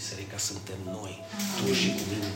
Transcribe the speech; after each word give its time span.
Biserica 0.00 0.38
suntem 0.38 0.76
noi, 0.84 1.24
tu 1.56 1.72
și 1.72 1.88
cu 1.88 2.00
mine. 2.12 2.32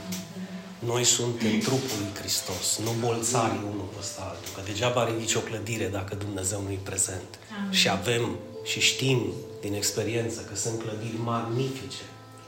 Noi 0.79 1.05
suntem 1.05 1.59
trupul 1.59 1.99
lui 1.99 2.13
Hristos, 2.19 2.79
nu 2.79 2.91
bolțarii 3.01 3.61
unul 3.73 3.89
peste 3.97 4.21
altul. 4.21 4.51
Că 4.55 4.61
degeaba 4.65 5.05
ridici 5.05 5.35
o 5.35 5.41
clădire 5.41 5.89
dacă 5.89 6.15
Dumnezeu 6.15 6.61
nu-i 6.61 6.81
prezent. 6.83 7.31
Amin. 7.59 7.73
Și 7.73 7.89
avem 7.89 8.37
și 8.65 8.81
știm 8.81 9.33
din 9.61 9.75
experiență 9.75 10.41
că 10.41 10.57
sunt 10.57 10.83
clădiri 10.83 11.19
magnifice 11.19 12.05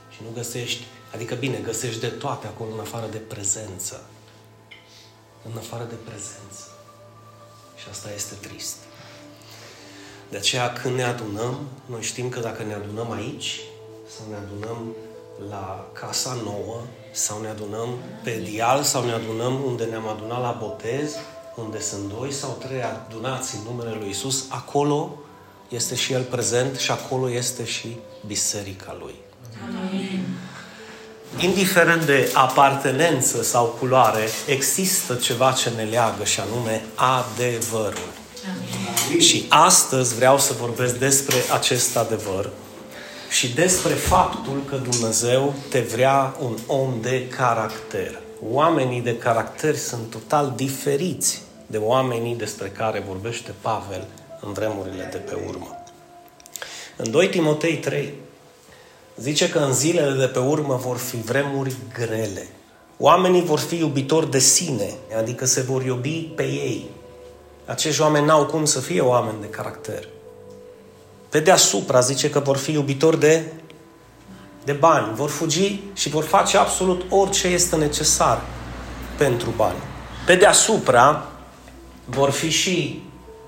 și 0.09 0.19
nu 0.23 0.29
găsești, 0.33 0.83
adică 1.13 1.35
bine, 1.35 1.57
găsești 1.57 1.99
de 1.99 2.07
toate 2.07 2.47
acolo 2.47 2.73
în 2.73 2.79
afară 2.79 3.07
de 3.11 3.17
prezență. 3.17 4.03
În 5.51 5.57
afară 5.57 5.83
de 5.83 5.97
prezență. 6.05 6.63
Și 7.77 7.85
asta 7.89 8.09
este 8.15 8.33
trist. 8.33 8.77
De 10.29 10.37
aceea 10.37 10.73
când 10.73 10.95
ne 10.95 11.03
adunăm, 11.03 11.67
noi 11.85 12.01
știm 12.01 12.29
că 12.29 12.39
dacă 12.39 12.63
ne 12.63 12.73
adunăm 12.73 13.11
aici, 13.11 13.59
sau 14.15 14.25
ne 14.29 14.35
adunăm 14.35 14.95
la 15.49 15.85
casa 15.93 16.37
nouă, 16.43 16.81
sau 17.11 17.41
ne 17.41 17.47
adunăm 17.47 17.97
pe 18.23 18.41
dial, 18.43 18.83
sau 18.83 19.05
ne 19.05 19.11
adunăm 19.11 19.63
unde 19.65 19.83
ne-am 19.83 20.07
adunat 20.07 20.41
la 20.41 20.57
botez, 20.59 21.15
unde 21.55 21.81
sunt 21.81 22.13
doi 22.19 22.31
sau 22.31 22.57
trei 22.67 22.81
adunați 22.83 23.55
în 23.55 23.61
numele 23.71 23.97
Lui 23.99 24.09
Isus, 24.09 24.45
acolo 24.49 25.17
este 25.69 25.95
și 25.95 26.13
El 26.13 26.21
prezent 26.21 26.77
și 26.77 26.91
acolo 26.91 27.31
este 27.31 27.65
și 27.65 27.97
biserica 28.25 28.97
Lui. 28.99 29.15
Amin. 29.65 30.25
Indiferent 31.39 32.05
de 32.05 32.31
apartenență 32.33 33.43
sau 33.43 33.65
culoare, 33.79 34.27
există 34.47 35.15
ceva 35.15 35.51
ce 35.51 35.69
ne 35.69 35.83
leagă 35.83 36.23
și 36.23 36.39
anume 36.39 36.83
adevărul. 36.95 38.09
Amin. 39.09 39.19
Și 39.19 39.45
astăzi 39.49 40.15
vreau 40.15 40.39
să 40.39 40.53
vorbesc 40.59 40.95
despre 40.95 41.35
acest 41.53 41.97
adevăr 41.97 42.49
și 43.29 43.53
despre 43.53 43.93
faptul 43.93 44.63
că 44.69 44.75
Dumnezeu 44.75 45.53
te 45.69 45.79
vrea 45.79 46.35
un 46.39 46.57
om 46.67 46.93
de 47.01 47.27
caracter. 47.27 48.19
Oamenii 48.49 49.01
de 49.01 49.17
caracter 49.17 49.75
sunt 49.75 50.09
total 50.09 50.53
diferiți 50.55 51.41
de 51.67 51.77
oamenii 51.77 52.35
despre 52.35 52.67
care 52.67 53.03
vorbește 53.07 53.53
Pavel 53.61 54.07
în 54.41 54.53
vremurile 54.53 55.09
de 55.11 55.17
pe 55.17 55.37
urmă. 55.47 55.83
În 56.95 57.11
2 57.11 57.29
Timotei 57.29 57.77
3 57.77 58.13
zice 59.17 59.49
că 59.49 59.59
în 59.59 59.73
zilele 59.73 60.19
de 60.19 60.25
pe 60.25 60.39
urmă 60.39 60.75
vor 60.75 60.97
fi 60.97 61.15
vremuri 61.15 61.75
grele. 61.93 62.47
Oamenii 62.97 63.43
vor 63.43 63.59
fi 63.59 63.77
iubitori 63.77 64.31
de 64.31 64.39
sine, 64.39 64.93
adică 65.17 65.45
se 65.45 65.61
vor 65.61 65.83
iubi 65.83 66.31
pe 66.35 66.43
ei. 66.43 66.89
Acești 67.65 68.01
oameni 68.01 68.25
n-au 68.25 68.45
cum 68.45 68.65
să 68.65 68.79
fie 68.79 69.01
oameni 69.01 69.41
de 69.41 69.49
caracter. 69.49 70.07
Pe 71.29 71.39
deasupra 71.39 71.99
zice 71.99 72.29
că 72.29 72.39
vor 72.39 72.57
fi 72.57 72.71
iubitori 72.71 73.19
de, 73.19 73.51
de 74.63 74.71
bani, 74.71 75.15
vor 75.15 75.29
fugi 75.29 75.79
și 75.93 76.09
vor 76.09 76.23
face 76.23 76.57
absolut 76.57 77.05
orice 77.09 77.47
este 77.47 77.75
necesar 77.75 78.41
pentru 79.17 79.49
bani. 79.55 79.77
Pe 80.25 80.35
deasupra 80.35 81.27
vor 82.05 82.29
fi 82.29 82.49
și 82.49 83.01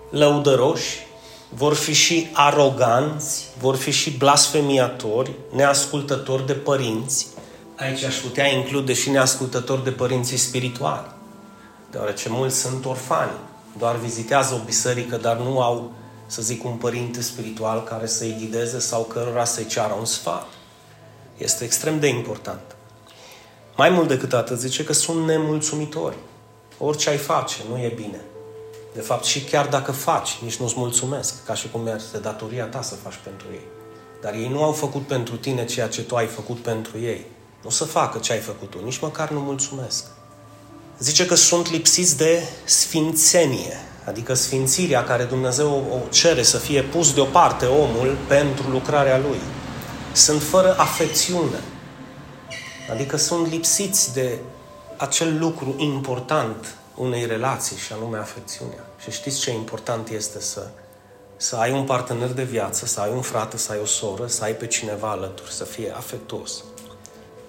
lăudăroși, 0.09 1.07
vor 1.49 1.73
fi 1.73 1.93
și 1.93 2.27
aroganți, 2.33 3.47
vor 3.59 3.75
fi 3.75 3.91
și 3.91 4.11
blasfemiatori, 4.11 5.31
neascultători 5.55 6.45
de 6.45 6.53
părinți. 6.53 7.27
Aici 7.75 8.03
aș 8.03 8.15
putea 8.15 8.47
include 8.47 8.93
și 8.93 9.09
neascultători 9.09 9.83
de 9.83 9.89
părinții 9.89 10.37
spirituali, 10.37 11.07
deoarece 11.91 12.29
mulți 12.29 12.59
sunt 12.59 12.85
orfani, 12.85 13.31
doar 13.77 13.95
vizitează 13.95 14.53
o 14.53 14.65
biserică, 14.65 15.17
dar 15.17 15.37
nu 15.37 15.61
au, 15.61 15.91
să 16.29 16.41
zic, 16.41 16.63
un 16.63 16.75
părinte 16.75 17.21
spiritual 17.21 17.83
care 17.83 18.07
să-i 18.07 18.35
ghideze 18.39 18.79
sau 18.79 19.03
cărora 19.03 19.45
să-i 19.45 19.65
ceară 19.65 19.93
un 19.93 20.05
sfat. 20.05 20.47
Este 21.37 21.63
extrem 21.63 21.99
de 21.99 22.07
important. 22.07 22.75
Mai 23.75 23.89
mult 23.89 24.07
decât 24.07 24.33
atât, 24.33 24.59
zice 24.59 24.83
că 24.83 24.93
sunt 24.93 25.25
nemulțumitori. 25.25 26.15
Orice 26.77 27.09
ai 27.09 27.17
face, 27.17 27.57
nu 27.69 27.77
e 27.77 27.93
bine. 27.95 28.21
De 28.93 29.01
fapt, 29.01 29.23
și 29.23 29.43
chiar 29.43 29.67
dacă 29.67 29.91
faci, 29.91 30.37
nici 30.43 30.55
nu-ți 30.55 30.73
mulțumesc, 30.77 31.45
ca 31.45 31.53
și 31.53 31.69
cum 31.69 31.87
este 31.87 32.17
datoria 32.17 32.65
ta 32.65 32.81
să 32.81 32.95
faci 32.95 33.19
pentru 33.23 33.47
ei. 33.51 33.67
Dar 34.21 34.33
ei 34.33 34.47
nu 34.47 34.63
au 34.63 34.71
făcut 34.71 35.07
pentru 35.07 35.37
tine 35.37 35.65
ceea 35.65 35.87
ce 35.87 36.01
tu 36.01 36.15
ai 36.15 36.27
făcut 36.27 36.57
pentru 36.57 36.99
ei. 36.99 37.25
Nu 37.63 37.69
să 37.69 37.83
facă 37.83 38.17
ce 38.17 38.31
ai 38.31 38.39
făcut 38.39 38.69
tu, 38.69 38.83
nici 38.83 38.99
măcar 38.99 39.29
nu 39.29 39.39
mulțumesc. 39.39 40.05
Zice 40.99 41.25
că 41.25 41.35
sunt 41.35 41.71
lipsiți 41.71 42.17
de 42.17 42.43
sfințenie, 42.65 43.77
adică 44.09 44.33
sfințirea 44.33 45.03
care 45.03 45.23
Dumnezeu 45.23 45.87
o 45.91 46.09
cere 46.09 46.43
să 46.43 46.57
fie 46.57 46.81
pus 46.81 47.13
deoparte 47.13 47.65
omul 47.65 48.17
pentru 48.27 48.69
lucrarea 48.69 49.17
lui. 49.17 49.39
Sunt 50.13 50.41
fără 50.41 50.75
afecțiune, 50.77 51.59
adică 52.91 53.17
sunt 53.17 53.47
lipsiți 53.47 54.13
de 54.13 54.37
acel 54.97 55.39
lucru 55.39 55.75
important 55.77 56.75
unei 56.95 57.25
relații 57.25 57.77
și 57.77 57.93
anume 57.93 58.17
afecțiunea. 58.17 58.85
Și 59.01 59.11
știți 59.11 59.39
ce 59.39 59.51
important 59.51 60.09
este 60.09 60.41
să, 60.41 60.67
să 61.37 61.55
ai 61.55 61.71
un 61.71 61.83
partener 61.83 62.29
de 62.29 62.43
viață, 62.43 62.85
să 62.85 62.99
ai 62.99 63.11
un 63.13 63.21
frate, 63.21 63.57
să 63.57 63.71
ai 63.71 63.79
o 63.81 63.85
soră, 63.85 64.27
să 64.27 64.43
ai 64.43 64.53
pe 64.53 64.67
cineva 64.67 65.09
alături, 65.09 65.51
să 65.51 65.63
fie 65.63 65.93
afectuos. 65.95 66.63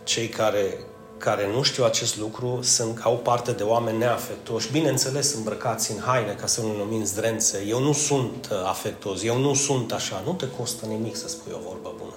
Cei 0.04 0.28
care, 0.28 0.78
care 1.20 1.48
nu 1.54 1.62
știu 1.62 1.84
acest 1.84 2.19
lucru 2.19 2.58
sunt, 2.62 3.00
au 3.03 3.16
parte 3.16 3.53
de 3.53 3.62
oameni 3.62 3.98
neafectuoși, 3.98 4.72
bineînțeles 4.72 5.34
îmbrăcați 5.34 5.92
în 5.92 5.98
haine, 5.98 6.32
ca 6.32 6.47
să 6.47 6.60
nu 6.60 6.76
numim 6.76 7.04
zdrențe. 7.04 7.64
Eu 7.69 7.81
nu 7.81 7.92
sunt 7.92 8.48
uh, 8.50 8.69
afectuos, 8.69 9.22
eu 9.22 9.38
nu 9.38 9.54
sunt 9.54 9.92
așa. 9.92 10.22
Nu 10.26 10.32
te 10.32 10.48
costă 10.48 10.86
nimic 10.86 11.16
să 11.16 11.28
spui 11.28 11.53
o 11.54 11.69
vorbă 11.69 11.94
bună. 11.98 12.14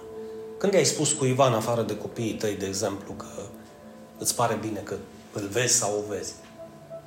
Când 0.58 0.76
ai 0.76 0.86
spus 0.86 1.12
cuiva 1.12 1.48
în 1.48 1.54
afară 1.54 1.82
de 1.82 1.98
copiii 1.98 2.34
tăi, 2.34 2.56
de 2.56 2.66
exemplu, 2.66 3.14
că 3.14 3.42
îți 4.18 4.36
pare 4.36 4.58
bine 4.62 4.80
că 4.80 4.96
îl 5.32 5.48
vezi 5.52 5.74
sau 5.78 5.90
o 5.98 6.14
vezi, 6.14 6.34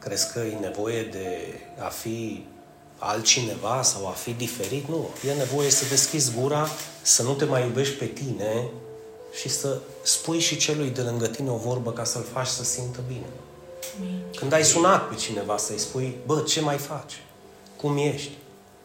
Crezi 0.06 0.33
că 0.33 0.39
e 0.39 0.56
nevoie 0.61 1.03
de 1.03 1.29
a 1.79 1.89
fi 1.89 2.45
altcineva 2.99 3.83
sau 3.83 4.06
a 4.06 4.11
fi 4.11 4.33
diferit? 4.33 4.89
Nu. 4.89 5.09
E 5.29 5.33
nevoie 5.33 5.71
să 5.71 5.85
deschizi 5.89 6.33
gura, 6.41 6.69
să 7.03 7.23
nu 7.23 7.33
te 7.33 7.45
mai 7.45 7.62
iubești 7.62 7.95
pe 7.95 8.05
tine 8.05 8.69
și 9.41 9.49
să 9.49 9.79
spui 10.03 10.39
și 10.39 10.57
celui 10.57 10.91
de 10.91 11.01
lângă 11.01 11.27
tine 11.27 11.51
o 11.51 11.57
vorbă 11.57 11.93
ca 11.93 12.05
să-l 12.05 12.25
faci 12.33 12.47
să 12.47 12.65
simtă 12.65 13.01
bine. 13.07 13.27
Când 14.37 14.53
ai 14.53 14.65
sunat 14.65 15.09
pe 15.09 15.15
cineva 15.15 15.57
să-i 15.57 15.79
spui, 15.79 16.17
bă, 16.27 16.41
ce 16.41 16.61
mai 16.61 16.77
faci? 16.77 17.23
Cum 17.77 17.97
ești? 17.97 18.31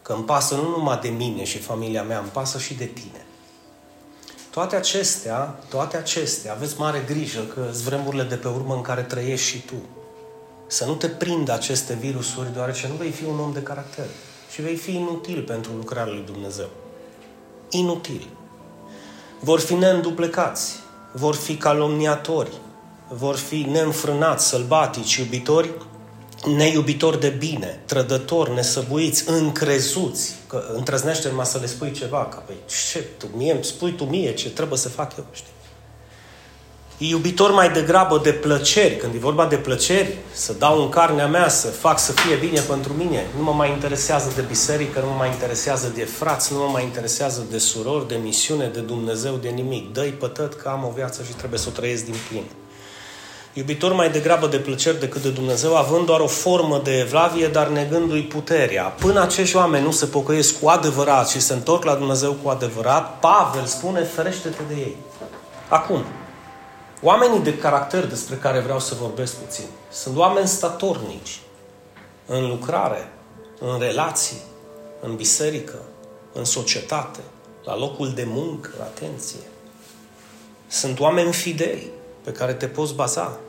Că 0.02 0.14
îmi 0.14 0.24
pasă 0.24 0.56
nu 0.56 0.70
numai 0.70 1.00
de 1.02 1.10
mine 1.10 1.44
și 1.44 1.58
familia 1.58 2.04
mea, 2.04 2.20
îmi 2.20 2.30
pasă 2.30 2.58
și 2.58 2.74
de 2.74 2.86
tine. 2.86 3.26
Toate 4.50 4.76
acestea, 4.76 5.60
toate 5.70 5.98
acestea, 5.98 6.54
aveți 6.54 6.80
mare 6.80 7.04
grijă 7.08 7.42
că 7.42 7.70
sunt 7.72 7.84
vremurile 7.84 8.24
de 8.24 8.36
pe 8.36 8.48
urmă 8.48 8.76
în 8.76 8.82
care 8.82 9.02
trăiești 9.02 9.48
și 9.48 9.66
tu 9.66 9.76
să 10.72 10.86
nu 10.86 10.96
te 10.96 11.08
prindă 11.08 11.52
aceste 11.52 11.94
virusuri, 11.94 12.54
deoarece 12.54 12.88
nu 12.88 12.94
vei 12.94 13.12
fi 13.12 13.24
un 13.26 13.40
om 13.40 13.54
de 13.54 13.62
caracter 13.62 14.06
și 14.52 14.62
vei 14.62 14.76
fi 14.76 14.96
inutil 14.96 15.44
pentru 15.44 15.72
lucrarea 15.74 16.14
lui 16.14 16.24
Dumnezeu. 16.26 16.70
Inutil. 17.70 18.28
Vor 19.44 19.59
fi 19.59 19.74
neînduplecați, 19.74 20.75
vor 21.12 21.35
fi 21.35 21.56
calomniatori, 21.56 22.52
vor 23.07 23.35
fi 23.35 23.66
neînfrânați, 23.72 24.47
sălbatici, 24.47 25.16
iubitori, 25.16 25.69
neiubitori 26.56 27.19
de 27.19 27.29
bine, 27.29 27.79
trădători, 27.85 28.53
nesăbuiți, 28.53 29.29
încrezuți, 29.29 30.35
că 30.47 30.63
îndrăznește 30.75 31.29
numai 31.29 31.46
să 31.46 31.57
le 31.57 31.66
spui 31.66 31.91
ceva, 31.91 32.25
ca 32.25 32.38
pe 32.38 32.53
ce, 32.91 33.00
tu 33.18 33.25
mie, 33.35 33.59
spui 33.62 33.91
tu 33.91 34.03
mie 34.03 34.34
ce 34.34 34.50
trebuie 34.50 34.78
să 34.78 34.90
fac 34.90 35.18
eu, 35.18 35.25
știi? 35.31 35.51
E 37.02 37.08
iubitor 37.08 37.52
mai 37.52 37.70
degrabă 37.70 38.20
de 38.24 38.32
plăceri. 38.32 38.96
Când 38.96 39.14
e 39.14 39.18
vorba 39.18 39.46
de 39.46 39.56
plăceri, 39.56 40.18
să 40.32 40.54
dau 40.54 40.82
în 40.82 40.90
carnea 40.90 41.28
mea, 41.28 41.48
să 41.48 41.68
fac 41.68 42.00
să 42.00 42.12
fie 42.12 42.36
bine 42.36 42.60
pentru 42.60 42.94
mine. 42.94 43.26
Nu 43.38 43.44
mă 43.44 43.52
mai 43.52 43.70
interesează 43.70 44.32
de 44.36 44.42
biserică, 44.42 45.00
nu 45.00 45.08
mă 45.08 45.16
mai 45.18 45.30
interesează 45.30 45.92
de 45.96 46.04
frați, 46.04 46.54
nu 46.54 46.60
mă 46.60 46.70
mai 46.72 46.84
interesează 46.84 47.46
de 47.50 47.58
surori, 47.58 48.08
de 48.08 48.20
misiune, 48.24 48.70
de 48.74 48.80
Dumnezeu, 48.80 49.36
de 49.36 49.50
nimic. 49.50 49.94
Dă-i 49.94 50.10
pătăt 50.10 50.53
că 50.53 50.70
am 50.70 50.86
o 50.86 50.92
viață 50.96 51.24
și 51.24 51.34
trebuie 51.34 51.59
să 51.59 51.66
o 51.70 51.72
trăiesc 51.72 52.06
din 52.06 52.16
plin. 52.30 52.44
Iubitor 53.54 53.94
mai 53.94 54.09
degrabă 54.09 54.47
de 54.47 54.58
plăceri 54.58 55.00
decât 55.00 55.22
de 55.22 55.30
Dumnezeu, 55.30 55.76
având 55.76 56.06
doar 56.06 56.20
o 56.20 56.28
formă 56.28 56.82
de 56.84 57.00
evlavie, 57.00 57.47
dar 57.47 57.68
negându-i 57.68 58.24
puterea. 58.24 58.84
Până 58.84 59.22
acești 59.22 59.56
oameni 59.56 59.86
nu 59.86 59.92
se 59.92 60.06
pocăiesc 60.06 60.59
cu 60.59 60.68
adevărat 60.68 61.30
și 61.30 61.40
se 61.40 61.54
întorc 61.54 61.84
la 61.84 61.96
Dumnezeu 61.96 62.38
cu 62.44 62.50
adevărat, 62.50 63.20
Pavel 63.20 63.66
spune, 63.66 64.04
ferește-te 64.04 64.62
de 64.68 64.74
ei. 64.80 64.96
Acum, 65.70 66.04
Oamenii 67.03 67.40
de 67.40 67.58
caracter 67.58 68.06
despre 68.06 68.36
care 68.36 68.59
vreau 68.59 68.80
să 68.80 68.96
vorbesc 68.96 69.36
puțin 69.36 69.66
sunt 69.92 70.18
oameni 70.18 70.48
statornici 70.48 71.40
în 72.26 72.48
lucrare, 72.48 73.12
în 73.59 73.80
relații, 73.80 74.42
în 75.02 75.16
biserică, 75.16 75.76
în 76.34 76.46
societate, 76.46 77.20
la 77.64 77.78
locul 77.78 78.12
de 78.14 78.24
muncă, 78.28 78.70
atenție. 78.82 79.40
Sunt 80.68 81.00
oameni 81.00 81.34
fideli 81.34 81.90
pe 82.24 82.32
care 82.32 82.53
te 82.53 82.68
poți 82.68 82.94
baza. 82.94 83.40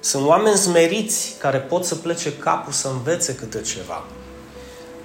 Sunt 0.00 0.26
oameni 0.26 0.56
smeriți 0.56 1.34
care 1.38 1.58
pot 1.58 1.84
să 1.84 1.94
plece 1.94 2.36
capul 2.36 2.72
să 2.72 2.88
învețe 2.88 3.34
câte 3.34 3.60
ceva. 3.60 4.04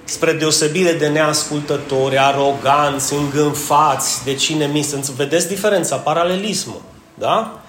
spre 0.04 0.32
deosebire 0.32 0.92
de 0.92 1.08
neascultători, 1.08 2.18
aroganți, 2.18 3.14
îngânfați, 3.14 4.24
de 4.24 4.34
cine 4.34 4.66
mi 4.66 4.82
Vedeți 5.16 5.48
diferența, 5.48 5.96
paralelismul. 5.96 6.82
Da? 7.14 7.61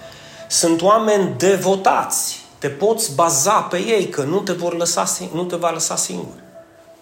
Sunt 0.58 0.82
oameni 0.82 1.34
devotați. 1.38 2.44
Te 2.58 2.68
poți 2.68 3.14
baza 3.14 3.60
pe 3.60 3.76
ei 3.76 4.08
că 4.08 4.22
nu 4.22 4.40
te, 4.40 4.52
vor 4.52 4.76
lăsa, 4.76 5.04
nu 5.32 5.44
te 5.44 5.56
va 5.56 5.70
lăsa 5.70 5.96
singur. 5.96 6.42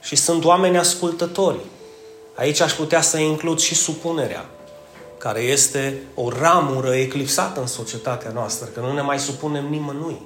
Și 0.00 0.16
sunt 0.16 0.44
oameni 0.44 0.78
ascultători. 0.78 1.58
Aici 2.34 2.60
aș 2.60 2.72
putea 2.72 3.00
să 3.00 3.18
includ 3.18 3.58
și 3.58 3.74
supunerea, 3.74 4.44
care 5.18 5.40
este 5.40 6.02
o 6.14 6.28
ramură 6.28 6.94
eclipsată 6.94 7.60
în 7.60 7.66
societatea 7.66 8.30
noastră, 8.34 8.66
că 8.74 8.80
nu 8.80 8.92
ne 8.92 9.00
mai 9.00 9.18
supunem 9.18 9.66
nimănui. 9.70 10.20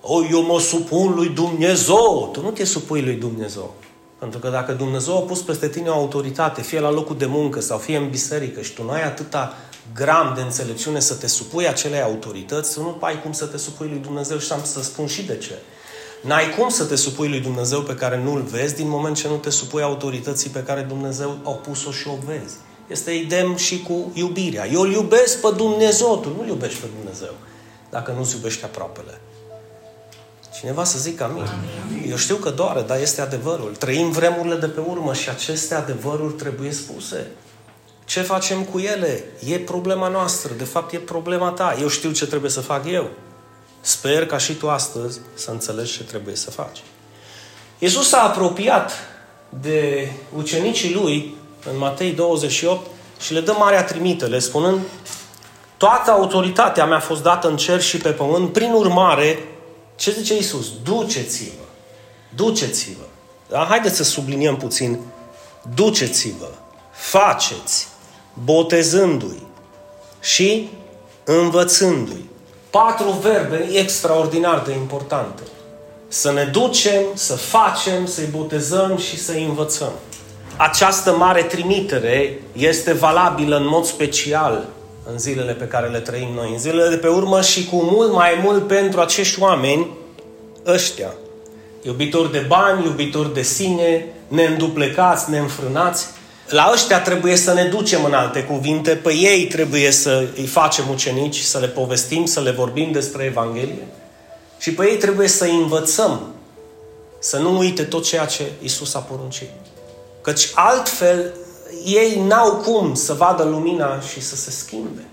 O, 0.00 0.24
eu 0.30 0.42
mă 0.42 0.60
supun 0.60 1.14
lui 1.14 1.28
Dumnezeu. 1.28 2.28
Tu 2.32 2.40
nu 2.40 2.50
te 2.50 2.64
supui 2.64 3.02
lui 3.02 3.14
Dumnezeu. 3.14 3.74
Pentru 4.18 4.38
că 4.38 4.48
dacă 4.48 4.72
Dumnezeu 4.72 5.16
a 5.16 5.20
pus 5.20 5.42
peste 5.42 5.68
tine 5.68 5.88
o 5.88 5.94
autoritate, 5.94 6.62
fie 6.62 6.80
la 6.80 6.90
locul 6.90 7.16
de 7.16 7.26
muncă 7.26 7.60
sau 7.60 7.78
fie 7.78 7.96
în 7.96 8.10
biserică 8.10 8.60
și 8.60 8.74
tu 8.74 8.82
nu 8.82 8.90
ai 8.90 9.04
atâta 9.04 9.56
gram 9.94 10.32
de 10.34 10.40
înțelepciune 10.40 11.00
să 11.00 11.14
te 11.14 11.26
supui 11.26 11.68
acelei 11.68 12.00
autorități, 12.02 12.74
tu 12.74 12.80
nu 12.80 12.98
ai 13.00 13.22
cum 13.22 13.32
să 13.32 13.46
te 13.46 13.56
supui 13.56 13.88
lui 13.88 13.98
Dumnezeu 13.98 14.38
și 14.38 14.52
am 14.52 14.60
să 14.64 14.82
spun 14.82 15.06
și 15.06 15.22
de 15.22 15.36
ce. 15.36 15.58
N-ai 16.20 16.54
cum 16.58 16.68
să 16.68 16.84
te 16.84 16.96
supui 16.96 17.28
lui 17.28 17.40
Dumnezeu 17.40 17.80
pe 17.80 17.94
care 17.94 18.18
nu-L 18.18 18.42
vezi 18.42 18.74
din 18.74 18.88
moment 18.88 19.16
ce 19.16 19.28
nu 19.28 19.36
te 19.36 19.50
supui 19.50 19.82
autorității 19.82 20.50
pe 20.50 20.62
care 20.62 20.80
Dumnezeu 20.80 21.38
a 21.44 21.50
pus-o 21.50 21.90
și 21.90 22.08
o 22.08 22.16
vezi. 22.26 22.54
Este 22.86 23.10
idem 23.10 23.56
și 23.56 23.82
cu 23.82 24.10
iubirea. 24.14 24.68
Eu 24.68 24.80
îl 24.80 24.92
iubesc 24.92 25.40
pe 25.40 25.48
Dumnezeu, 25.56 26.18
tu 26.18 26.28
nu-L 26.36 26.46
iubești 26.46 26.80
pe 26.80 26.86
Dumnezeu 26.98 27.32
dacă 27.94 28.14
nu-ți 28.16 28.34
iubești 28.34 28.64
aproapele. 28.64 29.20
Cineva 30.58 30.84
să 30.84 30.98
zică 30.98 31.24
amin. 31.24 31.42
amin. 31.42 32.10
Eu 32.10 32.16
știu 32.16 32.36
că 32.36 32.50
doare, 32.50 32.82
dar 32.82 33.00
este 33.00 33.20
adevărul. 33.20 33.74
Trăim 33.78 34.10
vremurile 34.10 34.56
de 34.56 34.66
pe 34.66 34.80
urmă 34.80 35.14
și 35.14 35.28
aceste 35.28 35.74
adevăruri 35.74 36.32
trebuie 36.32 36.72
spuse. 36.72 37.26
Ce 38.04 38.20
facem 38.20 38.62
cu 38.62 38.78
ele? 38.78 39.24
E 39.46 39.58
problema 39.58 40.08
noastră. 40.08 40.52
De 40.54 40.64
fapt, 40.64 40.92
e 40.92 40.98
problema 40.98 41.50
ta. 41.50 41.76
Eu 41.80 41.88
știu 41.88 42.10
ce 42.10 42.26
trebuie 42.26 42.50
să 42.50 42.60
fac 42.60 42.86
eu. 42.86 43.10
Sper 43.80 44.26
ca 44.26 44.38
și 44.38 44.52
tu 44.52 44.70
astăzi 44.70 45.20
să 45.34 45.50
înțelegi 45.50 45.92
ce 45.92 46.02
trebuie 46.02 46.34
să 46.34 46.50
faci. 46.50 46.82
Iisus 47.78 48.08
s-a 48.08 48.22
apropiat 48.22 48.92
de 49.48 50.08
ucenicii 50.36 50.94
lui 50.94 51.36
în 51.72 51.78
Matei 51.78 52.12
28 52.12 52.86
și 53.20 53.32
le 53.32 53.40
dă 53.40 53.54
marea 53.58 53.84
trimitere, 53.84 54.38
spunând 54.38 54.80
Toată 55.76 56.10
autoritatea 56.10 56.86
mi-a 56.86 57.00
fost 57.00 57.22
dată 57.22 57.48
în 57.48 57.56
cer 57.56 57.80
și 57.80 57.96
pe 57.96 58.10
pământ, 58.10 58.52
prin 58.52 58.72
urmare, 58.72 59.38
ce 59.96 60.10
zice 60.10 60.34
Iisus? 60.34 60.66
Duceți-vă. 60.82 61.64
Duceți-vă. 62.34 63.04
Da? 63.48 63.66
Haideți 63.68 63.96
să 63.96 64.02
subliniem 64.02 64.56
puțin. 64.56 65.00
Duceți-vă. 65.74 66.48
Faceți. 66.92 67.88
Botezându-i. 68.44 69.42
Și 70.20 70.68
învățându-i. 71.24 72.28
Patru 72.70 73.10
verbe 73.10 73.68
extraordinar 73.72 74.62
de 74.66 74.72
importante. 74.72 75.42
Să 76.08 76.32
ne 76.32 76.44
ducem, 76.44 77.02
să 77.14 77.34
facem, 77.34 78.06
să-i 78.06 78.28
botezăm 78.36 78.96
și 78.96 79.18
să-i 79.18 79.44
învățăm. 79.44 79.92
Această 80.56 81.12
mare 81.12 81.42
trimitere 81.42 82.40
este 82.52 82.92
valabilă 82.92 83.56
în 83.56 83.66
mod 83.66 83.84
special 83.84 84.64
în 85.12 85.18
zilele 85.18 85.52
pe 85.52 85.64
care 85.64 85.88
le 85.88 85.98
trăim 85.98 86.28
noi, 86.34 86.50
în 86.52 86.58
zilele 86.58 86.88
de 86.88 86.96
pe 86.96 87.08
urmă 87.08 87.40
și 87.40 87.64
cu 87.64 87.76
mult 87.76 88.12
mai 88.12 88.40
mult 88.42 88.66
pentru 88.66 89.00
acești 89.00 89.40
oameni 89.42 89.88
ăștia. 90.66 91.14
Iubitori 91.82 92.32
de 92.32 92.44
bani, 92.48 92.84
iubitori 92.84 93.34
de 93.34 93.42
sine, 93.42 94.06
neînduplecați, 94.28 95.30
neînfrânați. 95.30 96.06
La 96.48 96.70
ăștia 96.72 97.00
trebuie 97.00 97.36
să 97.36 97.52
ne 97.52 97.64
ducem 97.64 98.04
în 98.04 98.12
alte 98.12 98.42
cuvinte, 98.42 98.90
pe 98.94 99.14
ei 99.14 99.46
trebuie 99.46 99.90
să 99.90 100.26
îi 100.36 100.46
facem 100.46 100.84
ucenici, 100.90 101.38
să 101.38 101.58
le 101.58 101.66
povestim, 101.66 102.24
să 102.24 102.40
le 102.40 102.50
vorbim 102.50 102.92
despre 102.92 103.24
Evanghelie. 103.24 103.86
Și 104.58 104.72
pe 104.72 104.90
ei 104.90 104.96
trebuie 104.96 105.28
să 105.28 105.44
îi 105.44 105.56
învățăm 105.56 106.34
să 107.18 107.38
nu 107.38 107.58
uite 107.58 107.82
tot 107.82 108.04
ceea 108.04 108.24
ce 108.24 108.42
Isus 108.62 108.94
a 108.94 108.98
poruncit. 108.98 109.48
Căci 110.20 110.50
altfel 110.54 111.32
ei 111.84 112.22
n-au 112.26 112.56
cum 112.56 112.94
să 112.94 113.12
vadă 113.12 113.42
lumina 113.42 114.00
și 114.00 114.20
să 114.20 114.36
se 114.36 114.50
schimbe. 114.50 115.04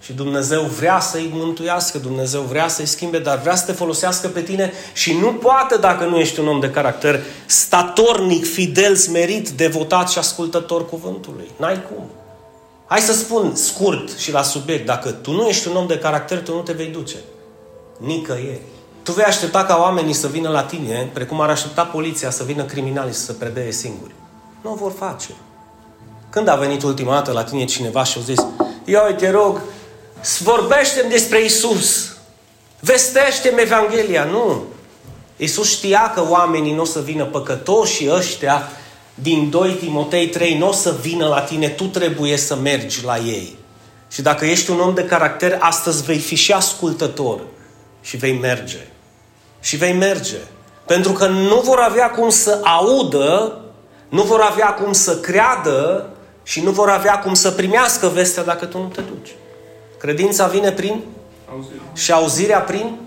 Și 0.00 0.12
Dumnezeu 0.12 0.62
vrea 0.62 1.00
să-i 1.00 1.30
mântuiască, 1.32 1.98
Dumnezeu 1.98 2.40
vrea 2.40 2.68
să-i 2.68 2.86
schimbe, 2.86 3.18
dar 3.18 3.40
vrea 3.40 3.54
să 3.54 3.64
te 3.66 3.72
folosească 3.72 4.28
pe 4.28 4.40
tine 4.40 4.72
și 4.92 5.14
nu 5.14 5.32
poate 5.32 5.76
dacă 5.76 6.04
nu 6.04 6.18
ești 6.18 6.40
un 6.40 6.48
om 6.48 6.60
de 6.60 6.70
caracter 6.70 7.20
statornic, 7.46 8.46
fidel, 8.52 8.94
smerit, 8.94 9.48
devotat 9.48 10.08
și 10.08 10.18
ascultător 10.18 10.88
cuvântului. 10.88 11.50
N-ai 11.56 11.82
cum. 11.82 12.04
Hai 12.86 13.00
să 13.00 13.12
spun 13.12 13.54
scurt 13.54 14.18
și 14.18 14.32
la 14.32 14.42
subiect, 14.42 14.86
dacă 14.86 15.10
tu 15.10 15.32
nu 15.32 15.46
ești 15.46 15.68
un 15.68 15.76
om 15.76 15.86
de 15.86 15.98
caracter, 15.98 16.42
tu 16.42 16.54
nu 16.54 16.60
te 16.60 16.72
vei 16.72 16.86
duce. 16.86 17.16
Nicăieri. 17.98 18.60
Tu 19.02 19.12
vei 19.12 19.24
aștepta 19.24 19.64
ca 19.64 19.76
oamenii 19.80 20.12
să 20.12 20.26
vină 20.26 20.48
la 20.48 20.62
tine, 20.62 21.10
precum 21.12 21.40
ar 21.40 21.50
aștepta 21.50 21.84
poliția 21.84 22.30
să 22.30 22.44
vină 22.44 22.64
criminalii 22.64 23.12
să 23.12 23.24
se 23.24 23.32
predeie 23.32 23.72
singuri. 23.72 24.14
Nu 24.62 24.72
o 24.72 24.74
vor 24.74 24.92
face. 24.98 25.30
Când 26.30 26.48
a 26.48 26.54
venit 26.54 26.82
ultima 26.82 27.14
dată 27.14 27.32
la 27.32 27.44
tine 27.44 27.64
cineva 27.64 28.04
și 28.04 28.18
a 28.18 28.22
zis, 28.22 28.46
ia 28.84 29.14
te 29.14 29.30
rog, 29.30 29.60
vorbește 30.38 31.02
despre 31.08 31.44
Isus. 31.44 32.12
Vestește-mi 32.80 33.60
Evanghelia. 33.60 34.24
Nu. 34.24 34.62
Isus 35.36 35.70
știa 35.70 36.12
că 36.14 36.24
oamenii 36.28 36.74
nu 36.74 36.80
o 36.80 36.84
să 36.84 37.00
vină 37.00 37.24
păcătoși 37.24 37.94
și 37.94 38.08
ăștia 38.10 38.68
din 39.14 39.50
2 39.50 39.70
Timotei 39.70 40.28
3 40.28 40.58
nu 40.58 40.68
o 40.68 40.72
să 40.72 40.94
vină 41.00 41.26
la 41.26 41.40
tine, 41.40 41.68
tu 41.68 41.84
trebuie 41.84 42.36
să 42.36 42.56
mergi 42.56 43.04
la 43.04 43.18
ei. 43.18 43.58
Și 44.10 44.22
dacă 44.22 44.44
ești 44.44 44.70
un 44.70 44.80
om 44.80 44.94
de 44.94 45.04
caracter, 45.04 45.56
astăzi 45.60 46.02
vei 46.02 46.18
fi 46.18 46.34
și 46.34 46.52
ascultător 46.52 47.40
și 48.00 48.16
vei 48.16 48.32
merge. 48.32 48.86
Și 49.60 49.76
vei 49.76 49.92
merge. 49.92 50.36
Pentru 50.86 51.12
că 51.12 51.26
nu 51.26 51.60
vor 51.60 51.78
avea 51.78 52.10
cum 52.10 52.28
să 52.28 52.60
audă, 52.62 53.60
nu 54.08 54.22
vor 54.22 54.40
avea 54.40 54.66
cum 54.66 54.92
să 54.92 55.16
creadă 55.16 56.08
și 56.42 56.60
nu 56.60 56.70
vor 56.70 56.88
avea 56.88 57.18
cum 57.18 57.34
să 57.34 57.50
primească 57.50 58.06
vestea 58.08 58.42
dacă 58.42 58.64
tu 58.64 58.78
nu 58.78 58.88
te 58.88 59.00
duci. 59.00 59.30
Credința 60.00 60.46
vine 60.46 60.72
prin 60.72 61.04
Auzirea. 61.52 61.82
și 61.94 62.12
auzirea 62.12 62.60
prin 62.60 62.98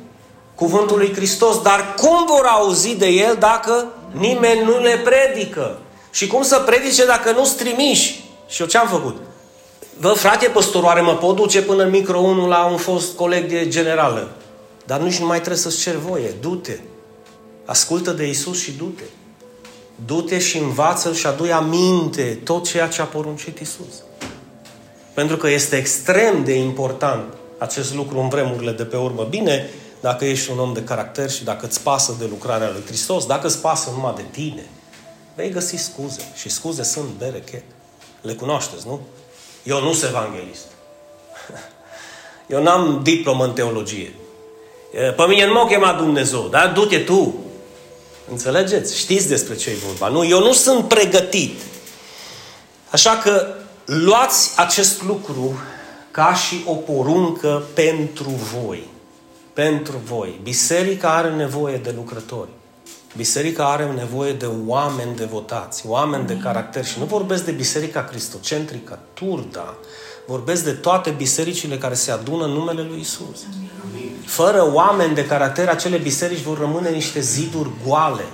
cuvântul 0.56 0.98
lui 0.98 1.14
Hristos. 1.14 1.62
Dar 1.62 1.94
cum 1.98 2.26
vor 2.26 2.46
auzi 2.46 2.96
de 2.96 3.08
el 3.08 3.36
dacă 3.40 3.88
nimeni 4.12 4.64
nu 4.64 4.80
le 4.80 4.98
predică? 5.04 5.80
Și 6.12 6.28
cum 6.28 6.44
să 6.44 6.60
predice 6.60 7.06
dacă 7.06 7.32
nu-ți 7.32 7.56
trimiși? 7.56 8.24
Și 8.48 8.62
eu 8.62 8.68
ce-am 8.68 8.88
făcut? 8.88 9.18
Vă, 10.00 10.10
frate 10.10 10.48
păstoroare, 10.48 11.02
mă 11.02 11.16
pot 11.16 11.36
duce 11.36 11.62
până 11.62 11.84
în 11.84 11.90
micro 11.90 12.20
1 12.20 12.48
la 12.48 12.66
un 12.66 12.78
fost 12.78 13.16
coleg 13.16 13.50
de 13.50 13.68
generală. 13.68 14.32
Dar 14.86 15.00
nici 15.00 15.20
nu 15.20 15.26
mai 15.26 15.38
trebuie 15.38 15.62
să-ți 15.62 15.80
cer 15.80 15.96
voie. 15.96 16.34
Du-te. 16.42 16.80
Ascultă 17.66 18.12
de 18.12 18.28
Isus 18.28 18.62
și 18.62 18.72
du-te. 18.72 19.04
Du-te 20.06 20.40
și 20.40 20.58
învață 20.58 21.14
și 21.14 21.28
adu 21.28 21.44
aminte 21.54 22.40
tot 22.44 22.68
ceea 22.68 22.88
ce 22.88 23.02
a 23.02 23.06
poruncit 23.06 23.60
Isus. 23.60 24.04
Pentru 25.14 25.38
că 25.38 25.50
este 25.50 25.78
extrem 25.78 26.44
de 26.44 26.54
important 26.54 27.34
acest 27.58 27.94
lucru 27.94 28.20
în 28.20 28.30
vremurile 28.30 28.72
de 28.72 28.84
pe 28.84 28.98
urmă. 28.98 29.24
Bine, 29.24 29.70
dacă 30.00 30.26
ești 30.26 30.52
un 30.52 30.60
om 30.60 30.74
de 30.74 30.84
caracter 30.84 31.30
și 31.30 31.44
dacă 31.44 31.66
îți 31.66 31.82
pasă 31.82 32.16
de 32.20 32.26
lucrarea 32.30 32.70
lui 32.70 32.84
Hristos, 32.86 33.26
dacă 33.26 33.48
îți 33.48 33.60
pasă 33.60 33.90
numai 33.96 34.14
de 34.16 34.26
tine, 34.32 34.66
vei 35.36 35.50
găsi 35.50 35.76
scuze. 35.76 36.32
Și 36.36 36.50
scuze 36.50 36.84
sunt 36.84 37.10
berechet. 37.18 37.64
Le 38.22 38.34
cunoașteți, 38.34 38.88
nu? 38.88 39.02
Eu 39.64 39.82
nu 39.82 39.94
sunt 39.94 40.10
evanghelist. 40.10 40.66
Eu 42.54 42.64
n-am 42.64 43.00
diplomă 43.04 43.44
în 43.44 43.54
teologie. 43.54 44.14
Pe 44.92 45.24
mine 45.28 45.46
nu 45.46 45.54
m-a 45.54 45.68
chemat 45.68 45.98
Dumnezeu, 45.98 46.48
dar 46.48 46.72
du-te 46.72 47.00
tu. 47.00 47.36
Înțelegeți? 48.30 48.98
Știți 48.98 49.28
despre 49.28 49.56
ce 49.56 49.70
e 49.70 49.76
vorba. 49.86 50.08
Nu, 50.08 50.26
eu 50.26 50.40
nu 50.40 50.54
sunt 50.54 50.88
pregătit. 50.88 51.60
Așa 52.90 53.18
că 53.18 53.56
luați 53.86 54.60
acest 54.60 55.04
lucru 55.04 55.60
ca 56.12 56.34
și 56.34 56.64
o 56.66 56.74
poruncă 56.74 57.64
pentru 57.74 58.30
voi. 58.30 58.88
Pentru 59.54 60.02
voi. 60.06 60.40
Biserica 60.44 61.16
are 61.16 61.30
nevoie 61.30 61.78
de 61.78 61.94
lucrători. 61.96 62.50
Biserica 63.16 63.72
are 63.72 63.92
nevoie 63.92 64.34
de 64.34 64.50
oameni 64.68 65.16
devotați, 65.16 65.84
oameni 65.88 66.28
de 66.28 66.38
caracter. 66.38 66.86
Și 66.86 67.00
nu 67.00 67.06
vorbesc 67.06 67.46
de 67.46 67.52
biserica 67.52 68.04
cristocentrică, 68.04 69.00
turda. 69.14 69.76
Vorbesc 70.28 70.64
de 70.64 70.72
toate 70.72 71.10
bisericile 71.10 71.78
care 71.78 71.94
se 71.94 72.12
adună 72.12 72.46
în 72.46 72.52
numele 72.52 72.82
lui 72.82 73.00
Isus. 73.00 73.40
Fără 74.26 74.72
oameni 74.74 75.16
de 75.16 75.26
caracter, 75.26 75.70
acele 75.70 75.98
biserici 75.98 76.42
vor 76.42 76.60
rămâne 76.60 76.90
niște 76.90 77.20
ziduri 77.20 77.70
goale, 77.88 78.26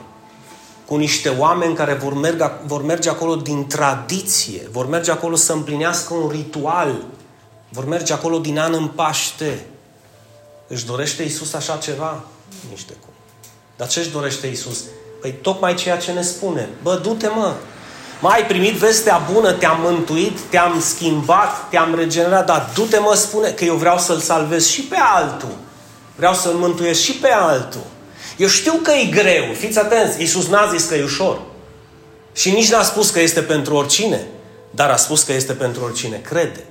cu 0.90 0.96
niște 0.96 1.30
oameni 1.30 1.76
care 1.76 1.94
vor 1.94 2.14
merge, 2.14 2.46
vor 2.66 2.84
merge 2.84 3.10
acolo 3.10 3.36
din 3.36 3.68
tradiție, 3.68 4.62
vor 4.72 4.88
merge 4.88 5.12
acolo 5.12 5.36
să 5.36 5.54
împlinească 5.54 6.14
un 6.14 6.30
ritual, 6.30 6.96
vor 7.70 7.86
merge 7.86 8.14
acolo 8.14 8.38
din 8.38 8.60
an 8.60 8.74
în 8.74 8.88
Paște. 8.88 9.66
Își 10.68 10.86
dorește 10.86 11.24
Isus 11.24 11.54
așa 11.54 11.76
ceva? 11.76 12.24
Nici 12.70 12.86
de 12.86 12.94
cum. 13.00 13.14
Dar 13.78 13.88
ce 13.88 14.00
își 14.00 14.10
dorește 14.10 14.48
Isus? 14.48 14.84
Păi 15.22 15.32
tocmai 15.32 15.76
ceea 15.76 15.98
ce 15.98 16.12
ne 16.12 16.22
spune. 16.22 16.70
Bă, 16.84 17.00
du-te 17.04 17.28
mă! 17.28 17.54
Mai 18.22 18.36
ai 18.36 18.46
primit 18.46 18.74
vestea 18.74 19.22
bună, 19.34 19.52
te-am 19.52 19.82
mântuit, 19.82 20.40
te-am 20.40 20.80
schimbat, 20.80 21.70
te-am 21.70 21.96
regenerat, 21.96 22.46
dar 22.46 22.70
du-te 22.74 22.98
mă, 22.98 23.14
spune 23.16 23.50
că 23.50 23.64
eu 23.64 23.76
vreau 23.76 23.98
să-l 23.98 24.20
salvez 24.20 24.68
și 24.68 24.82
pe 24.82 24.98
altul. 25.16 25.56
Vreau 26.16 26.34
să-l 26.34 26.54
mântuiesc 26.54 27.02
și 27.02 27.14
pe 27.14 27.30
altul. 27.30 27.86
Eu 28.40 28.48
știu 28.48 28.74
că 28.74 28.92
e 28.92 29.06
greu, 29.06 29.54
fiți 29.54 29.80
atenți, 29.80 30.20
Iisus 30.20 30.48
n-a 30.48 30.72
zis 30.76 30.86
că 30.86 30.96
e 30.96 31.04
ușor. 31.04 31.42
Și 32.34 32.52
nici 32.52 32.70
n-a 32.70 32.84
spus 32.84 33.10
că 33.10 33.20
este 33.20 33.42
pentru 33.42 33.76
oricine, 33.76 34.28
dar 34.72 34.90
a 34.90 34.96
spus 34.96 35.24
că 35.24 35.34
este 35.34 35.54
pentru 35.54 35.84
oricine 35.84 36.18
crede. 36.18 36.64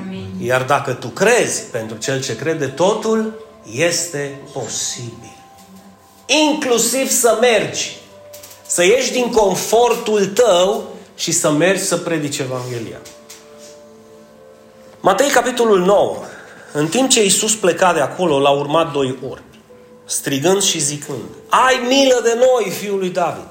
Amin. 0.00 0.28
Iar 0.40 0.62
dacă 0.62 0.92
tu 0.92 1.08
crezi 1.08 1.62
pentru 1.62 1.96
cel 1.96 2.22
ce 2.22 2.36
crede, 2.36 2.66
totul 2.66 3.46
este 3.72 4.40
posibil. 4.52 5.36
Inclusiv 6.26 7.10
să 7.10 7.38
mergi, 7.40 7.96
să 8.66 8.84
ieși 8.84 9.12
din 9.12 9.30
confortul 9.30 10.26
tău 10.26 10.94
și 11.16 11.32
să 11.32 11.50
mergi 11.50 11.82
să 11.82 11.96
predici 11.96 12.38
Evanghelia. 12.38 12.98
Matei, 15.00 15.28
capitolul 15.28 15.84
9. 15.84 16.16
În 16.72 16.86
timp 16.86 17.10
ce 17.10 17.22
Iisus 17.22 17.54
pleca 17.54 17.92
de 17.92 18.00
acolo, 18.00 18.38
l-au 18.38 18.58
urmat 18.58 18.92
doi 18.92 19.18
orbi, 19.28 19.44
strigând 20.06 20.62
și 20.62 20.78
zicând, 20.78 21.22
Ai 21.48 21.80
milă 21.88 22.20
de 22.22 22.34
noi, 22.34 22.70
fiul 22.70 22.98
lui 22.98 23.10
David! 23.10 23.48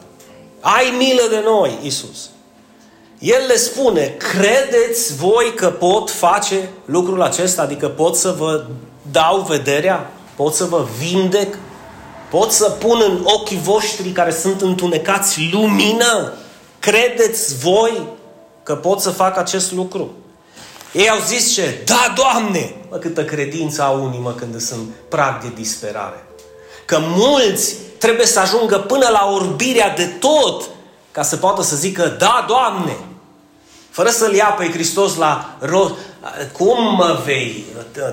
Ai 0.60 0.94
milă 0.98 1.24
de 1.30 1.42
noi, 1.46 1.80
Iisus! 1.82 2.30
El 3.20 3.46
le 3.48 3.56
spune, 3.56 4.16
credeți 4.18 5.16
voi 5.16 5.54
că 5.56 5.70
pot 5.70 6.12
face 6.12 6.70
lucrul 6.86 7.22
acesta? 7.22 7.62
Adică 7.62 7.88
pot 7.88 8.16
să 8.16 8.36
vă 8.38 8.66
dau 9.12 9.40
vederea? 9.40 10.12
Pot 10.36 10.54
să 10.54 10.66
vă 10.66 10.88
vindec? 11.00 11.58
Pot 12.30 12.52
să 12.52 12.70
pun 12.70 13.02
în 13.08 13.22
ochii 13.24 13.60
voștri 13.64 14.10
care 14.10 14.32
sunt 14.32 14.62
întunecați 14.62 15.50
lumină? 15.52 16.34
Credeți 16.80 17.58
voi 17.58 18.08
că 18.64 18.76
pot 18.76 19.00
să 19.00 19.10
fac 19.10 19.38
acest 19.38 19.72
lucru? 19.72 20.14
Ei 20.92 21.10
au 21.10 21.20
zis 21.28 21.54
ce? 21.54 21.82
Da, 21.86 22.14
Doamne! 22.16 22.76
Mă, 22.90 22.98
câtă 22.98 23.26
credință 23.26 23.82
au 23.82 24.04
unii, 24.04 24.20
mă, 24.20 24.34
când 24.34 24.62
sunt 24.62 24.90
prag 25.10 25.42
de 25.42 25.52
disperare. 25.56 26.25
Că 26.86 26.98
mulți 27.02 27.76
trebuie 27.98 28.26
să 28.26 28.40
ajungă 28.40 28.78
până 28.78 29.08
la 29.12 29.30
orbirea 29.34 29.90
de 29.90 30.06
tot 30.06 30.64
ca 31.12 31.24
să 31.24 31.36
poată 31.36 31.62
să 31.62 31.76
zică, 31.76 32.08
da, 32.08 32.46
Doamne! 32.48 32.98
Fără 33.90 34.10
să-L 34.10 34.34
ia 34.34 34.56
pe 34.58 34.72
Hristos 34.72 35.16
la 35.16 35.56
rost. 35.60 35.94
Cum 36.52 36.96
mă 36.96 37.22
vei 37.26 37.66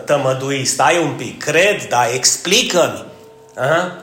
tămădui? 0.05 0.65
Stai 0.65 0.99
un 1.03 1.13
pic, 1.17 1.45
cred, 1.45 1.89
da, 1.89 2.13
explică-mi. 2.15 3.05
Aha? 3.57 3.97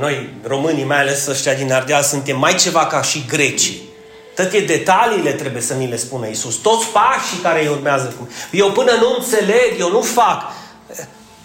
Noi, 0.00 0.34
românii, 0.46 0.84
mai 0.84 1.00
ales 1.00 1.26
ăștia 1.26 1.54
din 1.54 1.72
Ardeal, 1.72 2.02
suntem 2.02 2.38
mai 2.38 2.54
ceva 2.54 2.86
ca 2.86 3.02
și 3.02 3.24
grecii. 3.28 3.82
Toate 4.34 4.60
detaliile 4.60 5.32
trebuie 5.32 5.62
să 5.62 5.74
ni 5.74 5.88
le 5.88 5.96
spună 5.96 6.26
Isus. 6.26 6.54
Toți 6.54 6.86
pașii 6.86 7.38
care 7.42 7.62
îi 7.62 7.68
urmează. 7.68 8.14
Eu 8.50 8.70
până 8.70 8.92
nu 8.92 9.14
înțeleg, 9.18 9.78
eu 9.78 9.90
nu 9.90 10.00
fac. 10.00 10.42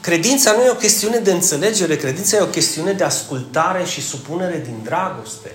Credința 0.09 0.51
nu 0.51 0.63
e 0.63 0.69
o 0.69 0.75
chestiune 0.75 1.17
de 1.17 1.31
înțelegere, 1.31 1.95
credința 1.95 2.37
e 2.37 2.41
o 2.41 2.45
chestiune 2.45 2.91
de 2.91 3.03
ascultare 3.03 3.85
și 3.85 4.01
supunere 4.01 4.61
din 4.65 4.79
dragoste. 4.83 5.51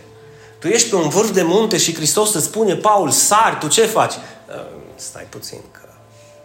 Tu 0.59 0.69
ești 0.69 0.89
pe 0.89 0.97
un 0.97 1.09
vârf 1.09 1.31
de 1.31 1.43
munte 1.43 1.77
și 1.77 1.95
Hristos 1.95 2.35
îți 2.35 2.45
spune, 2.45 2.75
Paul, 2.75 3.11
sari, 3.11 3.59
tu 3.59 3.69
ce 3.69 3.87
faci? 3.87 4.13
Uh, 4.13 4.55
stai 4.95 5.27
puțin, 5.29 5.59
că 5.73 5.89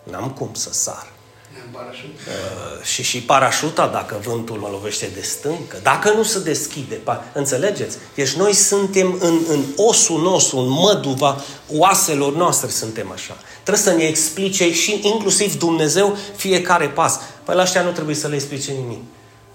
n-am 0.04 0.30
cum 0.30 0.50
să 0.54 0.70
sar. 0.72 1.08
Uh, 1.74 2.84
și 2.84 3.04
și 3.04 3.22
parașuta, 3.22 3.88
dacă 3.88 4.20
vântul 4.24 4.58
mă 4.58 4.68
lovește 4.72 5.10
de 5.14 5.22
stâncă, 5.22 5.78
dacă 5.84 6.12
nu 6.12 6.24
se 6.24 6.40
deschide, 6.40 7.00
înțelegeți? 7.34 7.98
Deci 8.16 8.32
noi 8.32 8.54
suntem 8.54 9.18
în, 9.20 9.40
în 9.48 9.64
osul 9.76 10.22
nostru, 10.22 10.58
în 10.58 10.70
măduva 10.70 11.42
oaselor 11.72 12.36
noastre 12.36 12.70
suntem 12.70 13.12
așa. 13.12 13.38
Trebuie 13.64 13.84
să 13.84 13.92
ne 13.92 14.04
explice 14.04 14.74
și 14.74 15.00
inclusiv 15.04 15.58
Dumnezeu 15.58 16.18
fiecare 16.36 16.88
pas. 16.88 17.20
Păi 17.50 17.58
la 17.58 17.64
ăștia 17.64 17.82
nu 17.82 17.92
trebuie 17.92 18.16
să 18.16 18.28
le 18.28 18.36
explice 18.36 18.72
nimic. 18.72 19.04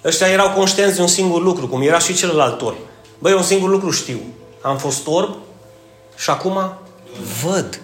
Ăștia 0.04 0.26
erau 0.26 0.50
conștienți 0.50 0.94
de 0.94 1.00
un 1.00 1.06
singur 1.06 1.42
lucru, 1.42 1.68
cum 1.68 1.82
era 1.82 1.98
și 1.98 2.14
celălalt 2.14 2.60
orb. 2.60 2.76
Băi, 3.18 3.32
un 3.32 3.42
singur 3.42 3.68
lucru 3.68 3.90
știu. 3.90 4.20
Am 4.60 4.78
fost 4.78 5.06
orb 5.06 5.36
și 6.16 6.30
acum 6.30 6.72
văd. 7.42 7.80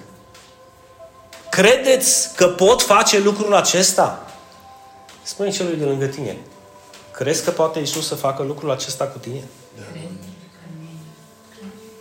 Credeți 1.51 2.35
că 2.37 2.47
pot 2.47 2.83
face 2.83 3.19
lucrul 3.19 3.55
acesta? 3.55 4.33
Spune 5.23 5.51
celui 5.51 5.77
de 5.77 5.85
lângă 5.85 6.07
tine. 6.07 6.39
Crezi 7.13 7.45
că 7.45 7.51
poate 7.51 7.79
Isus 7.79 8.07
să 8.07 8.15
facă 8.15 8.43
lucrul 8.43 8.71
acesta 8.71 9.05
cu 9.05 9.19
tine? 9.19 9.45
Da. 9.77 10.01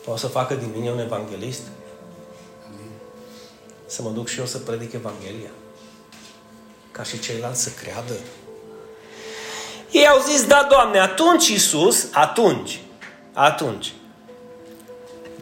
Poate 0.06 0.20
să 0.20 0.28
facă 0.28 0.54
din 0.54 0.72
mine 0.75 0.92
un 0.92 1.00
evanghelist? 1.00 1.62
Să 3.86 4.01
mă 4.01 4.10
duc 4.10 4.28
și 4.28 4.39
eu 4.39 4.46
să 4.46 4.58
predic 4.58 4.94
Evanghelia? 4.94 5.50
Ca 7.00 7.06
și 7.06 7.20
ceilalți 7.20 7.63
să 7.63 7.70
creadă? 7.82 8.13
Ei 9.91 10.08
au 10.08 10.20
zis, 10.29 10.46
da, 10.46 10.68
Doamne, 10.70 11.00
atunci 11.00 11.48
Isus, 11.48 12.08
atunci, 12.12 12.79
atunci, 13.34 13.94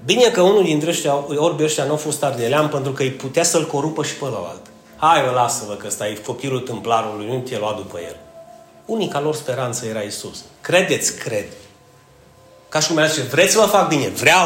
Bine 0.06 0.30
că 0.30 0.42
unul 0.42 0.64
dintre 0.64 0.90
ăștia, 0.90 1.14
orbi 1.36 1.64
ăștia 1.64 1.84
nu 1.84 1.94
a 1.94 1.96
fost 1.96 2.24
ardelean 2.24 2.68
pentru 2.68 2.92
că 2.92 3.04
îi 3.04 3.12
putea 3.12 3.44
să-l 3.44 3.68
corupă 3.68 4.04
și 4.04 4.14
pe 4.14 4.26
ălalt. 4.26 4.62
Hai, 4.98 5.24
vă 5.24 5.32
lasă-vă 5.32 5.74
că 5.74 5.88
ăsta 5.88 6.08
e 6.08 6.14
copilul 6.14 6.60
tâmplarului, 6.60 7.28
nu 7.28 7.40
te 7.40 7.58
lua 7.58 7.74
după 7.78 8.00
el. 8.00 8.16
Unica 8.86 9.20
lor 9.20 9.36
speranță 9.36 9.86
era 9.86 10.00
Isus. 10.00 10.44
Credeți, 10.62 11.18
cred. 11.18 11.46
Ca 12.70 12.80
și 12.80 12.88
cum 12.88 13.06
zice, 13.06 13.22
vreți 13.22 13.54
să 13.54 13.60
vă 13.60 13.66
fac 13.66 13.88
bine? 13.88 14.08
Vreau. 14.08 14.46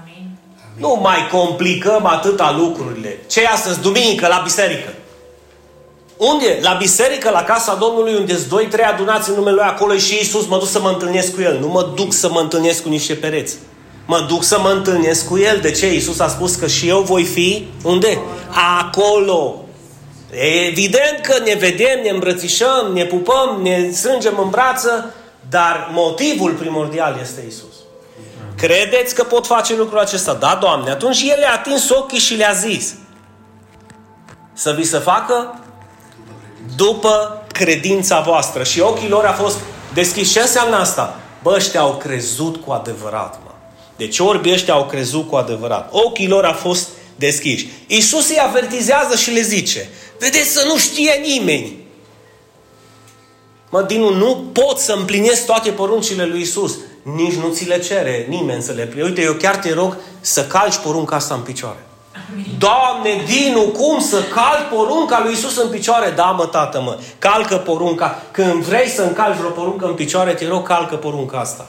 Amin. 0.00 0.38
Nu 0.76 0.98
mai 1.02 1.28
complicăm 1.30 2.06
atâta 2.06 2.52
lucrurile. 2.52 3.18
ce 3.26 3.42
e 3.42 3.48
astăzi? 3.48 3.80
Duminică, 3.80 4.26
la 4.26 4.40
biserică. 4.44 4.94
Unde? 6.16 6.58
La 6.62 6.72
biserică, 6.72 7.30
la 7.30 7.42
casa 7.42 7.74
Domnului, 7.74 8.14
unde 8.14 8.36
sunt 8.36 8.48
doi, 8.48 8.66
trei 8.66 8.84
adunați 8.84 9.28
în 9.28 9.34
numele 9.34 9.54
Lui 9.54 9.64
acolo 9.64 9.96
și 9.96 10.14
Iisus, 10.14 10.46
mă 10.46 10.58
duc 10.58 10.68
să 10.68 10.80
mă 10.80 10.88
întâlnesc 10.88 11.34
cu 11.34 11.40
El. 11.40 11.58
Nu 11.60 11.68
mă 11.68 11.92
duc 11.94 12.12
să 12.12 12.28
mă 12.30 12.40
întâlnesc 12.40 12.82
cu 12.82 12.88
niște 12.88 13.14
pereți. 13.14 13.56
Mă 14.06 14.26
duc 14.28 14.44
să 14.44 14.60
mă 14.60 14.70
întâlnesc 14.70 15.28
cu 15.28 15.38
El. 15.38 15.58
De 15.62 15.70
ce? 15.70 15.92
Iisus 15.92 16.18
a 16.18 16.28
spus 16.28 16.54
că 16.54 16.66
și 16.66 16.88
eu 16.88 17.00
voi 17.00 17.24
fi 17.24 17.66
unde? 17.82 18.18
Acolo. 18.80 19.64
E 20.32 20.66
evident 20.66 21.20
că 21.22 21.42
ne 21.44 21.54
vedem, 21.54 22.00
ne 22.02 22.10
îmbrățișăm, 22.10 22.90
ne 22.92 23.04
pupăm, 23.04 23.60
ne 23.62 23.90
strângem 23.92 24.38
în 24.42 24.50
brață, 24.50 25.14
dar 25.48 25.88
motivul 25.92 26.52
primordial 26.52 27.18
este 27.22 27.44
Isus. 27.48 27.74
Credeți 28.56 29.14
că 29.14 29.22
pot 29.22 29.46
face 29.46 29.76
lucrul 29.76 29.98
acesta? 29.98 30.32
Da, 30.32 30.58
Doamne. 30.60 30.90
Atunci 30.90 31.22
El 31.22 31.36
le-a 31.38 31.52
atins 31.52 31.90
ochii 31.90 32.18
și 32.18 32.34
le-a 32.34 32.52
zis 32.52 32.94
să 34.52 34.74
vi 34.76 34.84
se 34.84 34.98
facă 34.98 35.63
după 36.76 37.44
credința 37.52 38.20
voastră. 38.20 38.62
Și 38.62 38.80
ochii 38.80 39.08
lor 39.08 39.24
a 39.24 39.32
fost 39.32 39.56
deschiși. 39.94 40.32
Ce 40.32 40.40
înseamnă 40.40 40.76
asta? 40.76 41.20
Bă, 41.42 41.54
ăștia 41.56 41.80
au 41.80 41.94
crezut 41.94 42.56
cu 42.56 42.72
adevărat. 42.72 43.38
Deci 43.96 44.18
orbii 44.18 44.52
ăștia 44.52 44.74
au 44.74 44.86
crezut 44.86 45.28
cu 45.28 45.36
adevărat. 45.36 45.88
Ochii 45.92 46.28
lor 46.28 46.44
au 46.44 46.52
fost 46.52 46.88
deschiși. 47.16 47.68
Iisus 47.86 48.28
îi 48.28 48.38
avertizează 48.48 49.16
și 49.16 49.30
le 49.30 49.40
zice, 49.40 49.88
vedeți 50.18 50.50
să 50.50 50.64
nu 50.66 50.78
știe 50.78 51.20
nimeni. 51.22 51.82
Mă, 53.70 53.82
Dinu, 53.82 54.14
nu 54.14 54.44
pot 54.52 54.78
să 54.78 54.92
împlinesc 54.92 55.46
toate 55.46 55.70
poruncile 55.70 56.24
lui 56.24 56.40
Isus. 56.40 56.76
Nici 57.02 57.34
nu 57.34 57.52
ți 57.52 57.68
le 57.68 57.78
cere 57.78 58.26
nimeni 58.28 58.62
să 58.62 58.72
le 58.72 58.86
pline. 58.86 59.04
Uite, 59.04 59.22
eu 59.22 59.32
chiar 59.32 59.56
te 59.56 59.72
rog 59.72 59.96
să 60.20 60.46
calci 60.46 60.76
porunca 60.76 61.16
asta 61.16 61.34
în 61.34 61.40
picioare. 61.40 61.86
Amin. 62.32 62.46
Doamne, 62.58 63.22
Dinu, 63.26 63.60
cum 63.60 64.00
să 64.00 64.22
calc 64.22 64.68
porunca 64.68 65.20
lui 65.24 65.32
Isus 65.32 65.56
în 65.56 65.68
picioare? 65.68 66.10
Da, 66.10 66.24
mă, 66.24 66.46
tată, 66.46 66.80
mă, 66.80 66.98
calcă 67.18 67.56
porunca. 67.56 68.22
Când 68.30 68.64
vrei 68.64 68.88
să 68.88 69.02
încalci 69.02 69.36
vreo 69.36 69.50
poruncă 69.50 69.86
în 69.86 69.94
picioare, 69.94 70.32
te 70.32 70.48
rog, 70.48 70.66
calcă 70.66 70.96
porunca 70.96 71.38
asta. 71.38 71.66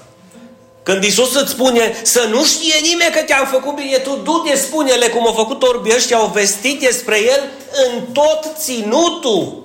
Când 0.83 1.03
Isus 1.03 1.35
îți 1.35 1.51
spune 1.51 1.93
să 2.03 2.27
nu 2.31 2.43
știe 2.43 2.75
nimeni 2.81 3.13
că 3.13 3.21
te-am 3.21 3.45
făcut 3.45 3.75
bine, 3.75 3.97
tu 3.97 4.19
du-te, 4.23 4.55
spune-le 4.55 5.07
cum 5.07 5.27
au 5.27 5.33
făcut 5.33 5.63
orbii 5.63 5.95
ăștia, 5.95 6.17
au 6.17 6.31
vestit 6.33 6.79
despre 6.79 7.23
el 7.23 7.43
în 7.85 8.01
tot 8.13 8.45
ținutul. 8.57 9.63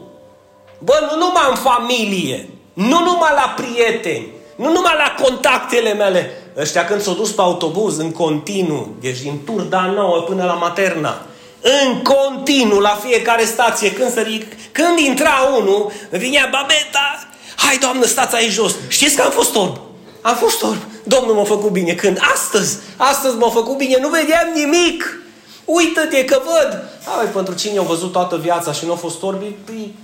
Bă, 0.79 1.09
nu 1.11 1.19
numai 1.19 1.47
în 1.49 1.57
familie, 1.57 2.49
nu 2.73 3.03
numai 3.03 3.31
la 3.35 3.55
prieteni, 3.57 4.27
nu 4.57 4.73
numai 4.73 4.95
la 4.97 5.25
contactele 5.25 5.95
mele. 5.95 6.40
Ăștia 6.57 6.85
când 6.85 7.03
s-au 7.03 7.15
dus 7.15 7.31
pe 7.31 7.41
autobuz 7.41 7.99
în 7.99 8.13
continuu, 8.13 8.95
deci 9.01 9.21
din 9.21 9.41
Turda 9.45 9.93
Nouă 9.97 10.21
până 10.21 10.45
la 10.45 10.53
Materna, 10.53 11.23
în 11.61 12.03
continuu, 12.03 12.79
la 12.79 13.01
fiecare 13.03 13.45
stație, 13.45 13.93
când, 13.93 14.13
sări, 14.13 14.47
când 14.73 14.99
intra 14.99 15.33
unul, 15.59 15.93
vinea 16.11 16.49
babeta, 16.51 17.29
hai 17.57 17.77
doamnă, 17.77 18.05
stați 18.05 18.35
aici 18.35 18.51
jos. 18.51 18.75
Știți 18.89 19.17
că 19.17 19.23
am 19.23 19.31
fost 19.31 19.57
orb? 19.57 19.81
Am 20.23 20.37
fost 20.37 20.63
orb. 20.63 20.79
Domnul 21.05 21.35
m-a 21.35 21.45
făcut 21.45 21.71
bine. 21.71 21.93
Când? 21.93 22.19
Astăzi. 22.35 22.79
Astăzi 22.97 23.37
m-a 23.37 23.51
făcut 23.51 23.77
bine. 23.77 23.99
Nu 24.01 24.09
vedeam 24.09 24.49
nimic. 24.55 25.23
Uită-te 25.65 26.25
că 26.25 26.41
văd. 26.45 26.83
Ai, 27.19 27.27
pentru 27.27 27.55
cine 27.55 27.79
au 27.79 27.85
văzut 27.85 28.13
toată 28.13 28.37
viața 28.37 28.73
și 28.73 28.85
nu 28.85 28.91
au 28.91 28.97
fost 28.97 29.23
orbi, 29.23 29.45
păi, 29.45 29.95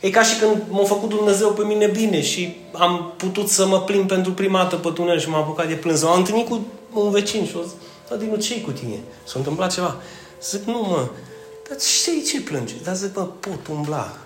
E 0.00 0.10
ca 0.10 0.22
și 0.22 0.38
când 0.38 0.62
m-a 0.68 0.84
făcut 0.84 1.08
Dumnezeu 1.08 1.52
pe 1.52 1.62
mine 1.62 1.86
bine 1.86 2.22
și 2.22 2.56
am 2.72 3.12
putut 3.16 3.48
să 3.48 3.66
mă 3.66 3.80
plimb 3.80 4.08
pentru 4.08 4.32
prima 4.32 4.58
dată 4.58 4.76
pe 4.76 4.90
tunel 4.90 5.18
și 5.18 5.28
m-am 5.28 5.40
apucat 5.40 5.68
de 5.68 5.74
plâns. 5.74 6.02
M-am 6.02 6.18
întâlnit 6.18 6.48
cu 6.48 6.60
un 6.92 7.10
vecin 7.10 7.46
și 7.46 7.56
o 7.56 7.62
zis, 7.62 7.72
Tadinu, 8.08 8.36
ce 8.36 8.60
cu 8.60 8.70
tine? 8.70 8.98
S-a 9.24 9.34
întâmplat 9.36 9.72
ceva. 9.72 9.96
Zic, 10.42 10.64
nu 10.64 10.86
mă, 10.88 11.08
dar 11.68 11.80
știi 11.80 12.22
ce 12.22 12.40
plângi? 12.40 12.74
Dar 12.84 12.94
zic, 12.94 13.12
bă, 13.12 13.22
pot 13.22 13.66
umbla. 13.70 14.16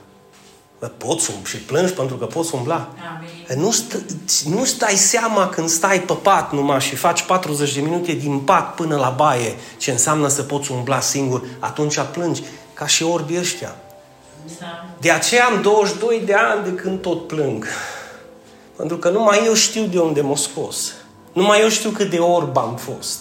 Bă, 0.81 0.87
poți 0.87 1.31
și 1.45 1.57
plângi 1.57 1.93
pentru 1.93 2.17
că 2.17 2.25
poți 2.25 2.55
umbla. 2.55 2.89
Amin. 3.17 3.63
Nu, 3.65 3.71
stă, 3.71 4.05
nu 4.49 4.65
stai 4.65 4.95
seama 4.95 5.49
când 5.49 5.69
stai 5.69 6.01
pe 6.01 6.13
pat 6.13 6.53
numai 6.53 6.81
și 6.81 6.95
faci 6.95 7.23
40 7.23 7.75
de 7.75 7.81
minute 7.81 8.13
din 8.13 8.39
pat 8.39 8.75
până 8.75 8.97
la 8.97 9.09
baie, 9.09 9.55
ce 9.79 9.91
înseamnă 9.91 10.29
să 10.29 10.43
poți 10.43 10.73
umbla 10.73 11.01
singur, 11.01 11.43
atunci 11.59 12.01
plângi 12.13 12.43
ca 12.75 12.87
și 12.87 13.03
orbii 13.03 13.39
ăștia. 13.39 13.77
Da. 14.61 14.85
De 15.01 15.11
aceea 15.11 15.45
am 15.45 15.63
22 15.63 16.23
de 16.25 16.35
ani 16.35 16.65
de 16.65 16.71
când 16.71 17.01
tot 17.01 17.27
plâng. 17.27 17.67
Pentru 18.77 18.97
că 18.97 19.09
numai 19.09 19.43
eu 19.47 19.55
știu 19.55 19.85
de 19.85 19.99
unde 19.99 20.21
m-a 20.21 20.37
scos. 20.37 20.93
Numai 21.33 21.61
eu 21.61 21.69
știu 21.69 21.91
cât 21.91 22.11
de 22.11 22.19
orb 22.19 22.57
am 22.57 22.77
fost. 22.77 23.19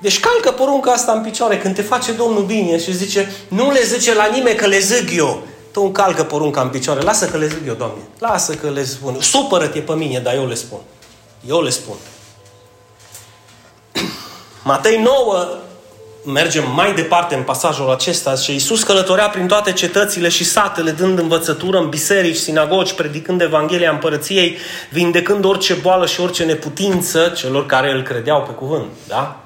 Deci 0.00 0.20
calcă 0.20 0.50
porunca 0.50 0.92
asta 0.92 1.12
în 1.12 1.22
picioare 1.22 1.58
când 1.58 1.74
te 1.74 1.82
face 1.82 2.12
Domnul 2.12 2.44
bine 2.44 2.78
și 2.78 2.96
zice, 2.96 3.32
nu 3.48 3.70
le 3.70 3.82
zice 3.82 4.14
la 4.14 4.26
nimeni 4.26 4.56
că 4.56 4.66
le 4.66 4.78
zic 4.78 5.16
eu. 5.16 5.42
Tu 5.72 5.82
încalcă 5.82 6.24
porunca 6.24 6.60
în 6.60 6.68
picioare. 6.68 7.00
Lasă 7.00 7.26
că 7.26 7.36
le 7.36 7.48
zic 7.48 7.66
eu, 7.66 7.74
Doamne. 7.74 8.02
Lasă 8.18 8.54
că 8.54 8.70
le 8.70 8.84
spun. 8.84 9.20
Supără-te 9.20 9.80
pe 9.80 9.92
mine, 9.92 10.18
dar 10.18 10.34
eu 10.34 10.46
le 10.46 10.54
spun. 10.54 10.78
Eu 11.46 11.60
le 11.60 11.70
spun. 11.70 11.96
Matei 14.64 15.02
9, 15.02 15.46
mergem 16.26 16.72
mai 16.74 16.94
departe 16.94 17.34
în 17.34 17.42
pasajul 17.42 17.90
acesta 17.90 18.34
și 18.34 18.52
Iisus 18.52 18.82
călătorea 18.82 19.28
prin 19.28 19.46
toate 19.46 19.72
cetățile 19.72 20.28
și 20.28 20.44
satele, 20.44 20.90
dând 20.90 21.18
învățătură 21.18 21.78
în 21.78 21.88
biserici, 21.88 22.36
sinagogi, 22.36 22.94
predicând 22.94 23.40
Evanghelia 23.40 23.90
Împărăției, 23.90 24.56
vindecând 24.90 25.44
orice 25.44 25.74
boală 25.74 26.06
și 26.06 26.20
orice 26.20 26.44
neputință 26.44 27.32
celor 27.36 27.66
care 27.66 27.92
îl 27.92 28.02
credeau 28.02 28.42
pe 28.42 28.52
cuvânt. 28.52 28.90
Da? 29.08 29.40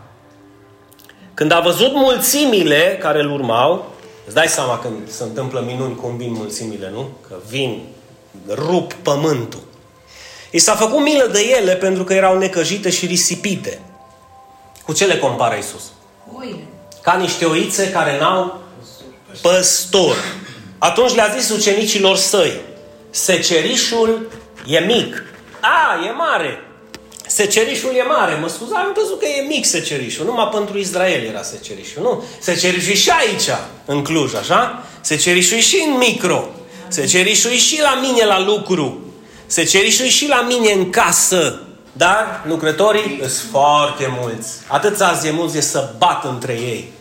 Când 1.35 1.53
a 1.53 1.61
văzut 1.61 1.93
mulțimile 1.95 2.99
care 3.01 3.23
îl 3.23 3.31
urmau, 3.31 3.95
îți 4.27 4.35
dai 4.35 4.47
seama 4.47 4.79
când 4.79 5.11
se 5.11 5.23
întâmplă 5.23 5.65
minuni 5.67 5.97
cum 5.97 6.17
vin 6.17 6.33
mulțimile, 6.33 6.91
nu? 6.93 7.09
Că 7.29 7.35
vin, 7.49 7.83
rup 8.49 8.93
pământul. 8.93 9.63
I 10.51 10.59
s-a 10.59 10.75
făcut 10.75 11.03
milă 11.03 11.29
de 11.33 11.57
ele 11.61 11.75
pentru 11.75 12.05
că 12.05 12.15
erau 12.15 12.39
necăjite 12.39 12.91
și 12.91 13.07
risipite. 13.07 13.81
Cu 14.85 14.93
ce 14.93 15.07
le 15.07 15.19
compară 15.19 15.55
Iisus? 15.55 15.83
Oile. 16.39 16.67
Ca 17.03 17.17
niște 17.17 17.45
oițe 17.45 17.91
care 17.91 18.19
n-au 18.19 18.63
păstor. 19.41 20.17
Atunci 20.79 21.15
le-a 21.15 21.35
zis 21.39 21.51
ucenicilor 21.51 22.17
săi, 22.17 22.61
secerișul 23.11 24.31
e 24.67 24.79
mic. 24.79 25.23
A, 25.61 26.07
e 26.07 26.11
mare. 26.11 26.65
Secerișul 27.27 27.95
e 27.95 28.03
mare. 28.03 28.35
Mă 28.35 28.49
scuzați, 28.49 28.85
am 28.85 28.93
văzut 28.97 29.19
că 29.19 29.27
e 29.27 29.47
mic 29.47 29.65
secerișul. 29.65 30.25
Numai 30.25 30.49
pentru 30.53 30.79
Israel 30.79 31.25
era 31.25 31.43
secerișul. 31.43 32.03
Nu. 32.03 32.25
Secerișul 32.41 32.93
e 32.93 32.95
și 32.95 33.11
aici, 33.11 33.49
în 33.85 34.03
Cluj, 34.03 34.35
așa? 34.35 34.85
Secerișul 35.01 35.57
e 35.57 35.61
și 35.61 35.85
în 35.87 35.97
micro. 35.97 36.49
Secerișul 36.89 37.51
e 37.51 37.57
și 37.57 37.81
la 37.81 38.01
mine 38.03 38.25
la 38.25 38.41
lucru. 38.41 39.01
Secerișul 39.47 40.05
e 40.05 40.09
și 40.09 40.29
la 40.29 40.41
mine 40.41 40.73
în 40.73 40.91
casă. 40.91 41.63
Dar 41.93 42.45
lucrătorii 42.47 43.19
sunt 43.19 43.51
foarte 43.51 44.17
mulți. 44.21 44.49
Atât 44.67 45.01
azi 45.01 45.27
e 45.27 45.31
mulți 45.31 45.55
de 45.55 45.61
să 45.61 45.95
bat 45.99 46.25
între 46.25 46.53
ei. 46.53 46.93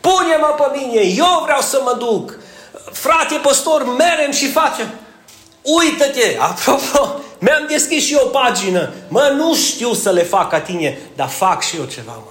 Pune-mă 0.00 0.54
pe 0.56 0.78
mine, 0.78 1.00
eu 1.00 1.40
vreau 1.44 1.60
să 1.60 1.80
mă 1.84 1.96
duc. 1.98 2.38
Frate 2.92 3.34
păstor, 3.42 3.84
merem 3.84 4.30
și 4.32 4.50
facem. 4.50 4.86
Uită-te! 5.62 6.36
Apropo, 6.38 7.20
mi-am 7.40 7.66
deschis 7.68 8.04
și 8.04 8.12
eu 8.12 8.20
o 8.24 8.28
pagină. 8.28 8.92
Mă, 9.08 9.32
nu 9.36 9.54
știu 9.54 9.92
să 9.92 10.10
le 10.10 10.22
fac 10.22 10.50
ca 10.50 10.60
tine, 10.60 10.98
dar 11.16 11.28
fac 11.28 11.62
și 11.62 11.76
eu 11.76 11.84
ceva, 11.84 12.12
mă. 12.12 12.30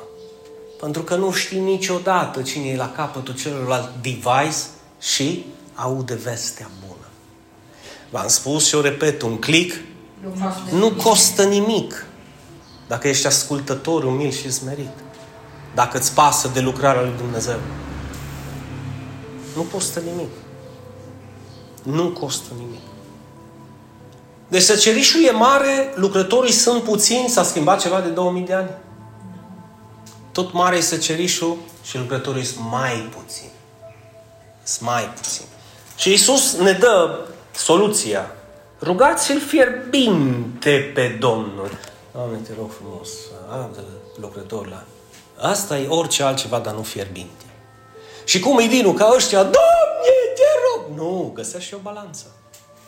Pentru 0.79 1.01
că 1.01 1.15
nu 1.15 1.31
știi 1.31 1.59
niciodată 1.59 2.41
cine 2.41 2.67
e 2.67 2.75
la 2.75 2.91
capătul 2.91 3.33
celălalt 3.33 3.89
device 4.01 4.57
și 5.01 5.45
aude 5.75 6.13
vestea 6.24 6.69
bună. 6.88 7.07
V-am 8.09 8.27
spus 8.27 8.67
și 8.67 8.75
eu 8.75 8.81
repet, 8.81 9.21
un 9.21 9.39
click 9.39 9.75
nu 10.71 10.91
costă 10.91 11.43
nimic 11.43 12.06
dacă 12.88 13.08
ești 13.08 13.28
ascultător, 13.28 14.04
umil 14.04 14.32
și 14.32 14.52
smerit. 14.52 14.93
Dacă 15.76 15.97
îți 15.97 16.13
pasă 16.13 16.50
de 16.54 16.60
lucrarea 16.60 17.02
lui 17.02 17.13
Dumnezeu. 17.17 17.60
Nu 19.56 19.62
costă 19.62 20.00
nimic. 20.00 20.32
Nu 21.84 22.08
costă 22.08 22.54
nimic. 22.58 22.82
Deci 24.47 24.62
săcerișul 24.62 25.23
e 25.23 25.32
mare, 25.32 25.93
lucrătorii 25.95 26.52
sunt 26.52 26.84
puțini, 26.84 27.30
s-a 27.30 27.43
schimbat 27.43 27.82
ceva 27.82 28.02
de 28.02 28.10
2000 28.10 28.41
de 28.41 28.54
ani. 28.54 28.69
Tot 30.32 30.54
mare 30.54 30.76
e 30.76 30.82
săcerișul 30.82 31.58
și 31.84 31.97
lucrătorii 31.97 32.43
sunt 32.43 32.65
mai 32.71 33.10
puțini. 33.15 33.52
Sunt 34.63 34.89
mai 34.89 35.04
puțini. 35.15 35.47
Și 35.97 36.13
Isus 36.13 36.56
ne 36.56 36.71
dă 36.71 37.19
soluția. 37.56 38.32
Rugați-l 38.82 39.39
fierbinte 39.39 40.91
pe 40.93 41.17
Domnul. 41.19 41.78
Doamne, 42.17 42.38
te 42.38 42.53
rog 42.53 42.71
frumos, 42.71 43.10
adă 43.49 43.84
lucrători 44.15 44.69
la... 44.69 44.84
Asta 45.38 45.77
e 45.80 45.88
orice 45.88 46.23
altceva, 46.23 46.60
dar 46.60 46.73
nu 46.73 46.82
fierbinte. 46.82 47.45
Și 48.25 48.39
cum 48.39 48.60
e 48.60 48.65
vinul 48.65 48.93
ca 48.93 49.12
ăștia, 49.15 49.41
Doamne, 49.41 50.15
te 50.36 50.41
rog! 50.65 50.97
Nu, 50.97 51.32
găsești 51.34 51.67
și 51.67 51.73
o 51.73 51.77
balanță. 51.77 52.25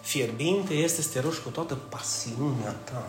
Fierbinte 0.01 0.73
este 0.73 1.01
să 1.01 1.09
te 1.13 1.19
rogi 1.19 1.39
cu 1.39 1.49
toată 1.49 1.77
pasiunea 1.89 2.75
ta, 2.83 3.05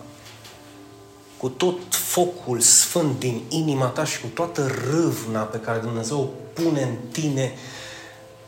cu 1.37 1.48
tot 1.48 1.94
focul 1.94 2.61
sfânt 2.61 3.18
din 3.18 3.42
inima 3.48 3.87
ta 3.87 4.04
și 4.04 4.20
cu 4.20 4.26
toată 4.26 4.66
râvna 4.90 5.42
pe 5.42 5.59
care 5.59 5.78
Dumnezeu 5.78 6.18
o 6.20 6.28
pune 6.62 6.83
în 6.83 6.96
tine, 7.12 7.52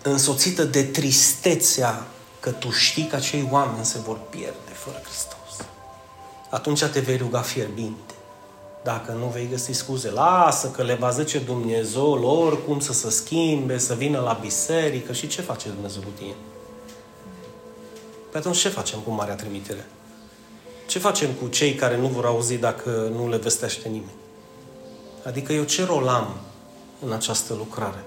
însoțită 0.03 0.65
de 0.65 0.83
tristețea 0.83 2.07
că 2.41 2.51
tu 2.51 2.71
știi 2.71 3.07
că 3.07 3.17
acei 3.17 3.49
oameni 3.51 3.85
se 3.85 3.99
vor 3.99 4.19
pierde 4.31 4.73
fără 4.73 5.01
Hristos. 5.05 5.67
Atunci 6.53 6.85
te 6.85 7.01
vei 7.01 7.17
ruga 7.17 7.41
fierbinte. 7.41 8.15
Dacă 8.83 9.13
nu 9.13 9.27
vei 9.27 9.49
găsi 9.49 9.73
scuze, 9.73 10.11
lasă 10.11 10.71
că 10.71 10.83
le 10.83 10.95
va 10.95 11.11
zice 11.11 11.39
Dumnezeu 11.39 12.15
lor 12.15 12.65
cum 12.65 12.81
să 12.81 12.93
se 12.93 13.11
schimbe, 13.11 13.79
să 13.79 13.95
vină 13.95 14.21
la 14.21 14.39
biserică 14.41 15.13
și 15.13 15.27
ce 15.27 15.43
face 15.43 15.69
Dumnezeu 15.69 16.03
cu 16.03 16.09
tine? 16.19 16.35
Păi 18.31 18.41
atunci 18.41 18.59
ce 18.59 18.69
facem 18.69 18.99
cu 19.01 19.11
Marea 19.11 19.35
Trimitere? 19.35 19.87
Ce 20.87 20.99
facem 20.99 21.31
cu 21.33 21.49
cei 21.49 21.75
care 21.75 21.97
nu 21.97 22.07
vor 22.07 22.25
auzi 22.25 22.57
dacă 22.57 23.11
nu 23.17 23.29
le 23.29 23.37
vestește 23.37 23.89
nimeni? 23.89 24.15
Adică 25.25 25.53
eu 25.53 25.65
ce 25.65 25.85
rol 25.85 26.09
am 26.09 26.41
în 27.05 27.13
această 27.13 27.55
lucrare? 27.55 28.05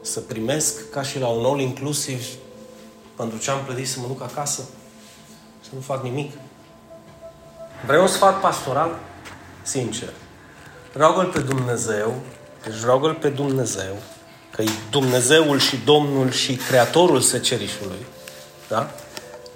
Să 0.00 0.20
primesc 0.20 0.90
ca 0.90 1.02
și 1.02 1.18
la 1.18 1.28
un 1.28 1.44
all 1.44 1.60
inclusiv 1.60 2.26
pentru 3.16 3.38
ce 3.38 3.50
am 3.50 3.64
plătit 3.64 3.88
să 3.88 4.00
mă 4.00 4.06
duc 4.06 4.22
acasă? 4.22 4.62
Să 5.60 5.70
nu 5.74 5.80
fac 5.80 6.02
nimic? 6.02 6.32
Vreau 7.86 8.02
un 8.02 8.08
sfat 8.08 8.40
pastoral? 8.40 8.98
Sincer. 9.62 10.12
Roagă-L 10.92 11.26
pe 11.26 11.40
Dumnezeu, 11.40 12.14
deci 12.64 12.84
roagă-L 12.84 13.14
pe 13.14 13.28
Dumnezeu, 13.28 13.96
că 14.50 14.62
e 14.62 14.68
Dumnezeul 14.90 15.58
și 15.58 15.76
Domnul 15.84 16.30
și 16.30 16.56
Creatorul 16.56 17.20
secerișului, 17.20 18.06
da? 18.68 18.90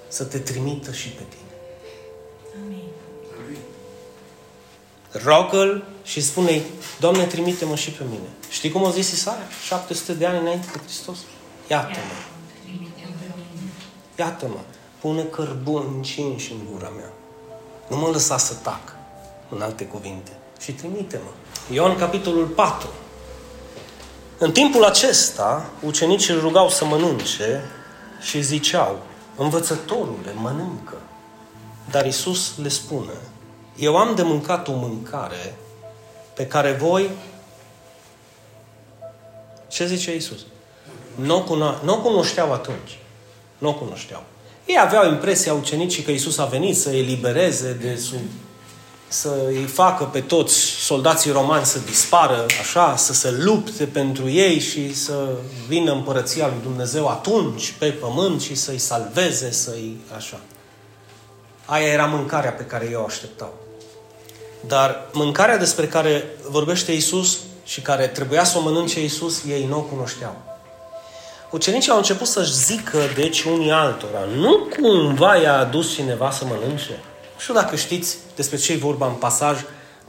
Să 0.07 0.23
te 0.23 0.39
trimită 0.39 0.91
și 0.91 1.09
pe 1.09 1.23
tine. 1.29 1.51
Amin. 2.63 2.87
Rogă-L 5.11 5.83
și 6.03 6.21
spune-i, 6.21 6.61
Doamne, 6.99 7.23
trimite-mă 7.23 7.75
și 7.75 7.91
pe 7.91 8.03
mine. 8.09 8.27
Știi 8.49 8.71
cum 8.71 8.85
a 8.85 8.89
zis 8.89 9.11
Isaia? 9.11 9.47
700 9.65 10.13
de 10.13 10.25
ani 10.25 10.39
înainte 10.39 10.67
de 10.71 10.79
Hristos. 10.83 11.17
Iată-mă. 11.67 12.15
Iată-mă. 14.15 14.59
Pune 14.99 15.23
cărbun 15.23 15.93
încinși 15.95 16.51
în 16.51 16.57
gura 16.71 16.89
mea. 16.89 17.11
Nu 17.87 17.97
mă 17.97 18.07
lăsa 18.07 18.37
să 18.37 18.53
tac, 18.53 18.95
în 19.49 19.61
alte 19.61 19.85
cuvinte. 19.85 20.31
Și 20.59 20.71
trimite-mă. 20.71 21.31
Ioan, 21.75 21.97
capitolul 21.97 22.45
4. 22.45 22.87
În 24.37 24.51
timpul 24.51 24.83
acesta, 24.83 25.65
ucenicii 25.83 26.33
îl 26.33 26.39
rugau 26.39 26.69
să 26.69 26.85
mănânce 26.85 27.63
și 28.21 28.41
ziceau, 28.41 28.99
învățătorule, 29.35 30.33
mănâncă. 30.35 30.97
Dar 31.91 32.05
Isus 32.05 32.57
le 32.61 32.67
spune, 32.67 33.13
eu 33.75 33.97
am 33.97 34.15
de 34.15 34.21
mâncat 34.21 34.67
o 34.67 34.71
mâncare 34.71 35.55
pe 36.33 36.47
care 36.47 36.71
voi... 36.71 37.09
Ce 39.67 39.85
zice 39.85 40.15
Isus? 40.15 40.39
Nu 41.15 41.35
o 41.35 41.43
cuno- 41.43 41.81
cunoșteau 42.01 42.53
atunci. 42.53 42.99
Nu 43.57 43.69
o 43.69 43.73
cunoșteau. 43.73 44.23
Ei 44.67 44.77
aveau 44.79 45.09
impresia 45.09 45.53
ucenicii 45.53 46.03
că 46.03 46.11
Isus 46.11 46.37
a 46.37 46.45
venit 46.45 46.77
să 46.77 46.89
îi 46.89 46.99
elibereze 46.99 47.77
de 47.81 47.95
sub, 47.95 48.19
să 49.07 49.35
îi 49.47 49.63
facă 49.63 50.03
pe 50.03 50.19
toți 50.19 50.55
soldații 50.59 51.31
romani 51.31 51.65
să 51.65 51.79
dispară, 51.79 52.45
așa, 52.59 52.95
să 52.95 53.13
se 53.13 53.31
lupte 53.31 53.85
pentru 53.85 54.29
ei 54.29 54.59
și 54.59 54.95
să 54.95 55.27
vină 55.67 55.91
împărăția 55.91 56.47
lui 56.47 56.61
Dumnezeu 56.61 57.07
atunci 57.07 57.73
pe 57.79 57.89
pământ 57.89 58.41
și 58.41 58.55
să-i 58.55 58.77
salveze, 58.77 59.51
să-i 59.51 59.97
așa. 60.15 60.39
Aia 61.65 61.87
era 61.87 62.05
mâncarea 62.05 62.51
pe 62.51 62.63
care 62.63 62.89
eu 62.91 63.01
o 63.01 63.05
așteptau. 63.05 63.53
Dar 64.67 65.09
mâncarea 65.13 65.57
despre 65.57 65.87
care 65.87 66.25
vorbește 66.49 66.91
Isus 66.91 67.37
și 67.65 67.81
care 67.81 68.07
trebuia 68.07 68.43
să 68.43 68.57
o 68.57 68.61
mănânce 68.61 69.03
Isus, 69.03 69.43
ei 69.47 69.65
nu 69.65 69.77
o 69.77 69.81
cunoșteau. 69.81 70.56
Ucenicii 71.51 71.91
au 71.91 71.97
început 71.97 72.27
să-și 72.27 72.53
zică, 72.53 72.97
deci, 73.15 73.43
unii 73.43 73.71
altora, 73.71 74.19
nu 74.35 74.67
cumva 74.81 75.35
i-a 75.35 75.57
adus 75.57 75.93
cineva 75.93 76.31
să 76.31 76.45
mănânce? 76.45 76.99
Nu 77.33 77.39
știu 77.39 77.53
dacă 77.53 77.75
știți 77.75 78.17
despre 78.35 78.57
ce 78.57 78.71
e 78.71 78.77
vorba 78.77 79.07
în 79.07 79.13
pasaj, 79.13 79.59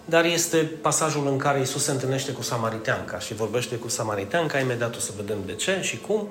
dar 0.04 0.24
este 0.24 0.56
pasajul 0.56 1.26
în 1.26 1.36
care 1.36 1.60
Isus 1.60 1.82
se 1.82 1.90
întâlnește 1.90 2.32
cu 2.32 2.42
Samariteanca 2.42 3.18
și 3.18 3.34
vorbește 3.34 3.74
cu 3.74 3.88
Samariteanca, 3.88 4.58
imediat 4.58 4.96
o 4.96 4.98
să 4.98 5.10
vedem 5.16 5.36
de 5.46 5.52
ce 5.54 5.78
și 5.82 5.98
cum. 5.98 6.28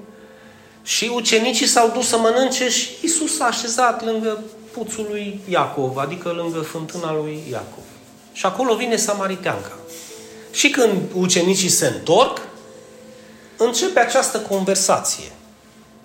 Și 0.83 1.11
ucenicii 1.13 1.67
s-au 1.67 1.91
dus 1.93 2.07
să 2.07 2.17
mănânce 2.17 2.69
și 2.69 2.89
Isus 3.01 3.35
s-a 3.35 3.45
așezat 3.45 4.05
lângă 4.05 4.43
puțul 4.71 5.05
lui 5.09 5.39
Iacov, 5.49 5.97
adică 5.97 6.29
lângă 6.29 6.59
fântâna 6.59 7.13
lui 7.13 7.43
Iacov. 7.51 7.83
Și 8.33 8.45
acolo 8.45 8.75
vine 8.75 8.95
Samariteanca. 8.95 9.71
Și 10.51 10.69
când 10.69 11.01
ucenicii 11.13 11.69
se 11.69 11.87
întorc, 11.87 12.41
începe 13.57 13.99
această 13.99 14.39
conversație. 14.39 15.31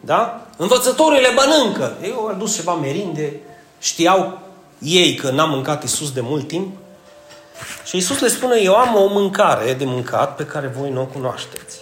Da? 0.01 0.47
Învățătorile 0.57 1.29
mănâncă. 1.31 1.97
Ei 2.03 2.12
au 2.17 2.27
adus 2.27 2.55
ceva 2.55 2.75
merinde, 2.75 3.41
știau 3.79 4.38
ei 4.79 5.15
că 5.15 5.31
n-a 5.31 5.45
mâncat 5.45 5.85
Isus 5.85 6.12
de 6.12 6.21
mult 6.21 6.49
timp. 6.49 6.77
Și 7.85 7.97
Isus 7.97 8.21
le 8.21 8.29
spune, 8.29 8.61
eu 8.61 8.75
am 8.75 8.95
o 8.95 9.07
mâncare 9.07 9.73
de 9.73 9.85
mâncat 9.85 10.37
pe 10.37 10.45
care 10.45 10.67
voi 10.67 10.91
nu 10.91 11.01
o 11.01 11.05
cunoașteți. 11.07 11.79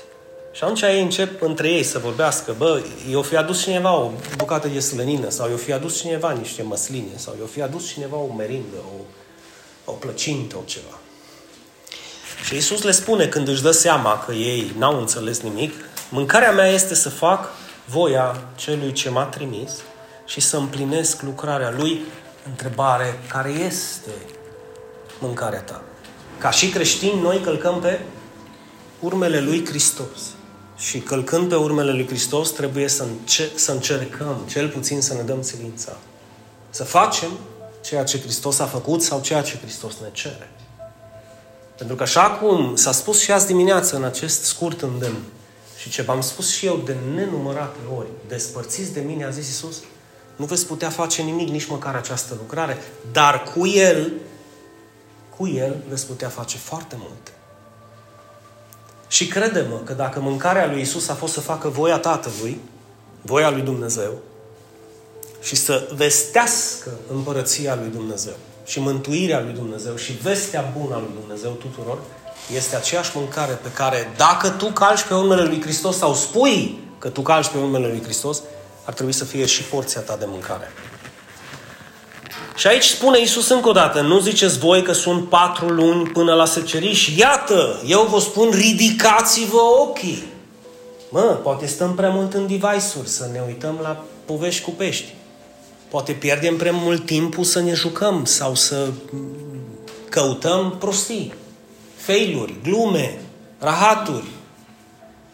Și 0.53 0.65
atunci 0.65 0.81
ei 0.81 1.03
încep 1.03 1.43
între 1.43 1.69
ei 1.69 1.83
să 1.83 1.99
vorbească, 1.99 2.55
bă, 2.59 2.83
eu 3.11 3.23
fi 3.23 3.37
adus 3.37 3.63
cineva 3.63 3.97
o 3.97 4.11
bucată 4.37 4.69
de 4.69 4.81
slănină, 4.81 5.29
sau 5.29 5.49
eu 5.51 5.57
fi 5.57 5.73
adus 5.73 6.01
cineva 6.01 6.31
niște 6.31 6.63
măsline, 6.63 7.17
sau 7.17 7.35
eu 7.41 7.47
fi 7.47 7.63
adus 7.63 7.89
cineva 7.89 8.17
o 8.17 8.35
merindă, 8.35 8.77
o, 8.77 9.91
o 9.91 9.93
plăcintă, 9.93 10.57
o 10.57 10.63
ceva. 10.65 11.00
Și 12.45 12.57
Isus 12.57 12.83
le 12.83 12.91
spune 12.91 13.27
când 13.27 13.49
își 13.49 13.63
dă 13.63 13.71
seama 13.71 14.19
că 14.19 14.33
ei 14.33 14.73
n-au 14.79 14.99
înțeles 14.99 15.41
nimic, 15.41 15.75
mâncarea 16.09 16.53
mea 16.53 16.67
este 16.67 16.95
să 16.95 17.09
fac 17.09 17.49
voia 17.85 18.43
celui 18.55 18.93
ce 18.93 19.11
m-a 19.11 19.25
trimis 19.25 19.71
și 20.27 20.41
să 20.41 20.57
împlinesc 20.57 21.23
lucrarea 21.23 21.75
lui. 21.77 22.01
Întrebare, 22.49 23.21
care 23.29 23.51
este 23.51 24.11
mâncarea 25.19 25.61
ta? 25.61 25.83
Ca 26.39 26.51
și 26.51 26.69
creștini, 26.69 27.21
noi 27.21 27.41
călcăm 27.41 27.81
pe 27.81 28.01
urmele 29.01 29.41
lui 29.41 29.67
Hristos. 29.67 30.21
Și 30.77 30.99
călcând 30.99 31.49
pe 31.49 31.55
urmele 31.55 31.93
lui 31.93 32.07
Hristos, 32.07 32.51
trebuie 32.51 32.89
să, 32.89 33.03
înce- 33.03 33.51
să 33.55 33.73
încercăm, 33.73 34.37
cel 34.49 34.69
puțin 34.69 35.01
să 35.01 35.15
ne 35.15 35.23
dăm 35.23 35.43
silința. 35.43 35.97
Să 36.71 36.85
facem 36.85 37.31
ceea 37.85 38.05
ce 38.05 38.21
Hristos 38.21 38.59
a 38.59 38.67
făcut 38.67 39.03
sau 39.03 39.21
ceea 39.21 39.43
ce 39.43 39.59
Hristos 39.59 39.93
ne 40.03 40.09
cere. 40.13 40.51
Pentru 41.81 41.99
că 41.99 42.03
așa 42.03 42.31
cum 42.31 42.77
s-a 42.77 42.93
spus 42.93 43.21
și 43.21 43.33
azi 43.33 43.47
dimineață 43.47 43.97
în 43.97 44.05
acest 44.05 44.45
scurt 44.45 44.83
îndemn, 44.83 45.23
și 45.79 45.91
ce 45.91 46.03
v-am 46.03 46.21
spus 46.21 46.51
și 46.51 46.67
eu 46.67 46.77
de 46.85 46.97
nenumărate 47.15 47.79
ori, 47.97 48.07
despărțiți 48.29 48.93
de 48.93 49.01
mine, 49.01 49.25
a 49.25 49.31
zis 49.31 49.47
Iisus, 49.47 49.77
nu 50.37 50.45
veți 50.45 50.67
putea 50.67 50.91
face 50.91 51.23
nimic, 51.23 51.49
nici 51.49 51.67
măcar 51.67 51.95
această 51.95 52.35
lucrare, 52.39 52.79
dar 53.13 53.43
cu 53.43 53.67
El, 53.67 54.13
cu 55.37 55.49
El 55.49 55.77
veți 55.89 56.07
putea 56.07 56.29
face 56.29 56.57
foarte 56.57 56.97
multe. 56.99 57.31
Și 59.09 59.27
crede-mă 59.27 59.81
că 59.85 59.93
dacă 59.93 60.21
mâncarea 60.21 60.67
lui 60.67 60.81
Isus 60.81 61.09
a 61.09 61.15
fost 61.15 61.33
să 61.33 61.41
facă 61.41 61.69
voia 61.69 61.99
Tatălui, 61.99 62.61
voia 63.23 63.51
lui 63.51 63.63
Dumnezeu, 63.63 64.19
și 65.41 65.57
să 65.57 65.89
vestească 65.95 66.91
împărăția 67.13 67.75
lui 67.75 67.89
Dumnezeu 67.89 68.37
și 68.71 68.81
mântuirea 68.81 69.41
lui 69.41 69.53
Dumnezeu 69.53 69.97
și 69.97 70.13
vestea 70.13 70.73
bună 70.79 70.95
a 70.95 70.99
lui 70.99 71.11
Dumnezeu 71.21 71.51
tuturor, 71.51 71.99
este 72.55 72.77
aceeași 72.77 73.11
mâncare 73.15 73.53
pe 73.53 73.73
care, 73.73 74.13
dacă 74.17 74.49
tu 74.49 74.67
calci 74.67 75.03
pe 75.03 75.15
urmele 75.15 75.43
lui 75.43 75.61
Hristos 75.61 75.97
sau 75.97 76.15
spui 76.15 76.79
că 76.99 77.09
tu 77.09 77.21
calci 77.21 77.49
pe 77.49 77.59
urmele 77.59 77.87
lui 77.87 78.03
Hristos, 78.03 78.43
ar 78.85 78.93
trebui 78.95 79.13
să 79.13 79.25
fie 79.25 79.47
și 79.47 79.63
porția 79.63 80.01
ta 80.01 80.17
de 80.19 80.25
mâncare. 80.29 80.73
Și 82.57 82.67
aici 82.67 82.85
spune 82.85 83.19
Iisus 83.19 83.49
încă 83.49 83.69
o 83.69 83.73
dată, 83.73 84.01
nu 84.01 84.19
ziceți 84.19 84.59
voi 84.59 84.83
că 84.83 84.93
sunt 84.93 85.29
patru 85.29 85.69
luni 85.69 86.09
până 86.09 86.35
la 86.35 86.45
seceriș? 86.45 87.17
Iată, 87.17 87.81
eu 87.87 88.03
vă 88.11 88.21
spun, 88.21 88.51
ridicați-vă 88.51 89.61
ochii. 89.81 90.25
Mă, 91.09 91.39
poate 91.43 91.67
stăm 91.67 91.95
prea 91.95 92.11
mult 92.11 92.35
în 92.35 92.47
device-uri 92.47 93.09
să 93.09 93.29
ne 93.33 93.43
uităm 93.47 93.79
la 93.83 94.05
povești 94.25 94.63
cu 94.63 94.71
pești. 94.71 95.15
Poate 95.91 96.13
pierdem 96.13 96.57
prea 96.57 96.73
mult 96.73 97.07
timpul 97.07 97.45
să 97.45 97.61
ne 97.61 97.73
jucăm 97.73 98.25
sau 98.25 98.55
să 98.55 98.89
căutăm 100.09 100.77
prostii, 100.79 101.35
failuri, 101.97 102.55
glume, 102.63 103.19
rahaturi. 103.59 104.27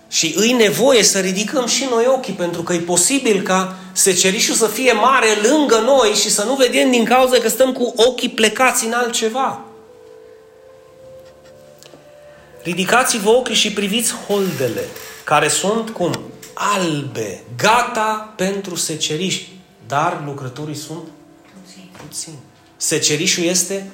Și 0.09 0.35
îi 0.37 0.53
nevoie 0.53 1.03
să 1.03 1.19
ridicăm 1.19 1.67
și 1.67 1.87
noi 1.91 2.05
ochii, 2.07 2.33
pentru 2.33 2.63
că 2.63 2.73
e 2.73 2.79
posibil 2.79 3.43
ca 3.43 3.77
secerișul 3.93 4.55
să 4.55 4.67
fie 4.67 4.93
mare 4.93 5.29
lângă 5.43 5.79
noi 5.79 6.11
și 6.11 6.31
să 6.31 6.45
nu 6.45 6.55
vedem 6.55 6.91
din 6.91 7.05
cauza 7.05 7.39
că 7.39 7.49
stăm 7.49 7.73
cu 7.73 7.93
ochii 7.97 8.29
plecați 8.29 8.85
în 8.85 8.93
altceva. 8.93 9.61
Ridicați-vă 12.63 13.31
ochii 13.31 13.55
și 13.55 13.73
priviți 13.73 14.15
holdele, 14.29 14.89
care 15.25 15.49
sunt 15.49 15.91
cum? 15.91 16.13
Albe, 16.55 17.43
gata 17.57 18.33
pentru 18.37 18.75
seceriș, 18.75 19.43
dar 19.87 20.23
lucrătorii 20.25 20.75
sunt 20.75 21.05
puțini. 21.63 21.91
puțini. 22.07 22.39
Secerișul 22.77 23.45
este 23.45 23.91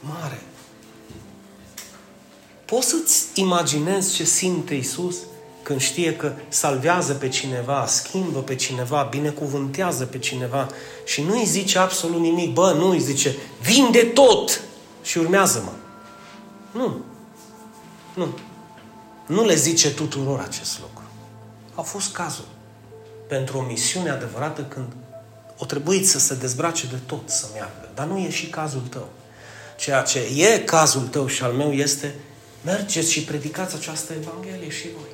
mare. 0.00 0.42
Poți 2.64 2.88
să-ți 2.88 3.26
imaginezi 3.34 4.14
ce 4.14 4.24
simte 4.24 4.74
Iisus 4.74 5.16
când 5.62 5.80
știe 5.80 6.16
că 6.16 6.32
salvează 6.48 7.12
pe 7.12 7.28
cineva, 7.28 7.86
schimbă 7.86 8.38
pe 8.38 8.54
cineva, 8.54 9.02
binecuvântează 9.10 10.04
pe 10.04 10.18
cineva 10.18 10.68
și 11.04 11.22
nu 11.22 11.38
îi 11.38 11.44
zice 11.44 11.78
absolut 11.78 12.20
nimic, 12.20 12.52
bă, 12.52 12.72
nu 12.72 12.88
îi 12.88 13.00
zice, 13.00 13.36
vinde 13.60 14.02
tot 14.02 14.60
și 15.02 15.18
urmează-mă. 15.18 15.72
Nu. 16.80 16.96
Nu. 18.14 18.38
Nu 19.26 19.44
le 19.44 19.54
zice 19.54 19.94
tuturor 19.94 20.40
acest 20.40 20.80
lucru. 20.80 21.02
Au 21.74 21.82
fost 21.82 22.12
cazuri 22.12 22.46
pentru 23.28 23.58
o 23.58 23.62
misiune 23.62 24.10
adevărată 24.10 24.62
când 24.62 24.86
o 25.62 25.64
trebuit 25.64 26.08
să 26.08 26.18
se 26.18 26.34
dezbrace 26.34 26.86
de 26.86 26.98
tot 27.06 27.30
să 27.30 27.46
meargă. 27.52 27.88
Dar 27.94 28.06
nu 28.06 28.18
e 28.18 28.30
și 28.30 28.46
cazul 28.46 28.80
tău. 28.80 29.08
Ceea 29.76 30.02
ce 30.02 30.18
e 30.36 30.58
cazul 30.58 31.00
tău 31.02 31.26
și 31.26 31.42
al 31.42 31.52
meu 31.52 31.72
este 31.72 32.14
mergeți 32.64 33.12
și 33.12 33.24
predicați 33.24 33.74
această 33.74 34.12
Evanghelie 34.12 34.70
și 34.70 34.86
voi. 34.96 35.08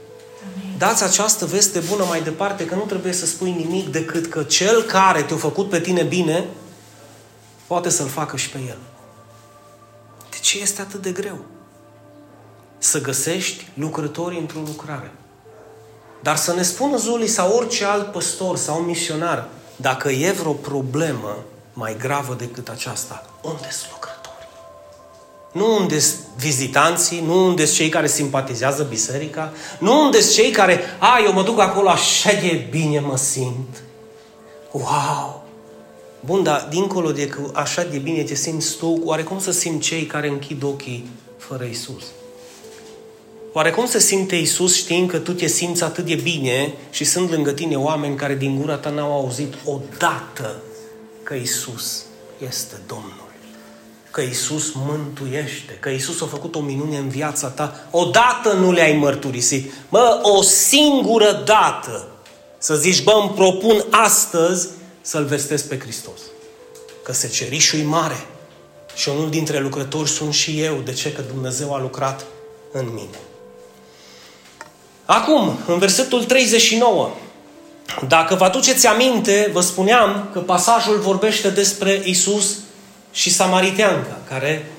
Dați 0.79 1.03
această 1.05 1.47
veste 1.47 1.79
bună 1.79 2.05
mai 2.05 2.23
departe, 2.23 2.67
că 2.67 2.75
nu 2.75 2.81
trebuie 2.81 3.13
să 3.13 3.27
spui 3.27 3.51
nimic 3.51 3.89
decât 3.89 4.27
că 4.27 4.43
cel 4.43 4.83
care 4.83 5.23
te-a 5.23 5.37
făcut 5.37 5.69
pe 5.69 5.81
tine 5.81 6.03
bine, 6.03 6.47
poate 7.67 7.89
să-l 7.89 8.09
facă 8.09 8.37
și 8.37 8.49
pe 8.49 8.59
el. 8.69 8.79
De 10.31 10.37
ce 10.41 10.61
este 10.61 10.81
atât 10.81 11.03
de 11.03 11.11
greu? 11.11 11.45
Să 12.79 13.01
găsești 13.01 13.69
lucrători 13.75 14.39
într-o 14.39 14.61
lucrare. 14.67 15.13
Dar 16.23 16.37
să 16.37 16.55
ne 16.55 16.63
spună 16.63 16.97
Zuli 16.97 17.27
sau 17.27 17.53
orice 17.53 17.85
alt 17.85 18.13
păstor 18.13 18.57
sau 18.57 18.79
misionar, 18.79 19.49
dacă 19.81 20.09
e 20.09 20.31
vreo 20.31 20.53
problemă 20.53 21.37
mai 21.73 21.97
gravă 21.99 22.35
decât 22.35 22.69
aceasta, 22.69 23.25
unde 23.43 23.69
sunt 23.71 23.91
lucrători? 23.93 24.49
Nu 25.53 25.77
unde 25.77 25.99
vizitanții, 26.37 27.21
nu 27.21 27.47
unde 27.47 27.65
cei 27.65 27.89
care 27.89 28.07
simpatizează 28.07 28.83
biserica, 28.83 29.53
nu 29.79 30.05
unde 30.05 30.19
cei 30.21 30.51
care, 30.51 30.81
a, 30.99 31.19
eu 31.25 31.33
mă 31.33 31.43
duc 31.43 31.61
acolo, 31.61 31.89
așa 31.89 32.33
de 32.33 32.67
bine 32.71 33.01
mă 33.01 33.17
simt. 33.17 33.83
Wow! 34.71 35.45
Bun, 36.21 36.43
dar 36.43 36.67
dincolo 36.71 37.13
de 37.13 37.27
că 37.27 37.41
așa 37.53 37.83
de 37.83 37.99
bine 37.99 38.23
te 38.23 38.35
simți 38.35 38.77
tu, 38.77 39.01
oare 39.05 39.23
cum 39.23 39.41
să 39.41 39.51
simt 39.51 39.83
cei 39.83 40.07
care 40.07 40.29
închid 40.29 40.63
ochii 40.63 41.09
fără 41.37 41.65
Isus? 41.65 42.05
Oare 43.53 43.71
cum 43.71 43.87
se 43.87 43.99
simte 43.99 44.37
Isus 44.37 44.77
știind 44.77 45.11
că 45.11 45.19
tu 45.19 45.33
te 45.33 45.47
simți 45.47 45.83
atât 45.83 46.05
de 46.05 46.15
bine 46.15 46.75
și 46.91 47.05
sunt 47.05 47.31
lângă 47.31 47.53
tine 47.53 47.77
oameni 47.77 48.17
care 48.17 48.35
din 48.35 48.61
gura 48.61 48.77
ta 48.77 48.91
n-au 48.91 49.13
auzit 49.13 49.55
odată 49.65 50.63
că 51.23 51.35
Isus 51.35 52.03
este 52.39 52.75
Domnul? 52.87 53.29
că 54.19 54.25
Isus 54.25 54.73
mântuiește, 54.75 55.73
că 55.81 55.89
Isus 55.89 56.21
a 56.21 56.27
făcut 56.27 56.55
o 56.55 56.61
minune 56.61 56.97
în 56.97 57.09
viața 57.09 57.49
ta, 57.49 57.89
odată 57.91 58.53
nu 58.53 58.73
le-ai 58.73 58.93
mărturisit. 58.93 59.73
Mă, 59.89 60.21
o 60.23 60.43
singură 60.43 61.43
dată 61.45 62.09
să 62.59 62.77
zici, 62.77 63.03
bă, 63.03 63.19
îmi 63.21 63.31
propun 63.35 63.85
astăzi 63.91 64.69
să-L 65.01 65.25
vestesc 65.25 65.69
pe 65.69 65.79
Hristos. 65.79 66.21
Că 67.03 67.13
secerișul 67.13 67.79
e 67.79 67.83
mare 67.83 68.27
Și 68.95 69.09
unul 69.09 69.31
dintre 69.31 69.61
lucrători 69.61 70.09
sunt 70.09 70.33
și 70.33 70.61
eu. 70.63 70.81
De 70.85 70.93
ce? 70.93 71.13
Că 71.13 71.23
Dumnezeu 71.33 71.75
a 71.75 71.81
lucrat 71.81 72.27
în 72.73 72.87
mine. 72.95 73.19
Acum, 75.11 75.59
în 75.67 75.79
versetul 75.79 76.25
39, 76.25 77.11
dacă 78.09 78.35
vă 78.35 78.45
aduceți 78.45 78.87
aminte, 78.87 79.51
vă 79.53 79.61
spuneam 79.61 80.29
că 80.33 80.39
pasajul 80.41 80.99
vorbește 80.99 81.51
despre 81.51 82.03
Isus 82.05 82.59
și 83.13 83.31
Samariteanca, 83.31 84.17
care 84.29 84.71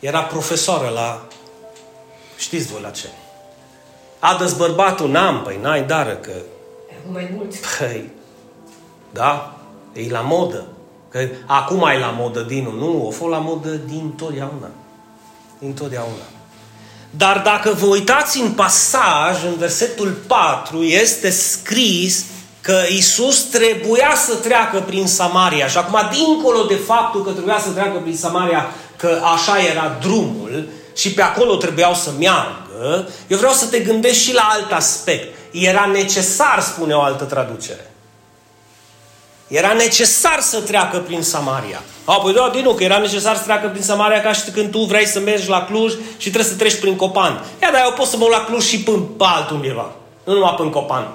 era 0.00 0.22
profesoară 0.22 0.88
la... 0.88 1.26
Știți 2.36 2.66
voi 2.66 2.80
la 2.82 2.90
ce? 2.90 3.06
Adăs 4.18 4.52
bărbatul, 4.52 5.10
n-am, 5.10 5.42
păi 5.42 5.58
n-ai 5.62 5.82
dară, 5.82 6.14
că... 6.14 6.32
Mai 7.12 7.30
mult. 7.36 7.54
Păi, 7.78 8.10
da, 9.12 9.58
e 9.92 10.10
la 10.10 10.20
modă. 10.20 10.66
Că 11.08 11.28
acum 11.46 11.84
ai 11.84 11.98
la 11.98 12.14
modă 12.18 12.40
din 12.40 12.64
Nu, 12.64 13.06
o 13.06 13.10
fost 13.10 13.30
la 13.30 13.38
modă 13.38 13.68
din 13.68 14.10
totdeauna. 14.16 14.70
Din 15.58 15.74
totdeauna. 15.74 16.33
Dar 17.16 17.40
dacă 17.44 17.70
vă 17.70 17.86
uitați 17.86 18.40
în 18.40 18.50
pasaj, 18.50 19.44
în 19.44 19.56
versetul 19.58 20.16
4, 20.26 20.82
este 20.82 21.30
scris 21.30 22.24
că 22.60 22.82
Isus 22.88 23.42
trebuia 23.42 24.12
să 24.26 24.34
treacă 24.34 24.80
prin 24.80 25.06
Samaria. 25.06 25.66
Și 25.66 25.76
acum, 25.76 25.98
dincolo 26.12 26.62
de 26.62 26.80
faptul 26.86 27.24
că 27.24 27.30
trebuia 27.30 27.58
să 27.58 27.70
treacă 27.70 27.98
prin 27.98 28.16
Samaria, 28.16 28.66
că 28.96 29.20
așa 29.34 29.58
era 29.58 29.96
drumul 30.00 30.68
și 30.96 31.12
pe 31.12 31.22
acolo 31.22 31.56
trebuiau 31.56 31.94
să 31.94 32.10
meargă, 32.18 33.08
eu 33.26 33.38
vreau 33.38 33.52
să 33.52 33.66
te 33.66 33.78
gândești 33.78 34.22
și 34.22 34.34
la 34.34 34.48
alt 34.50 34.72
aspect. 34.72 35.36
Era 35.50 35.84
necesar, 35.92 36.60
spune 36.60 36.94
o 36.94 37.00
altă 37.00 37.24
traducere. 37.24 37.93
Era 39.54 39.72
necesar 39.72 40.40
să 40.40 40.60
treacă 40.60 40.98
prin 40.98 41.22
Samaria. 41.22 41.82
A, 42.04 42.14
păi 42.14 42.32
da, 42.32 42.50
din 42.52 42.62
nou, 42.62 42.74
că 42.74 42.84
era 42.84 42.98
necesar 42.98 43.36
să 43.36 43.42
treacă 43.42 43.68
prin 43.68 43.82
Samaria 43.82 44.20
ca 44.20 44.32
și 44.32 44.50
când 44.50 44.70
tu 44.70 44.78
vrei 44.78 45.06
să 45.06 45.20
mergi 45.20 45.48
la 45.48 45.64
Cluj 45.64 45.92
și 45.92 46.30
trebuie 46.30 46.52
să 46.52 46.56
treci 46.56 46.80
prin 46.80 46.96
Copan. 46.96 47.44
Ia, 47.62 47.70
dar 47.70 47.82
eu 47.84 47.92
pot 47.92 48.06
să 48.06 48.16
mă 48.16 48.26
la 48.30 48.44
Cluj 48.44 48.64
și 48.64 48.82
până 48.82 49.02
pe 49.18 49.24
altundeva. 49.26 49.92
Nu 50.24 50.32
numai 50.32 50.54
până 50.56 50.70
Copan. 50.70 51.08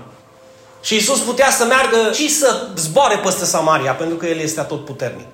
Și 0.82 0.96
Isus 0.96 1.20
putea 1.20 1.50
să 1.52 1.66
meargă 1.66 2.12
și 2.14 2.30
să 2.30 2.68
zboare 2.76 3.18
peste 3.18 3.46
Samaria, 3.46 3.94
pentru 3.94 4.16
că 4.16 4.26
El 4.26 4.40
este 4.40 4.62
tot 4.62 4.86
puternic. 4.86 5.28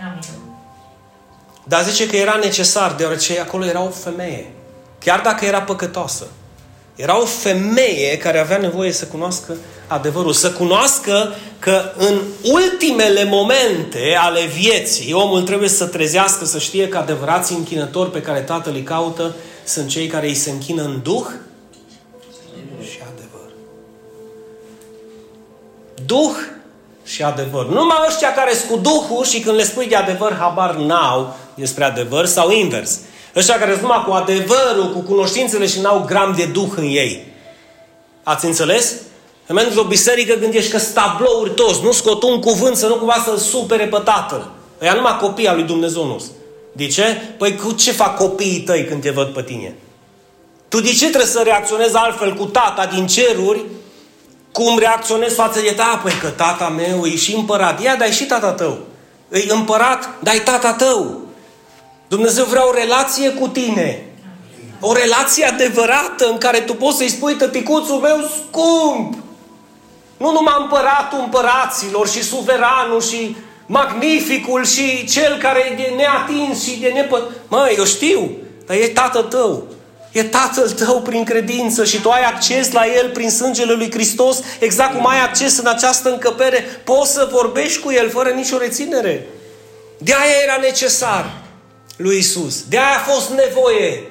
Amin. 0.00 0.20
Dar 1.64 1.82
zice 1.82 2.06
că 2.06 2.16
era 2.16 2.34
necesar, 2.34 2.92
deoarece 2.92 3.40
acolo 3.40 3.64
era 3.64 3.82
o 3.82 3.88
femeie. 3.88 4.54
Chiar 5.04 5.20
dacă 5.20 5.44
era 5.44 5.62
păcătoasă. 5.62 6.26
Era 6.96 7.20
o 7.20 7.24
femeie 7.24 8.16
care 8.16 8.38
avea 8.38 8.58
nevoie 8.58 8.92
să 8.92 9.04
cunoască 9.04 9.56
adevărul. 9.86 10.32
Să 10.32 10.50
cunoască 10.50 11.34
că 11.58 11.92
în 11.96 12.20
ultimele 12.42 13.24
momente 13.24 14.16
ale 14.20 14.40
vieții, 14.40 15.12
omul 15.12 15.42
trebuie 15.42 15.68
să 15.68 15.86
trezească, 15.86 16.44
să 16.44 16.58
știe 16.58 16.88
că 16.88 16.98
adevărații 16.98 17.56
închinători 17.56 18.10
pe 18.10 18.22
care 18.22 18.40
Tatăl 18.40 18.74
îi 18.74 18.82
caută 18.82 19.34
sunt 19.64 19.88
cei 19.88 20.06
care 20.06 20.26
îi 20.26 20.34
se 20.34 20.50
închină 20.50 20.82
în 20.82 21.00
Duh 21.02 21.26
și 22.90 22.98
adevăr. 23.14 23.50
Duh 26.06 26.34
și 27.04 27.22
adevăr. 27.22 27.66
Numai 27.68 28.04
ăștia 28.08 28.34
care 28.34 28.54
sunt 28.54 28.70
cu 28.70 28.76
Duhul 28.76 29.24
și 29.24 29.40
când 29.40 29.56
le 29.56 29.64
spui 29.64 29.86
de 29.86 29.96
adevăr, 29.96 30.36
habar 30.40 30.74
n-au 30.74 31.36
despre 31.54 31.84
adevăr 31.84 32.26
sau 32.26 32.50
invers. 32.50 32.98
Ăștia 33.36 33.58
care 33.58 33.70
sunt 33.70 33.82
numai 33.82 34.04
cu 34.06 34.12
adevărul, 34.12 34.92
cu 34.92 34.98
cunoștințele 34.98 35.66
și 35.66 35.80
n-au 35.80 36.04
gram 36.06 36.34
de 36.36 36.44
Duh 36.44 36.68
în 36.76 36.84
ei. 36.84 37.26
Ați 38.22 38.44
înțeles? 38.44 38.94
În 39.46 39.54
mergi 39.54 39.78
o 39.78 39.84
biserică 39.84 40.34
când 40.34 40.54
ești 40.54 40.70
că 40.70 40.78
tablouri 40.94 41.50
toți, 41.50 41.82
nu 41.82 41.92
scot 41.92 42.22
un 42.22 42.40
cuvânt 42.40 42.76
să 42.76 42.86
nu 42.86 42.94
cumva 42.94 43.22
să-l 43.24 43.36
supere 43.36 43.86
pe 43.86 43.98
tatăl. 44.04 44.50
Ăia 44.80 44.92
numai 44.92 45.18
copii 45.20 45.48
al 45.48 45.54
lui 45.54 45.64
Dumnezeu 45.64 46.04
nu 46.06 46.22
De 46.72 46.86
ce? 46.86 47.34
Păi 47.38 47.56
cu 47.56 47.72
ce 47.72 47.92
fac 47.92 48.16
copiii 48.16 48.60
tăi 48.60 48.84
când 48.84 49.02
te 49.02 49.10
văd 49.10 49.26
pe 49.26 49.42
tine? 49.42 49.74
Tu 50.68 50.80
de 50.80 50.90
ce 50.90 51.04
trebuie 51.04 51.26
să 51.26 51.40
reacționezi 51.44 51.96
altfel 51.96 52.34
cu 52.34 52.44
tata 52.44 52.86
din 52.86 53.06
ceruri 53.06 53.64
cum 54.52 54.78
reacționezi 54.78 55.34
față 55.34 55.60
de 55.60 55.72
ta? 55.76 56.00
Păi 56.02 56.12
că 56.20 56.28
tata 56.28 56.68
meu 56.68 57.04
e 57.04 57.16
și 57.16 57.34
împărat. 57.34 57.82
Ia, 57.82 57.96
dar 57.96 58.08
e 58.08 58.12
și 58.12 58.24
tata 58.24 58.52
tău. 58.52 58.78
E 59.30 59.52
împărat, 59.52 60.10
dar 60.22 60.34
e 60.34 60.38
tata 60.38 60.72
tău. 60.72 61.20
Dumnezeu 62.14 62.44
vrea 62.44 62.68
o 62.68 62.72
relație 62.72 63.30
cu 63.30 63.48
tine. 63.48 64.06
O 64.80 64.92
relație 64.92 65.44
adevărată 65.44 66.26
în 66.30 66.38
care 66.38 66.60
tu 66.60 66.74
poți 66.74 66.96
să-i 66.96 67.08
spui 67.08 67.34
tăticuțul 67.34 67.98
meu 67.98 68.18
scump. 68.36 69.14
Nu 70.16 70.32
numai 70.32 70.54
împăratul 70.58 71.18
împăraților 71.18 72.08
și 72.08 72.22
suveranul 72.22 73.02
și 73.02 73.36
magnificul 73.66 74.64
și 74.64 75.06
cel 75.06 75.38
care 75.38 75.60
e 75.60 75.74
de 75.74 75.92
neatins 75.96 76.62
și 76.62 76.80
de 76.80 76.88
nepăt... 76.88 77.22
Măi, 77.48 77.74
eu 77.76 77.84
știu, 77.84 78.30
dar 78.66 78.76
e 78.76 78.88
tatăl 78.88 79.22
tău. 79.22 79.66
E 80.12 80.22
tatăl 80.22 80.70
tău 80.70 81.00
prin 81.00 81.24
credință 81.24 81.84
și 81.84 82.00
tu 82.00 82.10
ai 82.10 82.24
acces 82.24 82.72
la 82.72 82.86
el 82.86 83.10
prin 83.10 83.30
sângele 83.30 83.72
lui 83.72 83.90
Hristos, 83.90 84.42
exact 84.58 84.94
cum 84.94 85.06
ai 85.06 85.20
acces 85.20 85.58
în 85.58 85.66
această 85.66 86.10
încăpere. 86.10 86.64
Poți 86.84 87.12
să 87.12 87.28
vorbești 87.32 87.80
cu 87.80 87.92
el 87.92 88.10
fără 88.10 88.28
nicio 88.28 88.58
reținere. 88.58 89.26
De 89.98 90.12
aia 90.12 90.42
era 90.42 90.56
necesar 90.60 91.41
lui 92.02 92.18
Isus. 92.18 92.64
De 92.68 92.76
aia 92.76 92.96
a 92.96 93.10
fost 93.10 93.30
nevoie 93.30 94.02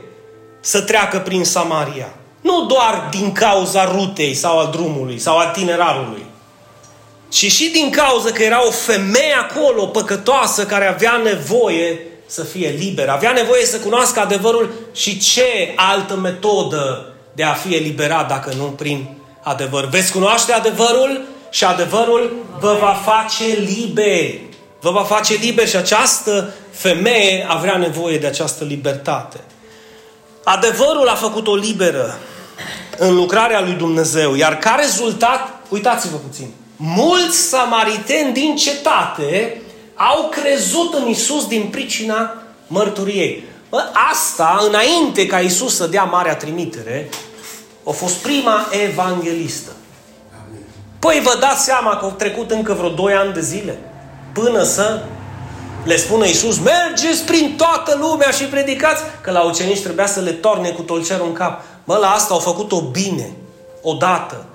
să 0.59 0.81
treacă 0.81 1.19
prin 1.19 1.43
Samaria. 1.43 2.13
Nu 2.41 2.65
doar 2.65 3.07
din 3.11 3.31
cauza 3.31 3.91
rutei 3.91 4.33
sau 4.33 4.59
al 4.59 4.69
drumului 4.71 5.19
sau 5.19 5.37
al 5.37 5.51
tinerarului, 5.53 6.25
ci 7.29 7.51
și 7.51 7.69
din 7.69 7.89
cauza 7.89 8.31
că 8.31 8.43
era 8.43 8.67
o 8.67 8.71
femeie 8.71 9.33
acolo 9.33 9.85
păcătoasă 9.85 10.65
care 10.65 10.87
avea 10.87 11.21
nevoie 11.23 11.99
să 12.25 12.43
fie 12.43 12.75
liberă. 12.77 13.11
Avea 13.11 13.31
nevoie 13.31 13.65
să 13.65 13.77
cunoască 13.77 14.19
adevărul 14.19 14.73
și 14.93 15.19
ce 15.19 15.73
altă 15.75 16.15
metodă 16.15 17.05
de 17.33 17.43
a 17.43 17.53
fi 17.53 17.75
eliberat 17.75 18.27
dacă 18.27 18.53
nu 18.57 18.63
prin 18.63 19.09
adevăr. 19.43 19.85
Veți 19.85 20.11
cunoaște 20.11 20.53
adevărul 20.53 21.21
și 21.49 21.63
adevărul 21.63 22.33
vă 22.59 22.77
va 22.79 23.01
face 23.05 23.43
liber. 23.45 24.39
Vă 24.79 24.91
va 24.91 25.03
face 25.03 25.33
liber 25.33 25.67
și 25.67 25.75
această 25.75 26.53
femeie 26.81 27.45
avea 27.49 27.77
nevoie 27.77 28.17
de 28.17 28.27
această 28.27 28.63
libertate. 28.63 29.39
Adevărul 30.43 31.07
a 31.07 31.15
făcut-o 31.15 31.55
liberă 31.55 32.17
în 32.97 33.15
lucrarea 33.15 33.61
lui 33.61 33.73
Dumnezeu, 33.73 34.35
iar 34.35 34.57
ca 34.57 34.75
rezultat, 34.79 35.59
uitați-vă 35.69 36.17
puțin, 36.17 36.47
mulți 36.75 37.37
samariteni 37.37 38.33
din 38.33 38.55
cetate 38.55 39.61
au 39.95 40.29
crezut 40.29 40.93
în 40.93 41.07
Isus 41.07 41.47
din 41.47 41.67
pricina 41.71 42.33
mărturiei. 42.67 43.43
Bă, 43.69 43.83
asta, 44.11 44.65
înainte 44.67 45.25
ca 45.25 45.39
Isus 45.39 45.75
să 45.75 45.87
dea 45.87 46.03
marea 46.03 46.35
trimitere, 46.35 47.09
a 47.87 47.89
fost 47.89 48.15
prima 48.15 48.67
evanghelistă. 48.89 49.71
Păi 50.99 51.21
vă 51.23 51.37
dați 51.39 51.63
seama 51.63 51.97
că 51.97 52.05
au 52.05 52.11
trecut 52.11 52.51
încă 52.51 52.73
vreo 52.73 52.89
2 52.89 53.13
ani 53.13 53.33
de 53.33 53.41
zile 53.41 53.79
până 54.33 54.63
să 54.63 55.03
le 55.83 55.97
spune 55.97 56.27
Iisus, 56.27 56.59
mergeți 56.59 57.23
prin 57.25 57.55
toată 57.57 57.97
lumea 57.99 58.29
și 58.29 58.43
predicați, 58.43 59.03
că 59.21 59.31
la 59.31 59.41
ucenici 59.41 59.81
trebuia 59.81 60.07
să 60.07 60.19
le 60.19 60.31
torne 60.31 60.69
cu 60.69 60.81
tolcerul 60.81 61.27
în 61.27 61.33
cap. 61.33 61.61
Mă, 61.83 61.97
la 61.97 62.11
asta 62.11 62.33
au 62.33 62.39
făcut-o 62.39 62.81
bine, 62.81 63.31
odată. 63.81 64.45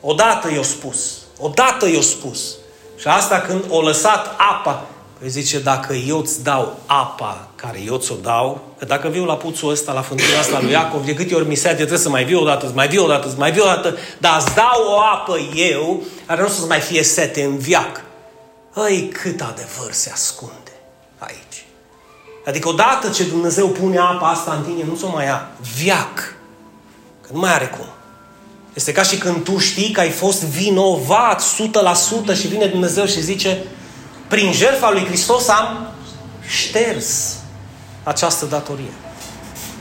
Odată 0.00 0.52
i-au 0.52 0.62
spus. 0.62 0.96
Odată 1.38 1.90
i-au 1.90 2.00
spus. 2.00 2.54
Și 2.96 3.06
asta 3.08 3.40
când 3.40 3.64
o 3.68 3.80
lăsat 3.80 4.34
apa, 4.36 4.86
păi 5.18 5.28
zice, 5.28 5.58
dacă 5.58 5.92
eu 5.92 6.18
îți 6.18 6.42
dau 6.42 6.78
apa 6.86 7.48
care 7.54 7.82
eu 7.86 7.96
ți-o 7.96 8.14
dau, 8.22 8.60
că 8.78 8.84
dacă 8.84 9.08
viu 9.08 9.24
la 9.24 9.36
puțul 9.36 9.70
ăsta, 9.70 9.92
la 9.92 10.00
fântâna 10.00 10.38
asta 10.38 10.60
lui 10.60 10.70
Iacov, 10.70 11.04
de 11.04 11.14
câte 11.14 11.34
ori 11.34 11.46
mi 11.46 11.54
se 11.54 11.68
trebuie 11.68 11.98
să 11.98 12.08
mai 12.08 12.24
viu 12.24 12.40
o 12.40 12.44
dată, 12.44 12.66
să 12.66 12.72
mai 12.74 12.88
viu 12.88 13.04
o 13.04 13.06
dată, 13.06 13.28
să 13.28 13.34
mai 13.38 13.52
viu 13.52 13.62
o 13.62 13.66
dată, 13.66 13.96
dar 14.18 14.36
îți 14.36 14.54
dau 14.54 14.84
o 14.86 14.98
apă 15.00 15.38
eu, 15.54 16.02
care 16.26 16.42
nu 16.42 16.48
să 16.48 16.64
mai 16.66 16.80
fie 16.80 17.02
sete 17.02 17.42
în 17.42 17.58
viac. 17.58 18.04
Ai, 18.72 19.10
cât 19.22 19.40
adevăr 19.40 19.92
se 19.92 20.10
ascunde 20.10 20.54
aici. 20.54 20.63
Adică 22.46 22.68
odată 22.68 23.08
ce 23.08 23.24
Dumnezeu 23.24 23.68
pune 23.68 23.98
apa 23.98 24.28
asta 24.28 24.52
în 24.52 24.72
tine, 24.72 24.84
nu 24.88 24.96
ți-o 24.96 25.08
mai 25.08 25.24
ia 25.24 25.48
viac. 25.76 26.34
Că 27.20 27.28
nu 27.32 27.38
mai 27.38 27.52
are 27.52 27.66
cum. 27.66 27.86
Este 28.74 28.92
ca 28.92 29.02
și 29.02 29.18
când 29.18 29.44
tu 29.44 29.58
știi 29.58 29.90
că 29.90 30.00
ai 30.00 30.10
fost 30.10 30.42
vinovat 30.42 31.42
100% 32.32 32.36
și 32.40 32.46
vine 32.46 32.66
Dumnezeu 32.66 33.06
și 33.06 33.22
zice 33.22 33.62
prin 34.28 34.52
jertfa 34.52 34.90
lui 34.90 35.04
Hristos 35.04 35.48
am 35.48 35.88
șters 36.46 37.34
această 38.02 38.44
datorie 38.44 38.92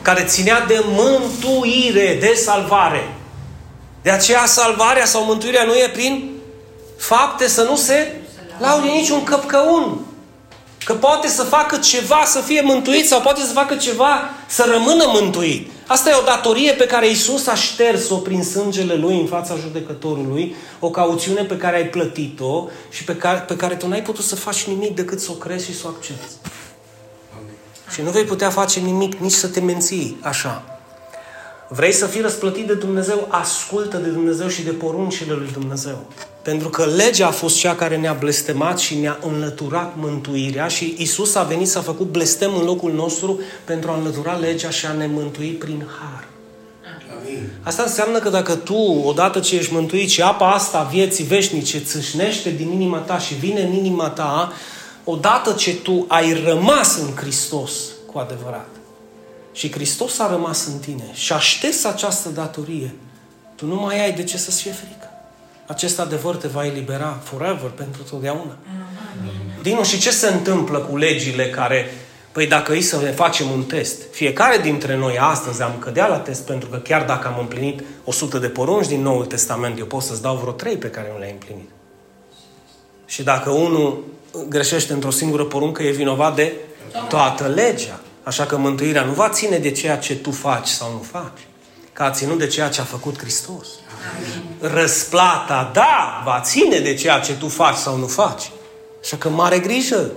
care 0.04 0.23
ținea 0.23 0.65
de 0.65 0.84
mântuire, 0.86 2.17
de 2.19 2.34
salvare. 2.34 3.15
De 4.02 4.10
aceea 4.10 4.45
salvarea 4.45 5.06
sau 5.06 5.23
mântuirea 5.23 5.63
nu 5.63 5.73
e 5.73 5.89
prin 5.93 6.32
fapte 6.97 7.47
să 7.47 7.62
nu 7.63 7.76
se 7.76 8.12
laude 8.58 8.88
niciun 8.88 9.23
căpcăun. 9.23 9.99
Că 10.86 10.93
poate 10.93 11.28
să 11.28 11.43
facă 11.43 11.78
ceva 11.78 12.24
să 12.26 12.39
fie 12.39 12.62
mântuit 12.62 13.08
sau 13.08 13.22
poate 13.22 13.41
să 13.41 13.54
facă 13.54 13.76
ceva 13.76 14.30
să 14.48 14.65
rămână 14.72 15.04
mântuit. 15.08 15.69
Asta 15.88 16.10
e 16.10 16.19
o 16.19 16.24
datorie 16.24 16.72
pe 16.72 16.86
care 16.86 17.10
Isus 17.10 17.48
a 17.48 17.56
șters-o 17.56 18.15
prin 18.15 18.43
sângele 18.43 18.96
Lui 18.96 19.19
în 19.19 19.26
fața 19.26 19.56
judecătorului, 19.56 20.56
o 20.80 20.89
cauțiune 20.89 21.43
pe 21.43 21.58
care 21.58 21.76
ai 21.76 21.88
plătit-o 21.88 22.67
și 22.89 23.04
pe 23.04 23.15
care, 23.15 23.39
pe 23.39 23.56
care 23.56 23.76
tu 23.76 23.88
n-ai 23.88 24.02
putut 24.02 24.24
să 24.26 24.36
faci 24.36 24.63
nimic 24.63 24.96
decât 24.96 25.19
să 25.19 25.28
o 25.32 25.34
crezi 25.34 25.65
și 25.65 25.78
să 25.78 25.84
o 25.86 25.89
accepti. 25.89 26.34
Și 27.93 28.02
nu 28.02 28.10
vei 28.10 28.24
putea 28.24 28.50
face 28.50 28.80
nimic, 28.80 29.13
nici 29.13 29.32
să 29.32 29.48
te 29.48 29.60
menții 29.60 30.17
așa. 30.22 30.63
Vrei 31.69 31.91
să 31.91 32.06
fii 32.06 32.22
răsplătit 32.22 32.67
de 32.67 32.74
Dumnezeu? 32.74 33.28
Ascultă 33.30 33.98
de 33.98 34.10
Dumnezeu 34.10 34.48
și 34.48 34.63
de 34.63 34.72
poruncile 34.72 35.34
lui 35.34 35.50
Dumnezeu. 35.54 36.06
Pentru 36.43 36.69
că 36.69 36.86
legea 36.86 37.27
a 37.27 37.32
fost 37.32 37.58
cea 37.58 37.75
care 37.75 37.97
ne-a 37.97 38.13
blestemat 38.13 38.79
și 38.79 38.95
ne-a 38.95 39.19
înlăturat 39.21 39.93
mântuirea 39.97 40.67
și 40.67 40.95
Isus 40.97 41.36
a 41.36 41.43
venit 41.43 41.67
să 41.67 41.77
a 41.77 41.82
făcut 41.82 42.12
blestem 42.12 42.56
în 42.56 42.65
locul 42.65 42.93
nostru 42.93 43.39
pentru 43.63 43.91
a 43.91 43.95
înlătura 43.97 44.34
legea 44.34 44.69
și 44.69 44.86
a 44.86 44.91
ne 44.91 45.08
mântui 45.08 45.49
prin 45.49 45.86
har. 45.99 46.27
Asta 47.62 47.84
înseamnă 47.84 48.19
că 48.19 48.29
dacă 48.29 48.56
tu, 48.56 49.01
odată 49.06 49.39
ce 49.39 49.56
ești 49.56 49.73
mântuit 49.73 50.10
și 50.10 50.21
apa 50.21 50.51
asta 50.51 50.77
a 50.77 50.84
vieții 50.84 51.23
veșnice 51.23 51.79
țâșnește 51.79 52.49
din 52.49 52.71
inima 52.71 52.97
ta 52.97 53.17
și 53.17 53.34
vine 53.34 53.62
în 53.62 53.73
inima 53.73 54.10
ta, 54.10 54.51
odată 55.03 55.51
ce 55.51 55.75
tu 55.75 56.06
ai 56.08 56.43
rămas 56.45 56.97
în 56.97 57.15
Hristos 57.15 57.71
cu 58.12 58.17
adevărat 58.17 58.69
și 59.51 59.71
Hristos 59.71 60.19
a 60.19 60.29
rămas 60.29 60.65
în 60.65 60.79
tine 60.79 61.10
și 61.13 61.34
aștepți 61.34 61.88
această 61.88 62.29
datorie, 62.29 62.95
tu 63.56 63.65
nu 63.65 63.75
mai 63.75 64.03
ai 64.03 64.13
de 64.13 64.23
ce 64.23 64.38
să-ți 64.38 64.62
fie 64.62 64.71
frică. 64.71 65.12
Acest 65.65 65.99
adevăr 65.99 66.36
te 66.36 66.47
va 66.47 66.65
elibera 66.65 67.19
forever, 67.23 67.69
pentru 67.76 68.02
totdeauna. 68.02 68.58
Dinu, 69.62 69.84
și 69.84 69.99
ce 69.99 70.12
se 70.12 70.28
întâmplă 70.28 70.80
cu 70.80 70.97
legile 70.97 71.49
care 71.49 71.91
Păi 72.34 72.47
dacă 72.47 72.71
îi 72.71 72.82
să 72.82 72.99
ne 73.02 73.12
facem 73.12 73.49
un 73.52 73.63
test, 73.63 74.02
fiecare 74.12 74.58
dintre 74.58 74.95
noi 74.95 75.17
astăzi 75.17 75.62
am 75.62 75.76
cădea 75.80 76.08
la 76.08 76.17
test, 76.17 76.45
pentru 76.45 76.69
că 76.69 76.78
chiar 76.78 77.06
dacă 77.06 77.28
am 77.28 77.39
împlinit 77.39 77.84
100 78.04 78.38
de 78.38 78.47
porunci 78.47 78.88
din 78.88 79.02
Noul 79.02 79.26
Testament, 79.26 79.80
eu 79.80 79.86
pot 79.86 80.02
să-ți 80.02 80.21
dau 80.21 80.36
vreo 80.36 80.52
3 80.52 80.78
pe 80.78 80.88
care 80.88 81.10
nu 81.13 81.19
le-ai 81.19 81.32
împlinit. 81.32 81.69
Și 83.06 83.23
dacă 83.23 83.49
unul 83.49 84.04
greșește 84.49 84.93
într-o 84.93 85.10
singură 85.10 85.43
poruncă, 85.43 85.84
e 85.84 85.91
vinovat 85.91 86.36
de 86.36 86.54
toată 87.10 87.47
legea. 87.47 87.99
Așa 88.23 88.45
că 88.45 88.58
mântuirea 88.58 89.04
nu 89.04 89.12
va 89.12 89.30
ține 89.30 89.58
de 89.58 89.71
ceea 89.71 89.97
ce 89.97 90.15
tu 90.15 90.32
faci 90.32 90.67
sau 90.67 90.91
nu 90.91 91.06
faci, 91.12 91.47
că 91.93 92.03
a 92.03 92.12
ținut 92.12 92.38
de 92.38 92.47
ceea 92.47 92.69
ce 92.69 92.82
a 92.82 92.84
făcut 92.84 93.17
Hristos. 93.19 93.67
Răsplata, 94.60 95.71
da, 95.73 96.21
va 96.25 96.41
ține 96.43 96.79
de 96.79 96.93
ceea 96.93 97.19
ce 97.19 97.34
tu 97.34 97.47
faci 97.47 97.75
sau 97.75 97.97
nu 97.97 98.08
faci. 98.08 98.51
Așa 99.01 99.17
că 99.17 99.29
mare 99.29 99.60
grijă, 99.60 100.12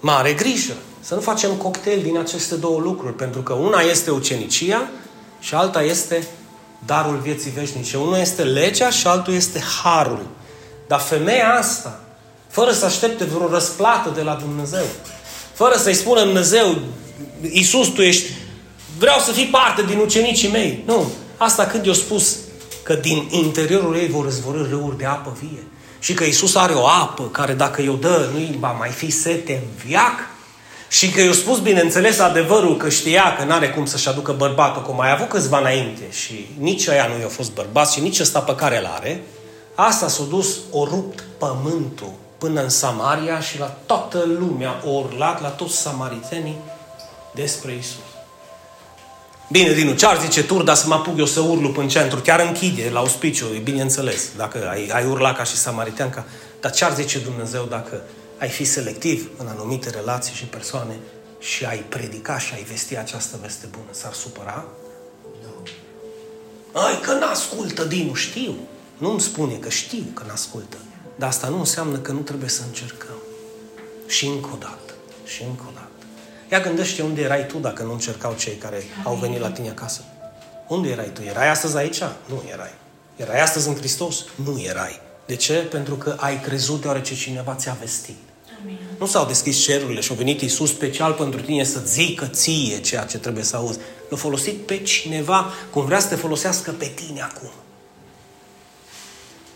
mare 0.00 0.32
grijă. 0.32 0.72
Să 1.00 1.14
nu 1.14 1.20
facem 1.20 1.50
cocktail 1.54 2.02
din 2.02 2.18
aceste 2.18 2.54
două 2.54 2.80
lucruri, 2.80 3.14
pentru 3.14 3.40
că 3.40 3.52
una 3.52 3.80
este 3.80 4.10
ucenicia 4.10 4.88
și 5.40 5.54
alta 5.54 5.82
este 5.82 6.26
darul 6.86 7.16
vieții 7.16 7.50
veșnice. 7.50 7.96
Unul 7.96 8.16
este 8.16 8.42
legea 8.42 8.90
și 8.90 9.06
altul 9.06 9.34
este 9.34 9.62
harul. 9.82 10.26
Dar 10.86 11.00
femeia 11.00 11.54
asta, 11.54 12.00
fără 12.48 12.72
să 12.72 12.84
aștepte 12.84 13.24
vreo 13.24 13.48
răsplată 13.48 14.12
de 14.14 14.22
la 14.22 14.34
Dumnezeu, 14.34 14.84
fără 15.52 15.76
să-i 15.76 15.94
spună 15.94 16.22
Dumnezeu, 16.22 16.78
Iisus, 17.40 17.88
tu 17.88 18.02
ești, 18.02 18.32
vreau 18.98 19.18
să 19.18 19.32
fii 19.32 19.46
parte 19.46 19.82
din 19.82 19.98
ucenicii 19.98 20.50
mei. 20.50 20.82
Nu. 20.86 21.10
Asta 21.36 21.66
când 21.66 21.86
i-a 21.86 21.92
spus 21.92 22.36
că 22.82 22.94
din 22.94 23.28
interiorul 23.30 23.96
ei 23.96 24.08
vor 24.08 24.24
răzvorâ 24.24 24.66
râuri 24.70 24.98
de 24.98 25.04
apă 25.04 25.36
vie. 25.40 25.62
Și 25.98 26.14
că 26.14 26.24
Iisus 26.24 26.54
are 26.54 26.72
o 26.72 26.86
apă 26.86 27.22
care 27.22 27.52
dacă 27.52 27.82
i-o 27.82 27.94
dă, 27.94 28.28
nu 28.32 28.58
va 28.58 28.72
mai 28.72 28.88
fi 28.88 29.10
sete 29.10 29.52
în 29.52 29.84
viac. 29.86 30.14
Și 30.88 31.10
că 31.10 31.20
i-a 31.20 31.32
spus, 31.32 31.58
bineînțeles, 31.58 32.18
adevărul 32.18 32.76
că 32.76 32.88
știa 32.88 33.36
că 33.38 33.44
n-are 33.44 33.70
cum 33.70 33.86
să-și 33.86 34.08
aducă 34.08 34.32
bărbatul, 34.32 34.82
cum 34.82 34.96
mai 34.96 35.12
avut 35.12 35.28
câțiva 35.28 35.58
înainte 35.58 36.02
și 36.10 36.48
nici 36.58 36.86
ăia 36.86 37.06
nu 37.06 37.20
i-a 37.20 37.28
fost 37.28 37.52
bărbați 37.52 37.94
și 37.94 38.00
nici 38.00 38.20
ăsta 38.20 38.40
pe 38.40 38.54
care 38.54 38.78
îl 38.78 38.90
are, 38.94 39.22
asta 39.74 40.08
s-a 40.08 40.22
dus, 40.28 40.56
o 40.70 40.84
rupt 40.84 41.24
pământul 41.38 42.12
până 42.38 42.62
în 42.62 42.68
Samaria 42.68 43.40
și 43.40 43.58
la 43.58 43.76
toată 43.86 44.24
lumea, 44.38 44.82
o 44.84 44.90
urlat 44.90 45.42
la 45.42 45.48
toți 45.48 45.76
samaritenii 45.76 46.56
despre 47.34 47.74
Isus. 47.74 48.17
Bine, 49.50 49.72
Dinu, 49.72 49.94
ce 49.94 50.06
ar 50.06 50.20
zice 50.20 50.44
Turda 50.44 50.74
să 50.74 50.86
mă 50.86 50.94
apuc 50.94 51.18
eu 51.18 51.24
să 51.24 51.40
urlu 51.40 51.74
în 51.76 51.88
centru? 51.88 52.20
Chiar 52.20 52.40
închide 52.40 52.90
la 52.92 52.98
auspiciu, 52.98 53.46
e 53.54 53.58
bineînțeles, 53.58 54.30
dacă 54.36 54.68
ai, 54.68 54.86
ai 54.86 55.06
urlat 55.06 55.36
ca 55.36 55.44
și 55.44 55.56
samariteanca. 55.56 56.24
Dar 56.60 56.70
ce 56.70 56.84
ar 56.84 56.94
zice 56.94 57.18
Dumnezeu 57.18 57.64
dacă 57.64 58.02
ai 58.38 58.48
fi 58.48 58.64
selectiv 58.64 59.30
în 59.36 59.46
anumite 59.46 59.90
relații 59.90 60.34
și 60.34 60.44
persoane 60.44 60.98
și 61.38 61.64
ai 61.64 61.78
predica 61.78 62.38
și 62.38 62.54
ai 62.54 62.62
vesti 62.62 62.96
această 62.96 63.38
veste 63.42 63.66
bună? 63.70 63.88
S-ar 63.90 64.12
supăra? 64.12 64.64
Nu. 65.42 65.70
Ai, 66.80 67.00
că 67.00 67.12
n-ascultă, 67.12 67.84
Dinu, 67.84 68.14
știu. 68.14 68.54
Nu-mi 68.98 69.20
spune 69.20 69.54
că 69.54 69.68
știu 69.68 70.04
că 70.14 70.22
n-ascultă. 70.26 70.76
Dar 71.16 71.28
asta 71.28 71.48
nu 71.48 71.58
înseamnă 71.58 71.98
că 71.98 72.12
nu 72.12 72.20
trebuie 72.20 72.48
să 72.48 72.62
încercăm. 72.66 73.18
Și 74.06 74.26
încă 74.26 74.48
o 74.52 74.56
dată. 74.58 74.92
Și 75.24 75.42
încă 75.42 75.64
o 75.68 75.70
dată. 75.74 75.87
Ia 76.50 76.60
gândește 76.60 77.02
unde 77.02 77.20
erai 77.20 77.46
tu 77.46 77.58
dacă 77.58 77.82
nu 77.82 77.92
încercau 77.92 78.34
cei 78.34 78.54
care 78.54 78.82
au 79.04 79.14
venit 79.14 79.40
la 79.40 79.50
tine 79.50 79.68
acasă. 79.68 80.00
Unde 80.68 80.88
erai 80.88 81.10
tu? 81.12 81.22
Erai 81.22 81.50
astăzi 81.50 81.76
aici? 81.76 81.98
Nu 82.24 82.42
erai. 82.52 82.74
Erai 83.16 83.40
astăzi 83.40 83.68
în 83.68 83.74
Hristos? 83.74 84.24
Nu 84.34 84.60
erai. 84.60 85.00
De 85.26 85.36
ce? 85.36 85.52
Pentru 85.52 85.94
că 85.94 86.16
ai 86.18 86.40
crezut 86.40 86.80
deoarece 86.80 87.14
cineva 87.14 87.54
ți-a 87.54 87.76
vestit. 87.80 88.16
Amin. 88.62 88.78
Nu 88.98 89.06
s-au 89.06 89.26
deschis 89.26 89.62
cerurile 89.62 90.00
și 90.00 90.12
a 90.12 90.14
venit 90.14 90.40
Iisus 90.40 90.70
special 90.70 91.12
pentru 91.12 91.40
tine 91.40 91.64
să 91.64 91.80
zică 91.86 92.26
ție 92.26 92.80
ceea 92.80 93.04
ce 93.04 93.18
trebuie 93.18 93.44
să 93.44 93.56
auzi. 93.56 93.78
L-a 94.08 94.16
folosit 94.16 94.66
pe 94.66 94.78
cineva 94.78 95.52
cum 95.70 95.84
vrea 95.84 95.98
să 95.98 96.08
te 96.08 96.14
folosească 96.14 96.70
pe 96.70 96.86
tine 96.86 97.20
acum. 97.20 97.50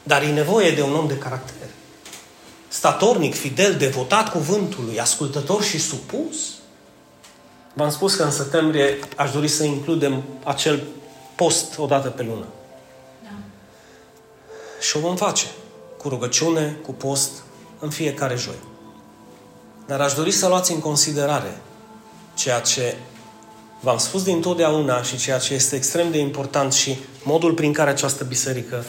Dar 0.02 0.22
e 0.22 0.32
nevoie 0.32 0.70
de 0.70 0.82
un 0.82 0.94
om 0.94 1.06
de 1.06 1.18
caracter. 1.18 1.68
Statornic, 2.68 3.34
fidel, 3.34 3.74
devotat 3.74 4.30
cuvântului, 4.30 5.00
ascultător 5.00 5.62
și 5.62 5.78
supus. 5.78 6.36
V-am 7.72 7.90
spus 7.90 8.14
că 8.14 8.22
în 8.22 8.30
septembrie 8.30 8.98
aș 9.16 9.32
dori 9.32 9.48
să 9.48 9.64
includem 9.64 10.22
acel 10.44 10.82
post 11.36 11.78
o 11.78 11.86
dată 11.86 12.08
pe 12.08 12.22
lună. 12.22 12.46
Da. 13.22 13.30
Și 14.80 14.96
o 14.96 15.00
vom 15.00 15.16
face 15.16 15.46
cu 15.98 16.08
rugăciune, 16.08 16.76
cu 16.82 16.92
post, 16.92 17.30
în 17.78 17.90
fiecare 17.90 18.36
joi. 18.36 18.58
Dar 19.86 20.00
aș 20.00 20.14
dori 20.14 20.30
să 20.30 20.48
luați 20.48 20.72
în 20.72 20.80
considerare 20.80 21.60
ceea 22.34 22.60
ce 22.60 22.96
v-am 23.80 23.98
spus 23.98 24.22
din 24.22 24.40
totdeauna 24.40 25.02
și 25.02 25.16
ceea 25.16 25.38
ce 25.38 25.54
este 25.54 25.76
extrem 25.76 26.10
de 26.10 26.18
important 26.18 26.72
și 26.72 26.98
modul 27.22 27.52
prin 27.52 27.72
care 27.72 27.90
această 27.90 28.24
biserică 28.24 28.84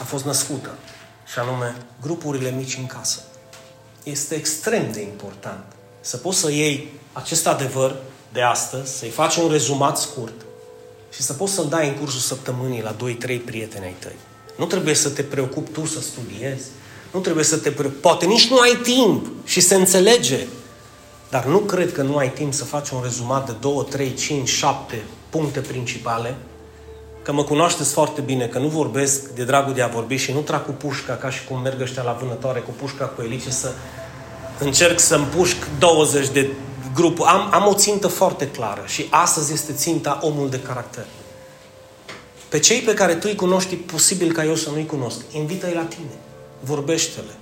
a 0.00 0.04
fost 0.04 0.24
născută, 0.24 0.70
și 1.32 1.38
anume 1.38 1.76
grupurile 2.02 2.50
mici 2.50 2.76
în 2.76 2.86
casă. 2.86 3.20
Este 4.02 4.34
extrem 4.34 4.92
de 4.92 5.00
important 5.00 5.73
să 6.04 6.16
poți 6.16 6.38
să 6.38 6.50
iei 6.50 6.92
acest 7.12 7.46
adevăr 7.46 7.96
de 8.32 8.42
astăzi, 8.42 8.98
să-i 8.98 9.08
faci 9.08 9.36
un 9.36 9.50
rezumat 9.50 9.98
scurt 9.98 10.34
și 11.14 11.22
să 11.22 11.32
poți 11.32 11.52
să-l 11.52 11.66
dai 11.68 11.88
în 11.88 11.94
cursul 11.94 12.20
săptămânii 12.20 12.82
la 12.82 12.94
2-3 12.94 12.96
prieteni 13.44 13.84
ai 13.84 13.94
tăi. 13.98 14.16
Nu 14.56 14.64
trebuie 14.64 14.94
să 14.94 15.08
te 15.08 15.22
preocupi 15.22 15.70
tu 15.70 15.86
să 15.86 16.00
studiezi, 16.00 16.64
nu 17.12 17.20
trebuie 17.20 17.44
să 17.44 17.56
te 17.56 17.70
preocupi. 17.70 18.00
Poate 18.00 18.26
nici 18.26 18.50
nu 18.50 18.58
ai 18.58 18.78
timp 18.82 19.26
și 19.44 19.60
se 19.60 19.74
înțelege. 19.74 20.46
Dar 21.30 21.44
nu 21.44 21.58
cred 21.58 21.92
că 21.92 22.02
nu 22.02 22.16
ai 22.16 22.32
timp 22.32 22.54
să 22.54 22.64
faci 22.64 22.90
un 22.90 23.00
rezumat 23.02 23.46
de 23.46 23.52
2, 23.60 23.86
3, 23.90 24.14
5, 24.14 24.48
7 24.48 25.02
puncte 25.30 25.60
principale, 25.60 26.36
că 27.22 27.32
mă 27.32 27.44
cunoașteți 27.44 27.92
foarte 27.92 28.20
bine, 28.20 28.46
că 28.46 28.58
nu 28.58 28.68
vorbesc 28.68 29.28
de 29.28 29.44
dragul 29.44 29.74
de 29.74 29.82
a 29.82 29.86
vorbi 29.86 30.16
și 30.16 30.32
nu 30.32 30.40
trag 30.40 30.64
cu 30.64 30.70
pușca 30.70 31.14
ca 31.14 31.30
și 31.30 31.44
cum 31.44 31.60
merg 31.60 31.80
ăștia 31.80 32.02
la 32.02 32.12
vânătoare 32.12 32.60
cu 32.60 32.70
pușca 32.70 33.04
cu 33.04 33.22
elice 33.22 33.50
să 33.50 33.72
încerc 34.58 35.00
să 35.00 35.14
împușc 35.14 35.56
20 35.78 36.28
de 36.28 36.50
grupuri. 36.94 37.28
Am, 37.28 37.48
am 37.52 37.66
o 37.66 37.74
țintă 37.74 38.08
foarte 38.08 38.48
clară 38.48 38.84
și 38.86 39.06
astăzi 39.10 39.52
este 39.52 39.72
ținta 39.72 40.18
omul 40.22 40.50
de 40.50 40.60
caracter. 40.60 41.06
Pe 42.48 42.58
cei 42.58 42.80
pe 42.80 42.94
care 42.94 43.14
tu 43.14 43.26
îi 43.30 43.34
cunoști, 43.34 43.74
posibil 43.74 44.32
ca 44.32 44.44
eu 44.44 44.54
să 44.54 44.70
nu-i 44.70 44.86
cunosc, 44.86 45.20
invită-i 45.32 45.74
la 45.74 45.84
tine. 45.84 46.18
Vorbește-le. 46.60 47.32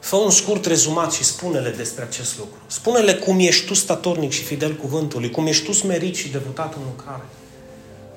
Fă 0.00 0.16
un 0.16 0.30
scurt 0.30 0.66
rezumat 0.66 1.12
și 1.12 1.24
spune-le 1.24 1.70
despre 1.70 2.02
acest 2.02 2.38
lucru. 2.38 2.58
Spune-le 2.66 3.14
cum 3.14 3.38
ești 3.38 3.66
tu 3.66 3.74
statornic 3.74 4.30
și 4.30 4.42
fidel 4.42 4.74
cuvântului, 4.74 5.30
cum 5.30 5.46
ești 5.46 5.64
tu 5.64 5.72
smerit 5.72 6.14
și 6.14 6.28
devotat 6.28 6.74
în 6.74 6.80
lucrare. 6.96 7.24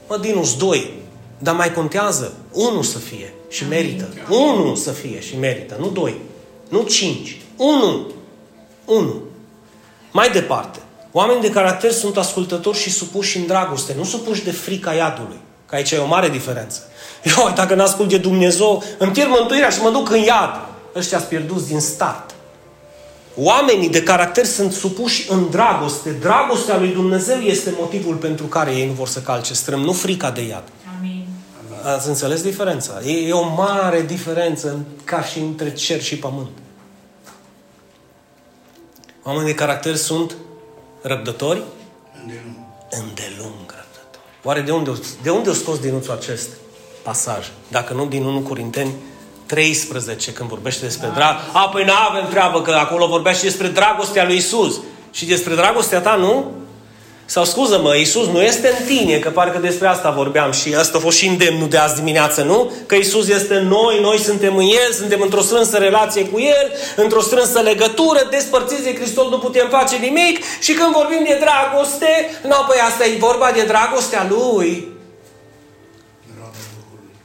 Mă, 0.07 0.17
Dinus, 0.17 0.57
doi. 0.57 0.91
Dar 1.37 1.55
mai 1.55 1.73
contează 1.73 2.33
unul 2.51 2.83
să 2.83 2.97
fie 2.97 3.33
și 3.49 3.67
merită. 3.67 4.09
Unul 4.29 4.75
să 4.75 4.91
fie 4.91 5.19
și 5.19 5.37
merită, 5.37 5.75
nu 5.79 5.89
doi. 5.89 6.15
Nu 6.69 6.83
cinci. 6.83 7.37
Unu. 7.57 8.07
Unu. 8.85 9.21
Mai 10.11 10.29
departe. 10.29 10.79
Oamenii 11.11 11.41
de 11.41 11.49
caracter 11.49 11.91
sunt 11.91 12.17
ascultători 12.17 12.77
și 12.77 12.91
supuși 12.91 13.37
în 13.37 13.45
dragoste, 13.45 13.93
nu 13.97 14.03
supuși 14.03 14.43
de 14.43 14.51
frica 14.51 14.93
iadului. 14.93 15.39
Că 15.65 15.75
aici 15.75 15.91
e 15.91 15.97
o 15.97 16.07
mare 16.07 16.29
diferență. 16.29 16.79
Eu, 17.37 17.51
dacă 17.55 17.75
n-ascult 17.75 18.09
de 18.09 18.17
Dumnezeu, 18.17 18.83
îmi 18.97 19.11
pierd 19.11 19.29
mântuirea 19.29 19.69
și 19.69 19.81
mă 19.81 19.89
duc 19.89 20.09
în 20.09 20.19
iad. 20.19 20.67
Ăștia 20.95 21.17
sunt 21.17 21.29
pierduți 21.29 21.67
din 21.67 21.79
start. 21.79 22.35
Oamenii 23.37 23.89
de 23.89 24.03
caracter 24.03 24.45
sunt 24.45 24.71
supuși 24.71 25.31
în 25.31 25.49
dragoste. 25.49 26.11
Dragostea 26.11 26.77
lui 26.77 26.89
Dumnezeu 26.89 27.37
este 27.37 27.73
motivul 27.79 28.15
pentru 28.15 28.45
care 28.45 28.71
ei 28.71 28.87
nu 28.87 28.93
vor 28.93 29.07
să 29.07 29.19
calce 29.19 29.53
strâm, 29.53 29.79
nu 29.79 29.91
frica 29.91 30.31
de 30.31 30.41
iad. 30.47 30.63
Amin. 30.97 31.25
Ați 31.95 32.07
înțeles 32.07 32.41
diferența? 32.41 33.01
E, 33.05 33.27
e 33.27 33.31
o 33.31 33.53
mare 33.55 34.01
diferență 34.01 34.79
ca 35.03 35.23
și 35.23 35.39
între 35.39 35.73
cer 35.73 36.01
și 36.01 36.17
pământ. 36.17 36.49
Oamenii 39.27 39.51
de 39.51 39.55
caracter 39.55 39.95
sunt 39.95 40.35
Răbdători? 41.01 41.61
Îndelung. 42.21 42.55
Îndelung 42.89 43.59
răbdători. 43.59 44.23
Oare 44.43 44.61
de 44.61 44.71
unde, 44.71 44.91
de 45.21 45.29
unde 45.29 45.49
o 45.49 45.53
scos 45.53 45.79
dinuțul 45.79 46.13
acest 46.13 46.49
pasaj? 47.03 47.47
Dacă 47.67 47.93
nu 47.93 48.05
din 48.05 48.23
1 48.23 48.39
Corinteni 48.39 48.93
13, 49.45 50.33
când 50.33 50.49
vorbește 50.49 50.85
despre 50.85 51.07
drag. 51.13 51.35
A, 51.53 51.69
păi 51.69 51.83
nu 51.83 51.91
avem 52.09 52.29
treabă, 52.29 52.61
că 52.61 52.71
acolo 52.71 53.07
vorbește 53.07 53.45
despre 53.45 53.67
dragostea 53.67 54.25
lui 54.25 54.35
Isus. 54.35 54.81
Și 55.11 55.25
despre 55.25 55.55
dragostea 55.55 56.01
ta, 56.01 56.15
nu? 56.15 56.51
Sau 57.27 57.45
scuză-mă, 57.45 57.95
Iisus 57.95 58.27
nu 58.27 58.41
este 58.41 58.67
în 58.79 58.85
tine, 58.85 59.19
că 59.19 59.29
parcă 59.29 59.57
despre 59.57 59.87
asta 59.87 60.11
vorbeam 60.11 60.51
și 60.51 60.75
asta 60.75 60.97
a 60.97 61.01
fost 61.01 61.17
și 61.17 61.27
îndemnul 61.27 61.69
de 61.69 61.77
azi 61.77 61.95
dimineață, 61.95 62.43
nu? 62.43 62.71
Că 62.85 62.95
Iisus 62.95 63.27
este 63.27 63.55
în 63.55 63.67
noi, 63.67 63.99
noi 64.01 64.17
suntem 64.17 64.55
în 64.55 64.63
El, 64.63 64.91
suntem 64.93 65.21
într-o 65.21 65.41
strânsă 65.41 65.77
relație 65.77 66.25
cu 66.25 66.39
El, 66.39 66.71
într-o 66.95 67.21
strânsă 67.21 67.59
legătură, 67.59 68.27
despărțiți 68.29 68.83
de 68.83 68.95
Hristos 68.95 69.29
nu 69.29 69.37
putem 69.37 69.67
face 69.69 69.95
nimic 69.95 70.43
și 70.59 70.73
când 70.73 70.91
vorbim 70.93 71.23
de 71.27 71.39
dragoste, 71.39 72.29
nu, 72.43 72.55
păi 72.67 72.77
asta 72.85 73.05
e 73.05 73.17
vorba 73.19 73.51
de 73.51 73.63
dragostea 73.63 74.27
Lui. 74.29 74.87
Roada 76.37 76.57
Duhului. 76.75 77.15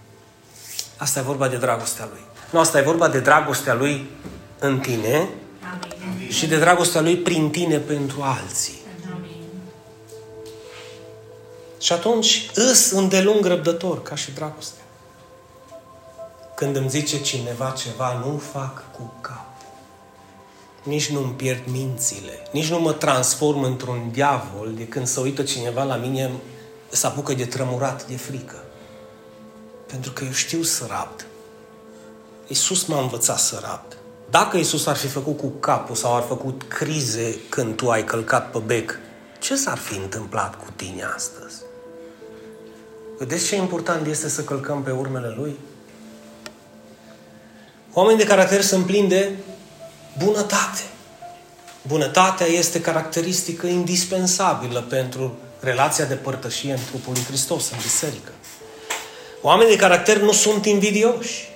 Asta 0.97 1.19
e 1.19 1.23
vorba 1.23 1.49
de 1.49 1.57
dragostea 1.57 2.09
Lui. 2.11 2.21
Nu, 2.51 2.59
asta 2.59 2.79
e 2.79 2.83
vorba 2.83 3.09
de 3.09 3.19
dragostea 3.19 3.75
Lui 3.75 4.07
în 4.59 4.79
tine 4.79 5.29
Amin. 5.73 6.31
și 6.31 6.47
de 6.47 6.57
dragostea 6.57 7.01
Lui 7.01 7.17
prin 7.17 7.51
tine 7.51 7.77
pentru 7.77 8.23
alții. 8.23 8.80
Și 11.81 11.93
atunci 11.93 12.51
îs 12.55 12.91
îndelung 12.91 13.45
răbdător, 13.45 14.03
ca 14.03 14.15
și 14.15 14.31
dragostea. 14.31 14.85
Când 16.55 16.77
îmi 16.77 16.89
zice 16.89 17.21
cineva 17.21 17.71
ceva, 17.71 18.23
nu 18.25 18.43
fac 18.53 18.93
cu 18.93 19.13
capul. 19.21 19.69
Nici 20.83 21.11
nu-mi 21.11 21.33
pierd 21.33 21.63
mințile. 21.67 22.49
Nici 22.53 22.71
nu 22.71 22.81
mă 22.81 22.93
transform 22.93 23.63
într-un 23.63 24.09
diavol 24.13 24.73
de 24.77 24.87
când 24.87 25.07
se 25.07 25.21
uită 25.21 25.43
cineva 25.43 25.83
la 25.83 25.97
mine, 25.97 26.31
se 26.89 27.07
apucă 27.07 27.33
de 27.33 27.45
trămurat 27.45 28.07
de 28.07 28.17
frică. 28.17 28.65
Pentru 29.87 30.13
că 30.13 30.25
eu 30.25 30.33
știu 30.33 30.63
să 30.63 30.85
rabd. 30.89 31.27
Iisus 32.47 32.85
m-a 32.85 33.01
învățat 33.01 33.39
să 33.39 33.59
rabd. 33.63 33.97
Dacă 34.31 34.57
Iisus 34.57 34.87
ar 34.87 34.97
fi 34.97 35.07
făcut 35.07 35.39
cu 35.39 35.47
capul 35.49 35.95
sau 35.95 36.17
ar 36.17 36.23
făcut 36.23 36.63
crize 36.69 37.37
când 37.49 37.77
tu 37.77 37.91
ai 37.91 38.05
călcat 38.05 38.51
pe 38.51 38.59
bec, 38.59 38.99
ce 39.41 39.57
s-ar 39.57 39.79
fi 39.79 39.97
întâmplat 39.97 40.55
cu 40.55 40.67
tine 40.77 41.03
astăzi? 41.15 41.50
Vedeți 43.21 43.47
ce 43.47 43.57
important 43.57 44.07
este 44.07 44.29
să 44.29 44.43
călcăm 44.43 44.83
pe 44.83 44.91
urmele 44.91 45.35
Lui? 45.37 45.59
Oamenii 47.93 48.23
de 48.23 48.29
caracter 48.29 48.63
sunt 48.63 48.87
plini 48.87 49.09
de 49.09 49.33
bunătate. 50.19 50.83
Bunătatea 51.87 52.47
este 52.47 52.81
caracteristică 52.81 53.67
indispensabilă 53.67 54.81
pentru 54.81 55.39
relația 55.61 56.05
de 56.05 56.15
părtășie 56.15 56.73
în 56.73 56.79
trupul 56.89 57.13
lui 57.13 57.23
Hristos, 57.23 57.71
în 57.71 57.79
biserică. 57.83 58.33
Oamenii 59.43 59.73
de 59.73 59.81
caracter 59.81 60.19
nu 60.19 60.33
sunt 60.33 60.67
invidioși. 60.67 61.49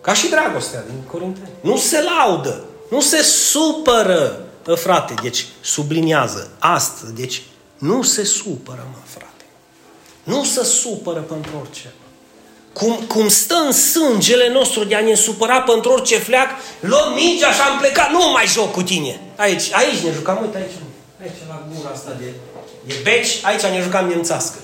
Ca 0.00 0.14
și 0.14 0.28
dragostea 0.28 0.82
din 0.82 1.02
Corinteni. 1.10 1.48
Nu 1.60 1.76
se 1.76 2.02
laudă, 2.02 2.64
nu 2.90 3.00
se 3.00 3.22
supără, 3.22 4.44
Bă, 4.64 4.74
frate, 4.74 5.14
deci 5.22 5.46
subliniază 5.60 6.50
asta, 6.58 7.06
deci 7.14 7.42
nu 7.78 8.02
se 8.02 8.24
supără, 8.24 8.86
mă, 8.90 8.98
frate. 9.04 9.31
Nu 10.22 10.44
se 10.44 10.64
supără 10.64 11.20
pentru 11.20 11.50
orice. 11.60 11.92
Cum, 12.72 12.94
cum 13.08 13.28
stă 13.28 13.54
în 13.66 13.72
sângele 13.72 14.48
nostru 14.52 14.84
de 14.84 14.94
a 14.94 15.00
ne 15.00 15.14
supăra 15.14 15.60
pentru 15.60 15.90
orice 15.90 16.18
fleac, 16.18 16.48
luăm 16.80 17.12
mingea 17.14 17.52
și 17.52 17.60
am 17.60 17.78
plecat, 17.78 18.10
nu 18.10 18.30
mai 18.32 18.46
joc 18.46 18.72
cu 18.72 18.82
tine. 18.82 19.20
Aici, 19.36 19.72
aici 19.72 19.98
ne 20.04 20.10
jucam, 20.12 20.38
uite 20.42 20.56
aici, 20.56 20.72
aici 21.22 21.48
la 21.48 21.62
gura 21.74 21.90
asta 21.94 22.10
de, 22.18 22.24
de 22.84 22.94
beci, 23.02 23.40
aici 23.42 23.62
ne 23.62 23.80
jucam 23.82 24.08
nemțească. 24.08 24.58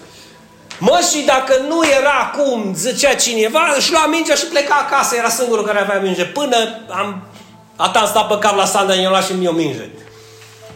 Mă, 0.79 1.01
și 1.11 1.25
dacă 1.25 1.65
nu 1.69 1.81
era 1.87 2.35
cum 2.37 2.75
zicea 2.75 3.15
cineva, 3.15 3.75
își 3.77 3.93
lua 3.93 4.07
mingea 4.07 4.35
și 4.35 4.47
pleca 4.47 4.75
acasă, 4.75 5.17
era 5.17 5.29
singurul 5.29 5.65
care 5.65 5.81
avea 5.81 6.01
minge. 6.01 6.25
Până 6.25 6.57
am 6.89 7.23
Ata 7.81 7.99
am 7.99 8.07
stat 8.07 8.29
pe 8.29 8.39
cap 8.39 8.57
la 8.57 8.65
Sanda, 8.65 8.95
i-am 8.95 9.11
luat 9.11 9.25
și 9.25 9.33
mie 9.33 9.49
o 9.49 9.53
minge. 9.53 9.89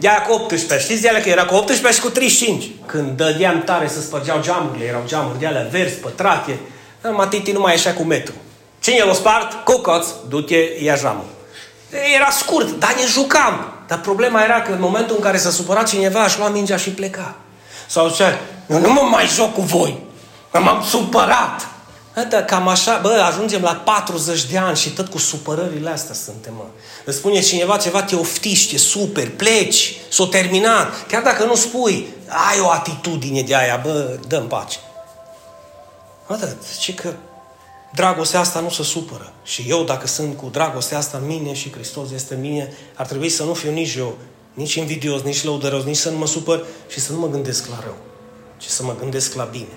De 0.02 0.08
aia 0.08 0.22
cu 0.22 0.32
18, 0.32 0.78
știți 0.78 1.02
de 1.02 1.08
alea 1.08 1.20
că 1.20 1.28
era 1.28 1.44
cu 1.44 1.54
18 1.54 2.00
și 2.00 2.06
cu 2.06 2.10
35. 2.10 2.70
Când 2.86 3.16
dădeam 3.16 3.62
tare 3.62 3.88
să 3.88 4.00
spărgeau 4.00 4.40
geamurile, 4.40 4.84
erau 4.84 5.02
geamuri 5.06 5.38
de 5.38 5.46
alea 5.46 5.68
verzi, 5.70 5.94
pătrate. 5.94 6.58
Dar 7.00 7.12
Matiti 7.12 7.52
nu 7.52 7.60
mai 7.60 7.72
ieșea 7.72 7.94
cu 7.94 8.02
metru. 8.02 8.34
Cine 8.80 9.04
l-a 9.04 9.12
spart? 9.12 9.64
Cucoț, 9.64 10.06
du-te, 10.28 10.56
ia 10.82 10.94
jamul. 10.94 11.24
Era 12.14 12.30
scurt, 12.30 12.78
dar 12.78 12.94
ne 12.94 13.06
jucam. 13.06 13.72
Dar 13.86 14.00
problema 14.00 14.42
era 14.42 14.62
că 14.62 14.72
în 14.72 14.80
momentul 14.80 15.16
în 15.16 15.22
care 15.22 15.36
s-a 15.36 15.50
supărat 15.50 15.88
cineva, 15.88 16.22
aș 16.22 16.36
lua 16.38 16.48
mingea 16.48 16.76
și 16.76 16.90
pleca. 16.90 17.34
Sau 17.86 18.08
zicea, 18.08 18.38
eu 18.70 18.80
nu 18.80 18.92
mă 18.92 19.02
mai 19.10 19.26
joc 19.26 19.54
cu 19.54 19.60
voi, 19.60 19.98
că 20.50 20.58
m-am 20.58 20.84
supărat. 20.88 21.68
Uite, 22.16 22.44
cam 22.46 22.68
așa, 22.68 22.98
bă, 23.02 23.08
ajungem 23.08 23.62
la 23.62 23.74
40 23.74 24.44
de 24.44 24.58
ani 24.58 24.76
și 24.76 24.90
tot 24.90 25.08
cu 25.08 25.18
supărările 25.18 25.90
astea 25.90 26.14
suntem, 26.14 26.54
mă. 26.54 26.64
Îți 27.04 27.16
spune 27.16 27.40
cineva 27.40 27.76
ceva, 27.76 28.02
te 28.02 28.14
oftiști, 28.14 28.72
te 28.72 28.78
super, 28.78 29.30
pleci, 29.30 29.96
s-o 30.08 30.26
terminat. 30.26 31.06
Chiar 31.06 31.22
dacă 31.22 31.44
nu 31.44 31.54
spui, 31.54 32.06
ai 32.28 32.60
o 32.60 32.70
atitudine 32.70 33.42
de 33.42 33.56
aia, 33.56 33.80
bă, 33.82 34.18
dă-mi 34.28 34.46
pace. 34.46 34.78
Uite, 36.28 36.56
zice 36.72 36.94
că 36.94 37.12
dragostea 37.94 38.40
asta 38.40 38.60
nu 38.60 38.70
se 38.70 38.82
supără. 38.82 39.32
Și 39.44 39.64
eu, 39.68 39.84
dacă 39.84 40.06
sunt 40.06 40.36
cu 40.36 40.48
dragostea 40.52 40.98
asta 40.98 41.18
în 41.18 41.26
mine 41.26 41.52
și 41.54 41.72
Hristos 41.72 42.10
este 42.10 42.34
în 42.34 42.40
mine, 42.40 42.72
ar 42.94 43.06
trebui 43.06 43.28
să 43.28 43.42
nu 43.42 43.54
fiu 43.54 43.70
nici 43.70 43.94
eu, 43.94 44.16
nici 44.54 44.74
invidios, 44.74 45.22
nici 45.22 45.44
lăudăros, 45.44 45.84
nici 45.84 45.96
să 45.96 46.10
nu 46.10 46.16
mă 46.16 46.26
supăr 46.26 46.64
și 46.88 47.00
să 47.00 47.12
nu 47.12 47.18
mă 47.18 47.28
gândesc 47.28 47.66
la 47.66 47.78
rău, 47.84 47.96
ci 48.56 48.66
să 48.66 48.82
mă 48.82 48.94
gândesc 49.00 49.34
la 49.34 49.44
bine. 49.44 49.72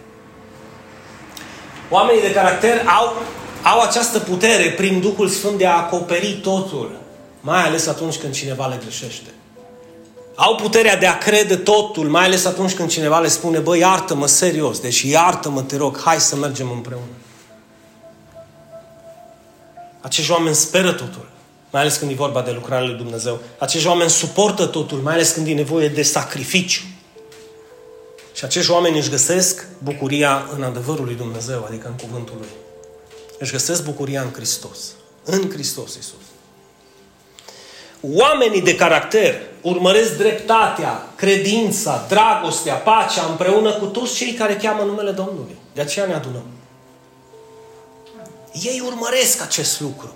Oamenii 1.90 2.22
de 2.22 2.32
caracter 2.32 2.86
au, 3.00 3.22
au 3.64 3.82
această 3.82 4.20
putere 4.20 4.70
prin 4.72 5.00
Duhul 5.00 5.28
Sfânt 5.28 5.58
de 5.58 5.66
a 5.66 5.78
acoperi 5.78 6.40
totul, 6.44 6.92
mai 7.42 7.64
ales 7.64 7.88
atunci 7.88 8.16
când 8.16 8.34
cineva 8.34 8.68
le 8.68 8.80
greșește. 8.82 9.30
Au 10.36 10.56
puterea 10.56 10.98
de 10.98 11.06
a 11.06 11.18
crede 11.18 11.56
totul, 11.56 12.08
mai 12.08 12.26
ales 12.26 12.46
atunci 12.46 12.74
când 12.74 12.90
cineva 12.90 13.20
le 13.20 13.28
spune, 13.28 13.60
bă, 13.60 13.78
iartă-mă 13.78 14.28
serios, 14.28 14.80
deci 14.80 15.02
iartă-mă, 15.02 15.62
te 15.62 15.78
rog, 15.78 16.02
hai 16.02 16.20
să 16.20 16.36
mergem 16.36 16.72
împreună. 16.72 17.06
Acești 20.02 20.32
oameni 20.32 20.56
speră 20.56 20.92
totul, 20.92 21.30
mai 21.72 21.82
ales 21.82 21.98
când 21.98 22.12
e 22.12 22.14
vorba 22.14 22.42
de 22.42 22.52
lucrarea 22.52 22.86
lui 22.86 22.96
Dumnezeu. 22.96 23.40
Acești 23.60 23.88
oameni 23.88 24.10
suportă 24.10 24.66
totul, 24.66 24.98
mai 24.98 25.14
ales 25.14 25.32
când 25.32 25.48
e 25.48 25.54
nevoie 25.54 25.88
de 25.88 26.02
sacrificiu. 26.02 26.82
Și 28.36 28.44
acești 28.44 28.72
oameni 28.72 28.98
își 28.98 29.10
găsesc 29.10 29.66
bucuria 29.84 30.50
în 30.56 30.64
adevărul 30.64 31.06
lui 31.06 31.16
Dumnezeu, 31.16 31.66
adică 31.68 31.88
în 31.88 32.08
cuvântul 32.08 32.36
lui. 32.40 32.50
Își 33.40 33.52
găsesc 33.52 33.84
bucuria 33.84 34.22
în 34.22 34.32
Hristos. 34.34 34.80
În 35.24 35.50
Hristos 35.50 35.96
Iisus. 35.96 36.24
Oamenii 38.02 38.62
de 38.62 38.76
caracter 38.76 39.42
urmăresc 39.62 40.18
dreptatea, 40.18 41.08
credința, 41.16 42.06
dragostea, 42.08 42.74
pacea 42.74 43.26
împreună 43.26 43.72
cu 43.72 43.86
toți 43.86 44.16
cei 44.16 44.34
care 44.34 44.56
cheamă 44.56 44.84
numele 44.84 45.12
Domnului. 45.12 45.56
De 45.74 45.82
aceea 45.82 46.06
ne 46.06 46.14
adunăm. 46.14 46.46
Ei 48.52 48.82
urmăresc 48.86 49.42
acest 49.42 49.80
lucru. 49.80 50.14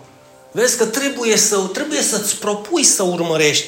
Vezi 0.51 0.78
că 0.78 0.86
trebuie, 0.86 1.38
să, 1.38 1.57
trebuie 1.57 2.01
să-ți 2.01 2.39
propui 2.39 2.84
să 2.84 3.03
urmărești 3.03 3.67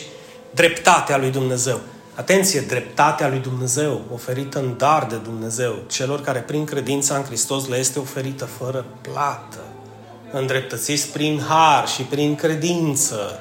dreptatea 0.51 1.17
lui 1.17 1.29
Dumnezeu. 1.29 1.79
Atenție, 2.21 2.59
dreptatea 2.59 3.27
lui 3.27 3.39
Dumnezeu, 3.39 4.01
oferită 4.13 4.59
în 4.59 4.73
dar 4.77 5.05
de 5.09 5.15
Dumnezeu, 5.15 5.75
celor 5.91 6.21
care 6.21 6.39
prin 6.39 6.65
credința 6.65 7.15
în 7.15 7.23
Hristos 7.23 7.67
le 7.67 7.77
este 7.77 7.99
oferită 7.99 8.45
fără 8.45 8.85
plată. 9.01 9.63
Îndreptățiți 10.31 11.07
prin 11.07 11.41
har 11.47 11.87
și 11.87 12.01
prin 12.01 12.35
credință. 12.35 13.39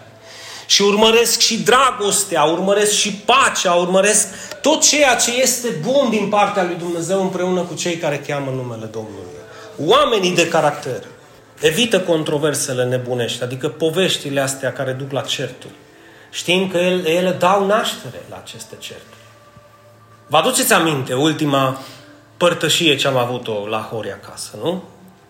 Și 0.67 0.83
urmăresc 0.83 1.41
și 1.41 1.63
dragostea, 1.63 2.43
urmăresc 2.43 2.93
și 2.93 3.13
pacea, 3.13 3.73
urmăresc 3.73 4.27
tot 4.61 4.81
ceea 4.83 5.15
ce 5.15 5.41
este 5.41 5.69
bun 5.83 6.11
din 6.11 6.29
partea 6.29 6.63
lui 6.63 6.77
Dumnezeu 6.79 7.21
împreună 7.21 7.61
cu 7.61 7.75
cei 7.75 7.97
care 7.97 8.25
cheamă 8.27 8.51
numele 8.51 8.87
Domnului. 8.87 9.41
Oamenii 9.85 10.35
de 10.35 10.49
caracter 10.49 11.05
evită 11.61 12.01
controversele 12.01 12.85
nebunești, 12.85 13.43
adică 13.43 13.69
poveștile 13.69 14.41
astea 14.41 14.73
care 14.73 14.93
duc 14.93 15.11
la 15.11 15.21
certuri. 15.21 15.75
Știm 16.31 16.69
că 16.69 16.77
ele, 16.77 17.09
ele 17.09 17.31
dau 17.31 17.67
naștere 17.67 18.23
la 18.29 18.37
aceste 18.37 18.77
certuri. 18.79 19.21
Vă 20.27 20.37
aduceți 20.37 20.73
aminte 20.73 21.15
ultima 21.15 21.81
părtășie 22.37 22.97
ce 22.97 23.07
am 23.07 23.17
avut-o 23.17 23.67
la 23.67 23.89
Hori 23.91 24.13
acasă, 24.13 24.59
nu? 24.63 24.83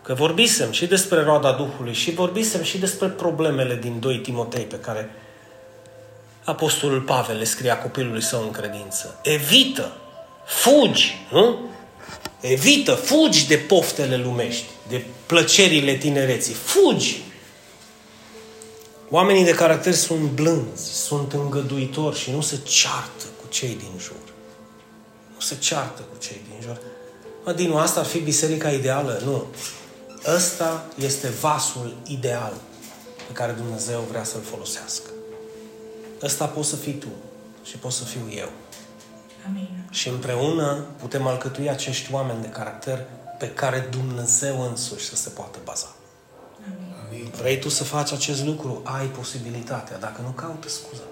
Că 0.02 0.14
vorbisem 0.14 0.72
și 0.72 0.86
despre 0.86 1.22
roada 1.22 1.52
Duhului 1.52 1.92
și 1.92 2.10
vorbisem 2.10 2.62
și 2.62 2.78
despre 2.78 3.06
problemele 3.08 3.76
din 3.76 4.00
2 4.00 4.18
Timotei 4.18 4.64
pe 4.64 4.76
care 4.76 5.10
Apostolul 6.44 7.00
Pavel 7.00 7.38
le 7.38 7.44
scria 7.44 7.78
copilului 7.78 8.22
său 8.22 8.42
în 8.42 8.50
credință. 8.50 9.18
Evită, 9.22 9.92
fugi, 10.46 11.26
nu? 11.32 11.58
Evită, 12.40 12.92
fugi 12.92 13.46
de 13.46 13.56
poftele 13.56 14.16
lumești, 14.16 14.64
de 14.88 15.04
plăcerile 15.26 15.94
tinereții. 15.94 16.54
Fugi! 16.54 17.22
Oamenii 19.12 19.44
de 19.44 19.54
caracter 19.54 19.94
sunt 19.94 20.30
blânzi, 20.30 20.92
sunt 20.92 21.32
îngăduitori 21.32 22.18
și 22.18 22.30
nu 22.30 22.40
se 22.40 22.58
ceartă 22.62 23.24
cu 23.40 23.48
cei 23.48 23.74
din 23.74 23.98
jur. 23.98 24.34
Nu 25.34 25.40
se 25.40 25.56
ceartă 25.58 26.00
cu 26.00 26.18
cei 26.18 26.40
din 26.48 26.60
jur. 26.62 26.80
Mă, 27.44 27.52
din 27.52 27.72
asta 27.72 28.00
ar 28.00 28.06
fi 28.06 28.18
biserica 28.18 28.70
ideală? 28.70 29.20
Nu. 29.24 29.44
Ăsta 30.34 30.84
este 30.98 31.28
vasul 31.28 31.96
ideal 32.06 32.52
pe 33.26 33.32
care 33.32 33.52
Dumnezeu 33.52 34.00
vrea 34.00 34.24
să-l 34.24 34.42
folosească. 34.50 35.10
Ăsta 36.22 36.46
poți 36.46 36.68
să 36.68 36.76
fii 36.76 36.94
tu 36.94 37.08
și 37.64 37.76
poți 37.76 37.96
să 37.96 38.04
fiu 38.04 38.32
eu. 38.36 38.48
Amin. 39.46 39.68
Și 39.90 40.08
împreună 40.08 40.84
putem 40.96 41.26
alcătui 41.26 41.70
acești 41.70 42.12
oameni 42.12 42.42
de 42.42 42.48
caracter 42.48 43.06
pe 43.38 43.50
care 43.50 43.88
Dumnezeu 43.90 44.68
însuși 44.68 45.04
să 45.04 45.16
se 45.16 45.28
poată 45.28 45.58
baza. 45.64 45.94
Amin. 47.20 47.32
Vrei 47.40 47.58
tu 47.58 47.68
să 47.68 47.84
faci 47.84 48.12
acest 48.12 48.44
lucru? 48.44 48.80
Ai 48.84 49.06
posibilitatea. 49.06 49.96
Dacă 49.98 50.20
nu, 50.22 50.32
caută 50.34 50.68
scuză. 50.68 51.02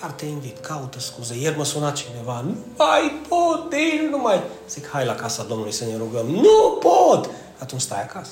Chiar 0.00 0.10
te 0.10 0.24
invit, 0.24 0.58
caută 0.58 1.00
scuze. 1.00 1.34
Ieri 1.40 1.56
mă 1.56 1.64
suna 1.64 1.90
cineva, 1.90 2.40
nu 2.44 2.56
mai 2.76 3.20
pot, 3.28 3.72
nici 3.72 4.10
nu 4.10 4.18
mai... 4.18 4.42
Zic, 4.68 4.88
hai 4.88 5.04
la 5.04 5.14
casa 5.14 5.42
Domnului 5.48 5.72
să 5.72 5.84
ne 5.84 5.96
rugăm. 5.96 6.26
Nu 6.26 6.78
pot! 6.80 7.30
Atunci 7.58 7.80
stai 7.80 8.02
acasă. 8.02 8.30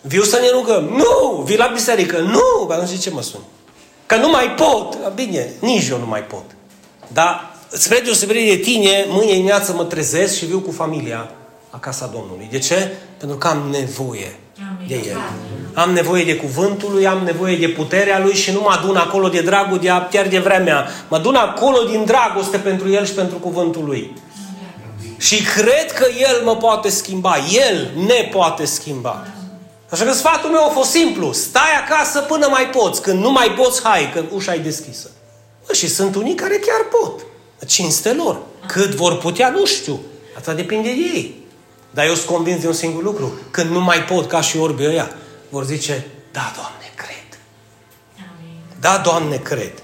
Viu 0.00 0.22
să 0.22 0.38
ne 0.40 0.48
rugăm. 0.50 0.84
Nu! 0.84 1.42
Vii 1.44 1.56
la 1.56 1.66
biserică. 1.66 2.18
Nu! 2.18 2.68
Atunci 2.70 2.90
de 2.90 2.96
ce 2.96 3.10
mă 3.10 3.22
suni? 3.22 3.44
Că 4.06 4.16
nu 4.16 4.30
mai 4.30 4.50
pot. 4.50 5.12
Bine, 5.14 5.52
nici 5.60 5.88
eu 5.88 5.98
nu 5.98 6.06
mai 6.06 6.24
pot. 6.24 6.44
Dar, 7.12 7.54
spre 7.68 7.98
deosebire 7.98 8.54
de 8.54 8.56
tine, 8.56 9.04
mâine 9.08 9.32
dimineață 9.32 9.72
mă 9.72 9.84
trezesc 9.84 10.36
și 10.36 10.44
viu 10.44 10.60
cu 10.60 10.70
familia 10.70 11.30
la 11.72 11.78
casa 11.78 12.06
Domnului. 12.06 12.48
De 12.50 12.58
ce? 12.58 12.92
Pentru 13.18 13.36
că 13.36 13.46
am 13.46 13.68
nevoie 13.70 14.26
Amin. 14.26 14.45
De 14.86 14.94
El. 14.94 15.16
Am 15.74 15.90
nevoie 15.90 16.24
de 16.24 16.36
cuvântul 16.36 16.92
lui, 16.92 17.06
am 17.06 17.22
nevoie 17.24 17.56
de 17.56 17.68
puterea 17.68 18.20
lui 18.20 18.34
și 18.34 18.52
nu 18.52 18.60
mă 18.60 18.70
adun 18.70 18.96
acolo 18.96 19.28
de 19.28 19.40
dragul 19.40 19.78
de 19.78 19.90
a 19.90 20.00
pierde 20.00 20.38
vremea. 20.38 20.88
Mă 21.08 21.16
adun 21.16 21.34
acolo 21.34 21.82
din 21.90 22.04
dragoste 22.04 22.56
pentru 22.56 22.90
el 22.90 23.06
și 23.06 23.12
pentru 23.12 23.36
cuvântul 23.36 23.84
lui. 23.84 24.14
Și 25.18 25.42
cred 25.42 25.92
că 25.92 26.06
el 26.18 26.42
mă 26.44 26.56
poate 26.56 26.88
schimba. 26.88 27.36
El 27.68 27.90
ne 28.06 28.28
poate 28.32 28.64
schimba. 28.64 29.26
Așa 29.90 30.04
că 30.04 30.12
sfatul 30.12 30.50
meu 30.50 30.64
a 30.64 30.68
fost 30.68 30.90
simplu. 30.90 31.32
Stai 31.32 31.76
acasă 31.86 32.20
până 32.20 32.46
mai 32.50 32.68
poți. 32.68 33.02
Când 33.02 33.22
nu 33.22 33.32
mai 33.32 33.50
poți, 33.50 33.82
hai, 33.82 34.10
că 34.12 34.24
ușa 34.34 34.54
e 34.54 34.58
deschisă. 34.58 35.10
Bă, 35.66 35.72
și 35.72 35.88
sunt 35.88 36.14
unii 36.14 36.34
care 36.34 36.56
chiar 36.56 37.00
pot. 37.00 37.20
Cinste 37.66 38.12
lor. 38.12 38.38
Cât 38.66 38.94
vor 38.94 39.18
putea, 39.18 39.48
nu 39.50 39.64
știu. 39.64 40.00
Asta 40.36 40.52
depinde 40.52 40.88
de 40.88 41.00
ei. 41.14 41.45
Dar 41.96 42.06
eu 42.06 42.14
sunt 42.14 42.26
convins 42.26 42.60
de 42.60 42.66
un 42.66 42.72
singur 42.72 43.02
lucru. 43.02 43.32
Când 43.50 43.70
nu 43.70 43.80
mai 43.80 44.04
pot, 44.04 44.28
ca 44.28 44.40
și 44.40 44.56
orbii 44.58 44.86
ăia, 44.86 45.10
vor 45.48 45.64
zice, 45.64 46.06
da, 46.32 46.52
Doamne, 46.54 46.92
cred. 46.94 47.38
Amin. 48.16 48.60
Da, 48.80 48.98
Doamne, 48.98 49.36
cred. 49.36 49.82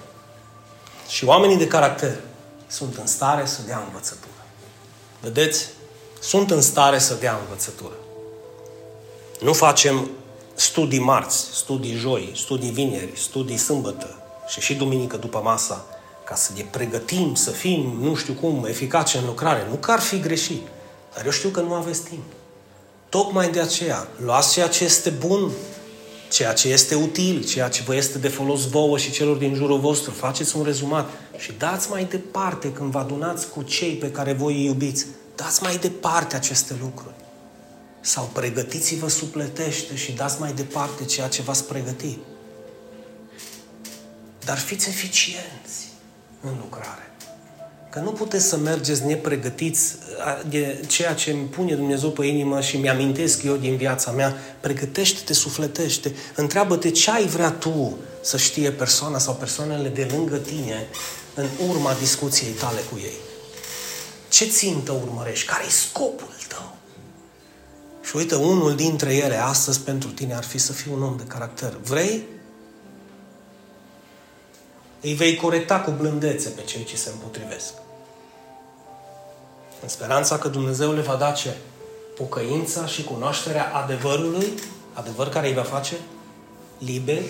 Și 1.09 1.25
oamenii 1.25 1.57
de 1.57 1.67
caracter 1.67 2.17
sunt 2.67 2.97
în 2.97 3.07
stare 3.07 3.47
să 3.47 3.61
dea 3.67 3.83
învățătură. 3.87 4.45
Vedeți? 5.21 5.67
Sunt 6.21 6.51
în 6.51 6.61
stare 6.61 6.99
să 6.99 7.15
dea 7.15 7.39
învățătură. 7.43 7.95
Nu 9.41 9.53
facem 9.53 10.11
studii 10.55 10.99
marți, 10.99 11.47
studii 11.53 11.95
joi, 11.95 12.33
studii 12.37 12.71
vineri, 12.71 13.13
studii 13.15 13.57
sâmbătă 13.57 14.23
și 14.47 14.61
și 14.61 14.75
duminică 14.75 15.17
după 15.17 15.41
masa 15.45 15.85
ca 16.25 16.35
să 16.35 16.51
ne 16.57 16.63
pregătim 16.71 17.35
să 17.35 17.51
fim, 17.51 17.97
nu 18.01 18.15
știu 18.15 18.33
cum, 18.33 18.65
eficace 18.65 19.19
în 19.19 19.25
lucrare. 19.27 19.67
Nu 19.69 19.75
că 19.75 19.91
ar 19.91 20.01
fi 20.01 20.21
greșit, 20.21 20.67
dar 21.15 21.25
eu 21.25 21.31
știu 21.31 21.49
că 21.49 21.61
nu 21.61 21.75
aveți 21.75 22.03
timp. 22.03 22.25
Tocmai 23.09 23.51
de 23.51 23.61
aceea, 23.61 24.09
luați 24.17 24.53
ceea 24.53 24.69
ce 24.69 24.85
este 24.85 25.11
bun, 25.11 25.51
ceea 26.31 26.53
ce 26.53 26.69
este 26.69 26.95
util, 26.95 27.45
ceea 27.45 27.69
ce 27.69 27.83
vă 27.83 27.95
este 27.95 28.19
de 28.19 28.29
folos 28.29 28.69
vouă 28.69 28.99
și 28.99 29.11
celor 29.11 29.37
din 29.37 29.55
jurul 29.55 29.79
vostru, 29.79 30.11
faceți 30.11 30.57
un 30.57 30.65
rezumat 30.65 31.11
și 31.37 31.53
dați 31.53 31.91
mai 31.91 32.05
departe 32.05 32.73
când 32.73 32.91
vă 32.91 32.99
adunați 32.99 33.49
cu 33.49 33.63
cei 33.63 33.95
pe 33.95 34.11
care 34.11 34.33
voi 34.33 34.55
îi 34.55 34.65
iubiți. 34.65 35.07
Dați 35.37 35.63
mai 35.63 35.77
departe 35.77 36.37
aceste 36.37 36.77
lucruri. 36.81 37.15
Sau 38.01 38.31
pregătiți-vă 38.33 39.09
supletește 39.09 39.97
și 39.97 40.13
dați 40.13 40.41
mai 40.41 40.53
departe 40.53 41.05
ceea 41.05 41.29
ce 41.29 41.43
v-ați 41.43 41.65
pregătit. 41.65 42.19
Dar 44.45 44.59
fiți 44.59 44.89
eficienți 44.89 45.89
în 46.41 46.55
lucrare. 46.61 47.12
Că 47.93 47.99
nu 47.99 48.11
puteți 48.11 48.45
să 48.45 48.57
mergeți 48.57 49.05
nepregătiți 49.05 49.95
de 50.49 50.85
ceea 50.87 51.15
ce 51.15 51.31
îmi 51.31 51.45
pune 51.45 51.75
Dumnezeu 51.75 52.11
pe 52.11 52.27
inimă 52.27 52.61
și 52.61 52.77
mi-amintesc 52.77 53.43
eu 53.43 53.57
din 53.57 53.77
viața 53.77 54.11
mea. 54.11 54.37
Pregătește-te, 54.61 55.33
sufletește, 55.33 56.15
întreabă-te 56.37 56.91
ce 56.91 57.11
ai 57.11 57.27
vrea 57.27 57.51
tu 57.51 57.99
să 58.23 58.37
știe 58.37 58.71
persoana 58.71 59.19
sau 59.19 59.35
persoanele 59.35 59.89
de 59.89 60.09
lângă 60.11 60.37
tine 60.37 60.87
în 61.35 61.47
urma 61.69 61.95
discuției 61.99 62.51
tale 62.51 62.81
cu 62.91 62.99
ei. 63.03 63.17
Ce 64.29 64.45
țintă 64.45 64.93
urmărești? 64.93 65.47
Care 65.47 65.65
e 65.67 65.71
scopul 65.71 66.35
tău? 66.49 66.77
Și 68.03 68.17
uite, 68.17 68.35
unul 68.35 68.75
dintre 68.75 69.15
ele 69.15 69.43
astăzi 69.43 69.81
pentru 69.81 70.09
tine 70.09 70.35
ar 70.35 70.45
fi 70.45 70.59
să 70.59 70.73
fii 70.73 70.93
un 70.95 71.03
om 71.03 71.17
de 71.17 71.25
caracter. 71.27 71.79
Vrei? 71.83 72.23
Îi 75.03 75.15
vei 75.15 75.37
corecta 75.37 75.81
cu 75.81 75.91
blândețe 75.91 76.49
pe 76.49 76.63
cei 76.63 76.85
ce 76.85 76.97
se 76.97 77.11
împotrivesc. 77.11 77.73
În 79.83 79.89
speranța 79.89 80.39
că 80.39 80.49
Dumnezeu 80.49 80.93
le 80.93 81.01
va 81.01 81.15
da 81.15 81.31
ce? 81.31 81.57
Pocăința 82.17 82.87
și 82.87 83.05
cunoașterea 83.05 83.71
adevărului, 83.75 84.53
adevăr 84.93 85.29
care 85.29 85.49
îi 85.49 85.55
va 85.55 85.63
face 85.63 85.95
liberi, 86.79 87.27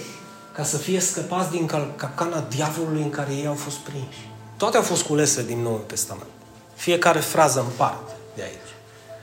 ca 0.53 0.64
să 0.64 0.77
fie 0.77 1.01
scăpați 1.01 1.51
din 1.51 1.66
capcana 1.97 2.45
diavolului 2.49 3.03
în 3.03 3.11
care 3.11 3.33
ei 3.33 3.47
au 3.47 3.55
fost 3.55 3.77
prinși. 3.77 4.31
Toate 4.57 4.77
au 4.77 4.83
fost 4.83 5.03
culese 5.03 5.45
din 5.45 5.59
Noul 5.59 5.85
Testament. 5.87 6.31
Fiecare 6.75 7.18
frază 7.18 7.61
în 7.61 7.70
parte 7.77 8.12
de 8.35 8.43
aici. 8.43 8.73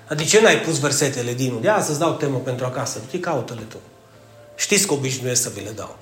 Adică 0.07 0.29
ce 0.29 0.41
n-ai 0.41 0.59
pus 0.59 0.79
versetele 0.79 1.33
din 1.33 1.61
De 1.61 1.69
azi 1.69 1.87
să-ți 1.87 1.99
dau 1.99 2.13
temă 2.13 2.37
pentru 2.37 2.65
acasă. 2.65 2.99
Du-te, 2.99 3.19
caută-le 3.19 3.61
tu. 3.61 3.77
Știți 4.55 4.87
că 4.87 4.93
obișnuiesc 4.93 5.41
să 5.41 5.49
vi 5.49 5.63
le 5.63 5.71
dau. 5.71 5.97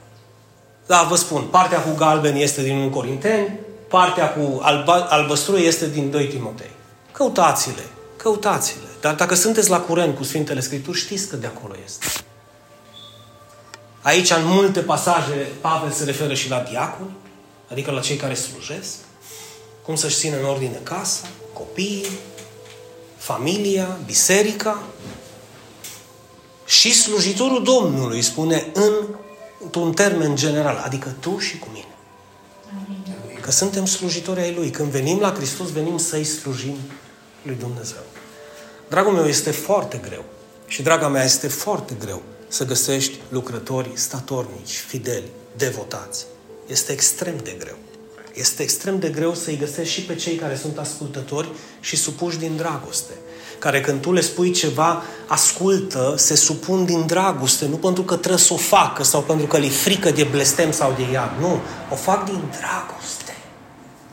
Da, 0.87 1.03
vă 1.09 1.15
spun, 1.15 1.43
partea 1.43 1.81
cu 1.81 1.95
galben 1.95 2.35
este 2.35 2.63
din 2.63 2.77
1 2.77 2.89
Corinteni, 2.89 3.59
partea 3.87 4.33
cu 4.33 4.59
alba, 4.61 4.93
albăstru 4.93 5.57
este 5.57 5.89
din 5.89 6.11
2 6.11 6.27
Timotei. 6.27 6.71
Căutați-le, 7.11 7.85
căutați-le. 8.15 8.87
Dar 9.01 9.15
dacă 9.15 9.35
sunteți 9.35 9.69
la 9.69 9.79
curent 9.79 10.15
cu 10.15 10.23
Sfintele 10.23 10.59
Scripturi, 10.59 10.97
știți 10.97 11.27
că 11.27 11.35
de 11.35 11.47
acolo 11.47 11.73
este. 11.85 12.05
Aici, 14.01 14.31
în 14.31 14.45
multe 14.45 14.79
pasaje, 14.79 15.47
Pavel 15.61 15.91
se 15.91 16.03
referă 16.03 16.33
și 16.33 16.49
la 16.49 16.65
diaconi, 16.69 17.15
adică 17.71 17.91
la 17.91 17.99
cei 17.99 18.15
care 18.15 18.33
slujesc, 18.33 18.95
cum 19.85 19.95
să-și 19.95 20.15
țină 20.15 20.37
în 20.37 20.45
ordine 20.45 20.79
casa, 20.83 21.27
copiii, 21.53 22.07
familia, 23.17 23.97
biserica 24.05 24.83
și 26.65 26.93
slujitorul 26.93 27.63
Domnului, 27.63 28.21
spune 28.21 28.67
în 28.73 28.93
într-un 29.63 29.93
termen 29.93 30.35
general, 30.35 30.81
adică 30.85 31.15
tu 31.19 31.37
și 31.37 31.59
cu 31.59 31.67
mine. 31.71 31.85
Că 33.41 33.51
suntem 33.51 33.85
slujitori 33.85 34.39
ai 34.39 34.53
Lui. 34.53 34.69
Când 34.69 34.91
venim 34.91 35.19
la 35.19 35.33
Hristos, 35.33 35.71
venim 35.71 35.97
să-i 35.97 36.23
slujim 36.23 36.77
lui 37.41 37.55
Dumnezeu. 37.55 38.03
Dragul 38.89 39.13
meu, 39.13 39.25
este 39.25 39.51
foarte 39.51 39.97
greu 39.97 40.23
și 40.67 40.81
draga 40.81 41.07
mea, 41.07 41.23
este 41.23 41.47
foarte 41.47 41.95
greu 41.99 42.21
să 42.47 42.65
găsești 42.65 43.19
lucrători 43.29 43.91
statornici, 43.93 44.77
fideli, 44.77 45.27
devotați. 45.57 46.25
Este 46.67 46.91
extrem 46.91 47.37
de 47.43 47.55
greu. 47.59 47.75
Este 48.39 48.63
extrem 48.63 48.99
de 48.99 49.09
greu 49.09 49.33
să-i 49.33 49.57
găsești 49.57 49.93
și 49.93 50.01
pe 50.01 50.15
cei 50.15 50.35
care 50.35 50.55
sunt 50.55 50.77
ascultători 50.77 51.49
și 51.79 51.95
supuși 51.95 52.37
din 52.37 52.55
dragoste 52.55 53.13
care 53.59 53.81
când 53.81 54.01
tu 54.01 54.11
le 54.11 54.21
spui 54.21 54.51
ceva, 54.51 55.03
ascultă, 55.27 56.13
se 56.17 56.35
supun 56.35 56.85
din 56.85 57.05
dragoste, 57.05 57.65
nu 57.65 57.75
pentru 57.75 58.03
că 58.03 58.15
trebuie 58.15 58.41
să 58.41 58.53
o 58.53 58.57
facă 58.57 59.03
sau 59.03 59.21
pentru 59.21 59.45
că 59.45 59.57
le 59.57 59.67
frică 59.67 60.11
de 60.11 60.23
blestem 60.23 60.71
sau 60.71 60.93
de 60.97 61.11
iad. 61.11 61.31
Nu, 61.39 61.59
o 61.91 61.95
fac 61.95 62.25
din 62.25 62.41
dragoste. 62.59 63.37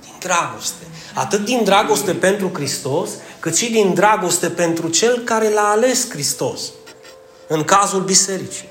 Din 0.00 0.12
dragoste. 0.18 0.84
Atât 1.14 1.44
din 1.44 1.64
dragoste 1.64 2.12
pentru 2.12 2.50
Hristos, 2.54 3.10
cât 3.40 3.56
și 3.56 3.70
din 3.70 3.94
dragoste 3.94 4.48
pentru 4.48 4.88
Cel 4.88 5.18
care 5.18 5.48
l-a 5.48 5.70
ales 5.70 6.10
Hristos. 6.10 6.60
În 7.48 7.64
cazul 7.64 8.00
bisericii. 8.00 8.68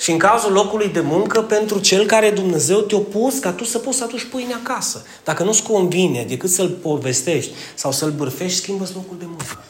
Și 0.00 0.10
în 0.10 0.18
cazul 0.18 0.52
locului 0.52 0.88
de 0.88 1.00
muncă 1.00 1.42
pentru 1.42 1.78
cel 1.78 2.06
care 2.06 2.30
Dumnezeu 2.30 2.80
te-a 2.80 2.98
pus 2.98 3.38
ca 3.38 3.52
tu 3.52 3.64
să 3.64 3.78
poți 3.78 3.96
să 3.96 4.04
aduci 4.04 4.24
pâine 4.24 4.54
acasă. 4.54 5.06
Dacă 5.24 5.42
nu-ți 5.42 5.62
convine 5.62 6.24
decât 6.24 6.50
să-l 6.50 6.68
povestești 6.68 7.52
sau 7.74 7.92
să-l 7.92 8.10
bârfești, 8.10 8.58
schimbă 8.58 8.88
locul 8.94 9.18
de 9.18 9.24
muncă. 9.26 9.64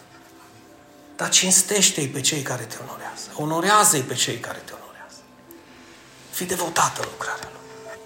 Dar 1.16 1.28
cinstește-i 1.28 2.06
pe 2.06 2.20
cei 2.20 2.40
care 2.40 2.62
te 2.62 2.76
onorează. 2.82 3.26
Onorează-i 3.34 4.00
pe 4.00 4.14
cei 4.14 4.36
care 4.36 4.62
te 4.64 4.72
onorează. 4.82 5.18
Fii 6.30 6.46
devotat 6.46 6.98
în 6.98 7.04
lucrarea 7.10 7.48
lui. 7.52 7.98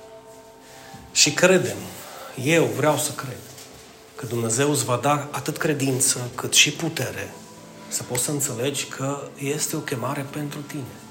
Și 1.13 1.33
credem, 1.33 1.77
eu 2.45 2.65
vreau 2.77 2.97
să 2.97 3.11
cred, 3.11 3.41
că 4.15 4.27
Dumnezeu 4.27 4.71
îți 4.71 4.85
va 4.85 4.99
da 5.03 5.29
atât 5.31 5.57
credință 5.57 6.31
cât 6.35 6.53
și 6.53 6.73
putere 6.73 7.35
să 7.89 8.03
poți 8.03 8.23
să 8.23 8.31
înțelegi 8.31 8.85
că 8.85 9.29
este 9.39 9.77
o 9.77 9.79
chemare 9.79 10.27
pentru 10.31 10.59
tine. 10.61 11.04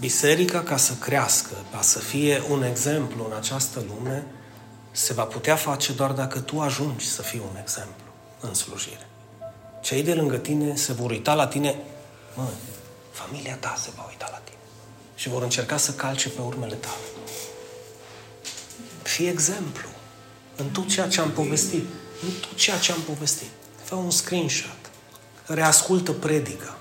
Biserica, 0.00 0.62
ca 0.62 0.76
să 0.76 0.92
crească, 0.92 1.54
ca 1.72 1.80
să 1.80 1.98
fie 1.98 2.42
un 2.50 2.62
exemplu 2.62 3.26
în 3.30 3.36
această 3.36 3.84
lume, 3.88 4.26
se 4.90 5.12
va 5.12 5.22
putea 5.22 5.56
face 5.56 5.92
doar 5.92 6.12
dacă 6.12 6.40
tu 6.40 6.60
ajungi 6.60 7.06
să 7.06 7.22
fii 7.22 7.42
un 7.50 7.56
exemplu 7.60 8.04
în 8.40 8.54
slujire. 8.54 9.06
Cei 9.80 10.02
de 10.02 10.14
lângă 10.14 10.36
tine 10.36 10.76
se 10.76 10.92
vor 10.92 11.10
uita 11.10 11.34
la 11.34 11.46
tine, 11.46 11.76
mă, 12.34 12.48
familia 13.10 13.56
ta 13.56 13.74
se 13.78 13.90
va 13.96 14.06
uita 14.08 14.28
la 14.30 14.38
tine 14.44 14.58
și 15.14 15.28
vor 15.28 15.42
încerca 15.42 15.76
să 15.76 15.92
calce 15.92 16.28
pe 16.28 16.40
urmele 16.40 16.74
tale. 16.74 17.06
Fii 19.02 19.28
exemplu 19.28 19.88
în 20.56 20.68
tot 20.68 20.88
ceea 20.88 21.08
ce 21.08 21.20
am 21.20 21.30
povestit. 21.30 21.84
În 22.22 22.30
tot 22.40 22.56
ceea 22.56 22.78
ce 22.78 22.92
am 22.92 23.00
povestit. 23.00 23.50
Fă 23.82 23.94
un 23.94 24.10
screenshot. 24.10 24.90
Reascultă 25.46 26.12
predica. 26.12 26.77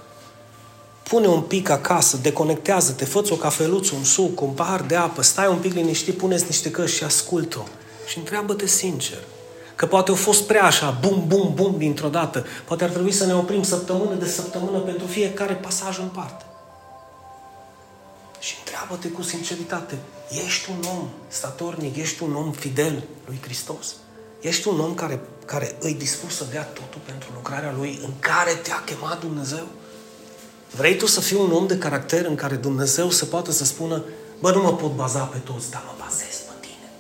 Pune 1.08 1.28
un 1.28 1.42
pic 1.42 1.70
acasă, 1.70 2.18
deconectează-te, 2.18 3.06
fă 3.06 3.22
o 3.30 3.36
cafeluță, 3.36 3.96
un 3.96 4.04
suc, 4.04 4.42
un 4.42 4.50
pahar 4.50 4.82
de 4.82 4.96
apă, 4.96 5.22
stai 5.22 5.48
un 5.48 5.58
pic 5.58 5.74
liniștit, 5.74 6.18
puneți 6.18 6.46
niște 6.46 6.72
căști 6.72 6.98
și 6.98 7.04
ascultă-o. 7.04 7.64
Și 8.08 8.18
întreabă-te 8.18 8.66
sincer. 8.66 9.18
Că 9.76 9.86
poate 9.86 10.10
au 10.10 10.16
fost 10.16 10.44
prea 10.44 10.64
așa, 10.64 10.98
bum, 11.02 11.24
bum, 11.28 11.54
bum, 11.54 11.76
dintr-o 11.78 12.08
dată. 12.08 12.46
Poate 12.66 12.84
ar 12.84 12.90
trebui 12.90 13.12
să 13.12 13.26
ne 13.26 13.36
oprim 13.36 13.64
săptămână 13.64 14.14
de 14.14 14.28
săptămână 14.28 14.78
pentru 14.78 15.06
fiecare 15.06 15.54
pasaj 15.54 16.00
în 16.00 16.08
parte. 16.08 16.46
Și 18.40 18.56
întreabă-te 18.60 19.08
cu 19.08 19.22
sinceritate, 19.22 19.98
ești 20.46 20.70
un 20.70 20.86
om 20.98 21.08
statornic, 21.28 21.96
ești 21.96 22.24
un 22.24 22.36
om 22.36 22.52
fidel 22.52 23.04
lui 23.26 23.40
Hristos? 23.42 23.96
Ești 24.42 24.68
un 24.68 24.80
om 24.80 24.94
care, 24.94 25.22
care 25.46 25.76
îi 25.80 25.94
dispus 25.94 26.36
să 26.36 26.46
dea 26.52 26.64
totul 26.64 27.02
pentru 27.06 27.30
lucrarea 27.34 27.74
lui 27.78 28.00
în 28.04 28.12
care 28.20 28.52
te-a 28.52 28.84
chemat 28.86 29.20
Dumnezeu? 29.20 29.68
Vrei 30.76 30.98
tu 30.98 31.06
să 31.06 31.20
fii 31.20 31.38
un 31.38 31.52
om 31.52 31.68
de 31.68 31.78
caracter 31.78 32.26
în 32.26 32.36
care 32.36 32.56
Dumnezeu 32.56 33.10
să 33.10 33.26
poată 33.26 33.52
să 33.52 33.66
spună 33.66 34.04
bă, 34.40 34.52
nu 34.52 34.62
mă 34.62 34.74
pot 34.74 34.96
baza 34.96 35.20
pe 35.20 35.38
toți, 35.38 35.72
dar 35.72 35.84
mă 35.86 35.94
bazez 36.06 36.36
pe 36.36 36.54
tine. 36.60 36.92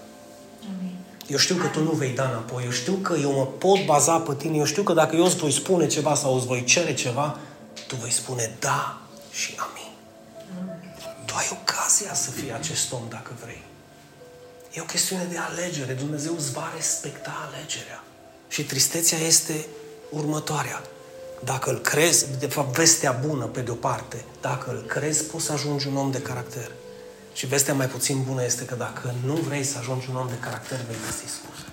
Amin. 0.77 0.95
Eu 1.27 1.37
știu 1.37 1.55
că 1.55 1.67
tu 1.67 1.83
nu 1.83 1.91
vei 1.91 2.11
da 2.11 2.23
înapoi, 2.23 2.63
eu 2.63 2.71
știu 2.71 2.93
că 2.93 3.15
eu 3.21 3.31
mă 3.31 3.45
pot 3.45 3.85
baza 3.85 4.19
pe 4.19 4.35
tine, 4.35 4.57
eu 4.57 4.65
știu 4.65 4.83
că 4.83 4.93
dacă 4.93 5.15
eu 5.15 5.25
îți 5.25 5.35
voi 5.35 5.51
spune 5.51 5.87
ceva 5.87 6.15
sau 6.15 6.35
îți 6.35 6.45
voi 6.45 6.63
cere 6.63 6.93
ceva, 6.93 7.37
tu 7.87 7.95
vei 7.95 8.11
spune 8.11 8.55
da 8.59 9.01
și 9.31 9.55
amin. 9.57 9.93
Tu 11.25 11.33
ai 11.37 11.47
ocazia 11.61 12.13
să 12.13 12.31
fii 12.31 12.53
acest 12.53 12.91
om 12.91 13.01
dacă 13.09 13.31
vrei. 13.43 13.63
E 14.73 14.81
o 14.81 14.83
chestiune 14.83 15.27
de 15.31 15.37
alegere. 15.37 15.93
Dumnezeu 15.93 16.33
îți 16.35 16.51
va 16.51 16.71
respecta 16.75 17.49
alegerea. 17.51 18.03
Și 18.47 18.63
tristețea 18.63 19.17
este 19.17 19.65
următoarea. 20.09 20.81
Dacă 21.43 21.69
îl 21.69 21.79
crezi, 21.79 22.25
de 22.39 22.47
fapt 22.47 22.75
vestea 22.75 23.11
bună 23.11 23.45
pe 23.45 23.61
de-o 23.61 23.73
parte, 23.73 24.23
dacă 24.41 24.69
îl 24.69 24.85
crezi, 24.87 25.23
poți 25.23 25.45
să 25.45 25.51
ajungi 25.51 25.87
un 25.87 25.97
om 25.97 26.11
de 26.11 26.21
caracter. 26.21 26.71
Și 27.33 27.45
vestea 27.45 27.73
mai 27.73 27.87
puțin 27.87 28.23
bună 28.23 28.43
este 28.43 28.65
că 28.65 28.75
dacă 28.75 29.13
nu 29.25 29.33
vrei 29.33 29.63
să 29.63 29.77
ajungi 29.77 30.07
un 30.09 30.15
om 30.15 30.27
de 30.27 30.37
caracter, 30.39 30.79
vei 30.87 30.95
găsi 31.05 31.33
scuze. 31.33 31.65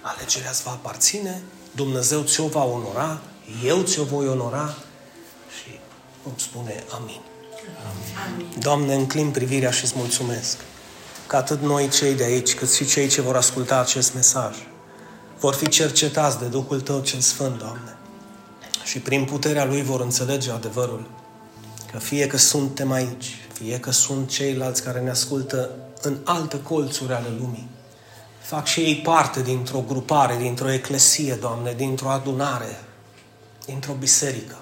Alegerea 0.00 0.50
îți 0.50 0.62
va 0.62 0.70
aparține, 0.70 1.42
Dumnezeu 1.72 2.22
ți-o 2.22 2.46
va 2.46 2.64
onora, 2.64 3.20
eu 3.64 3.82
ți-o 3.82 4.04
voi 4.04 4.28
onora 4.28 4.74
și 5.58 5.78
îmi 6.24 6.34
spune 6.36 6.84
amin. 6.90 7.20
amin. 7.92 8.46
Doamne, 8.58 8.94
înclin 8.94 9.30
privirea 9.30 9.70
și 9.70 9.84
îți 9.84 9.94
mulțumesc 9.96 10.56
că 11.26 11.36
atât 11.36 11.60
noi 11.60 11.88
cei 11.88 12.14
de 12.14 12.24
aici, 12.24 12.54
cât 12.54 12.72
și 12.72 12.86
cei 12.86 13.08
ce 13.08 13.20
vor 13.20 13.36
asculta 13.36 13.80
acest 13.80 14.14
mesaj, 14.14 14.56
vor 15.38 15.54
fi 15.54 15.68
cercetați 15.68 16.38
de 16.38 16.44
Duhul 16.44 16.80
Tău 16.80 17.00
cel 17.00 17.20
Sfânt, 17.20 17.58
Doamne. 17.58 17.97
Și 18.88 18.98
prin 18.98 19.24
puterea 19.24 19.64
Lui 19.64 19.82
vor 19.82 20.00
înțelege 20.00 20.50
adevărul. 20.50 21.10
Că 21.92 21.98
fie 21.98 22.26
că 22.26 22.36
suntem 22.36 22.92
aici, 22.92 23.36
fie 23.52 23.80
că 23.80 23.90
sunt 23.90 24.28
ceilalți 24.28 24.82
care 24.82 25.00
ne 25.00 25.10
ascultă 25.10 25.70
în 26.02 26.16
alte 26.24 26.62
colțuri 26.62 27.12
ale 27.12 27.28
lumii, 27.38 27.68
fac 28.42 28.66
și 28.66 28.80
ei 28.80 28.96
parte 28.96 29.42
dintr-o 29.42 29.84
grupare, 29.88 30.36
dintr-o 30.36 30.72
eclesie, 30.72 31.34
Doamne, 31.34 31.74
dintr-o 31.76 32.08
adunare, 32.08 32.80
dintr-o 33.64 33.92
biserică. 33.92 34.56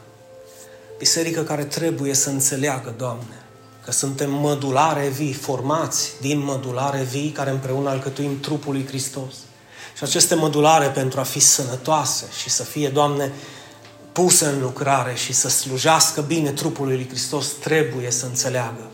Biserică 0.98 1.42
care 1.42 1.64
trebuie 1.64 2.14
să 2.14 2.30
înțeleagă, 2.30 2.94
Doamne, 2.96 3.44
că 3.84 3.92
suntem 3.92 4.32
mădulare 4.32 5.08
vii, 5.08 5.32
formați 5.32 6.10
din 6.20 6.38
mădulare 6.38 7.02
vii, 7.02 7.30
care 7.30 7.50
împreună 7.50 7.88
alcătuim 7.88 8.40
trupul 8.40 8.72
lui 8.72 8.86
Hristos. 8.86 9.34
Și 9.96 10.04
aceste 10.04 10.34
mădulare 10.34 10.86
pentru 10.86 11.20
a 11.20 11.22
fi 11.22 11.40
sănătoase 11.40 12.24
și 12.40 12.50
să 12.50 12.62
fie, 12.62 12.88
Doamne, 12.88 13.32
puse 14.16 14.46
în 14.46 14.60
lucrare 14.60 15.14
și 15.14 15.32
să 15.32 15.48
slujească 15.48 16.20
bine 16.20 16.50
trupul 16.50 16.86
lui 16.86 17.06
Hristos, 17.08 17.46
trebuie 17.46 18.10
să 18.10 18.26
înțeleagă. 18.26 18.90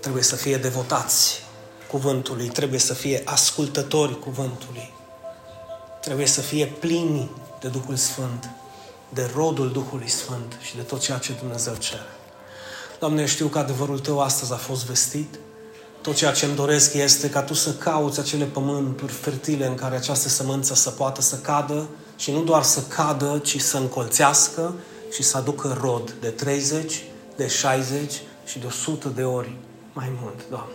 Trebuie 0.00 0.22
să 0.22 0.36
fie 0.36 0.56
devotați 0.56 1.42
cuvântului, 1.88 2.48
trebuie 2.48 2.78
să 2.78 2.94
fie 2.94 3.22
ascultători 3.24 4.18
cuvântului, 4.18 4.92
trebuie 6.00 6.26
să 6.26 6.40
fie 6.40 6.66
plini 6.66 7.30
de 7.60 7.68
Duhul 7.68 7.96
Sfânt, 7.96 8.50
de 9.08 9.30
rodul 9.34 9.72
Duhului 9.72 10.08
Sfânt 10.08 10.56
și 10.60 10.76
de 10.76 10.82
tot 10.82 11.00
ceea 11.00 11.18
ce 11.18 11.32
Dumnezeu 11.32 11.74
cere. 11.74 12.10
Doamne, 12.98 13.26
știu 13.26 13.46
că 13.46 13.58
adevărul 13.58 13.98
Tău 13.98 14.20
astăzi 14.20 14.52
a 14.52 14.56
fost 14.56 14.84
vestit. 14.84 15.38
Tot 16.02 16.14
ceea 16.14 16.32
ce 16.32 16.44
îmi 16.44 16.54
doresc 16.54 16.94
este 16.94 17.30
ca 17.30 17.42
Tu 17.42 17.54
să 17.54 17.72
cauți 17.72 18.20
acele 18.20 18.44
pământuri 18.44 19.12
fertile 19.12 19.66
în 19.66 19.74
care 19.74 19.96
această 19.96 20.28
sămânță 20.28 20.74
să 20.74 20.90
poată 20.90 21.20
să 21.20 21.36
cadă 21.36 21.88
și 22.20 22.30
nu 22.30 22.42
doar 22.42 22.62
să 22.62 22.82
cadă, 22.82 23.40
ci 23.44 23.60
să 23.60 23.76
încolțească 23.76 24.74
și 25.12 25.22
să 25.22 25.36
aducă 25.36 25.78
rod 25.80 26.14
de 26.20 26.28
30, 26.28 27.02
de 27.36 27.46
60 27.46 28.12
și 28.46 28.58
de 28.58 28.66
100 28.66 29.08
de 29.08 29.22
ori 29.22 29.56
mai 29.92 30.12
mult, 30.22 30.40
Doamne. 30.50 30.72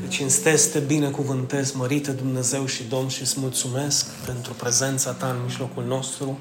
Deci 0.00 0.14
cinstesc, 0.14 0.72
te 0.72 0.78
binecuvântez, 0.78 1.72
mărite 1.72 2.10
Dumnezeu 2.10 2.66
și 2.66 2.82
Domn 2.82 3.08
și 3.08 3.20
îți 3.20 3.40
mulțumesc 3.40 4.06
pentru 4.06 4.52
prezența 4.52 5.12
Ta 5.12 5.26
în 5.26 5.42
mijlocul 5.44 5.84
nostru. 5.84 6.38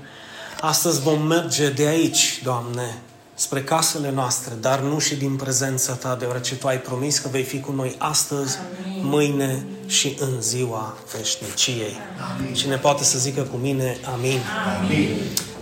Astăzi 0.59 1.01
vom 1.01 1.21
merge 1.21 1.69
de 1.69 1.85
aici, 1.85 2.41
Doamne, 2.43 3.01
spre 3.35 3.63
casele 3.63 4.11
noastre, 4.11 4.53
dar 4.59 4.79
nu 4.79 4.99
și 4.99 5.15
din 5.15 5.35
prezența 5.35 5.93
Ta, 5.93 6.15
deoarece 6.15 6.55
Tu 6.55 6.67
ai 6.67 6.81
promis 6.81 7.17
că 7.17 7.27
vei 7.27 7.43
fi 7.43 7.59
cu 7.59 7.71
noi 7.71 7.95
astăzi, 7.97 8.57
Amin. 8.85 9.05
mâine 9.05 9.65
și 9.85 10.17
în 10.19 10.41
ziua 10.41 10.97
veșniciei. 11.17 11.97
Amin. 12.37 12.53
Cine 12.53 12.77
poate 12.77 13.03
să 13.03 13.17
zică 13.17 13.41
cu 13.41 13.57
mine, 13.57 13.97
Amin. 14.13 14.39
Amin. 14.79 15.17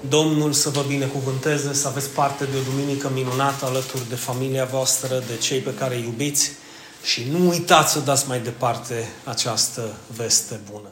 Domnul 0.09 0.53
să 0.53 0.69
vă 0.69 0.84
binecuvânteze, 0.88 1.74
să 1.74 1.88
aveți 1.88 2.09
parte 2.09 2.43
de 2.43 2.57
o 2.57 2.71
duminică 2.71 3.09
minunată 3.13 3.65
alături 3.65 4.09
de 4.09 4.15
familia 4.15 4.65
voastră, 4.65 5.24
de 5.28 5.38
cei 5.41 5.59
pe 5.59 5.74
care 5.74 5.95
îi 5.95 6.03
iubiți 6.03 6.51
și 7.03 7.28
nu 7.32 7.49
uitați 7.49 7.91
să 7.91 7.99
dați 7.99 8.28
mai 8.28 8.39
departe 8.39 9.09
această 9.24 9.93
veste 10.15 10.59
bună. 10.71 10.89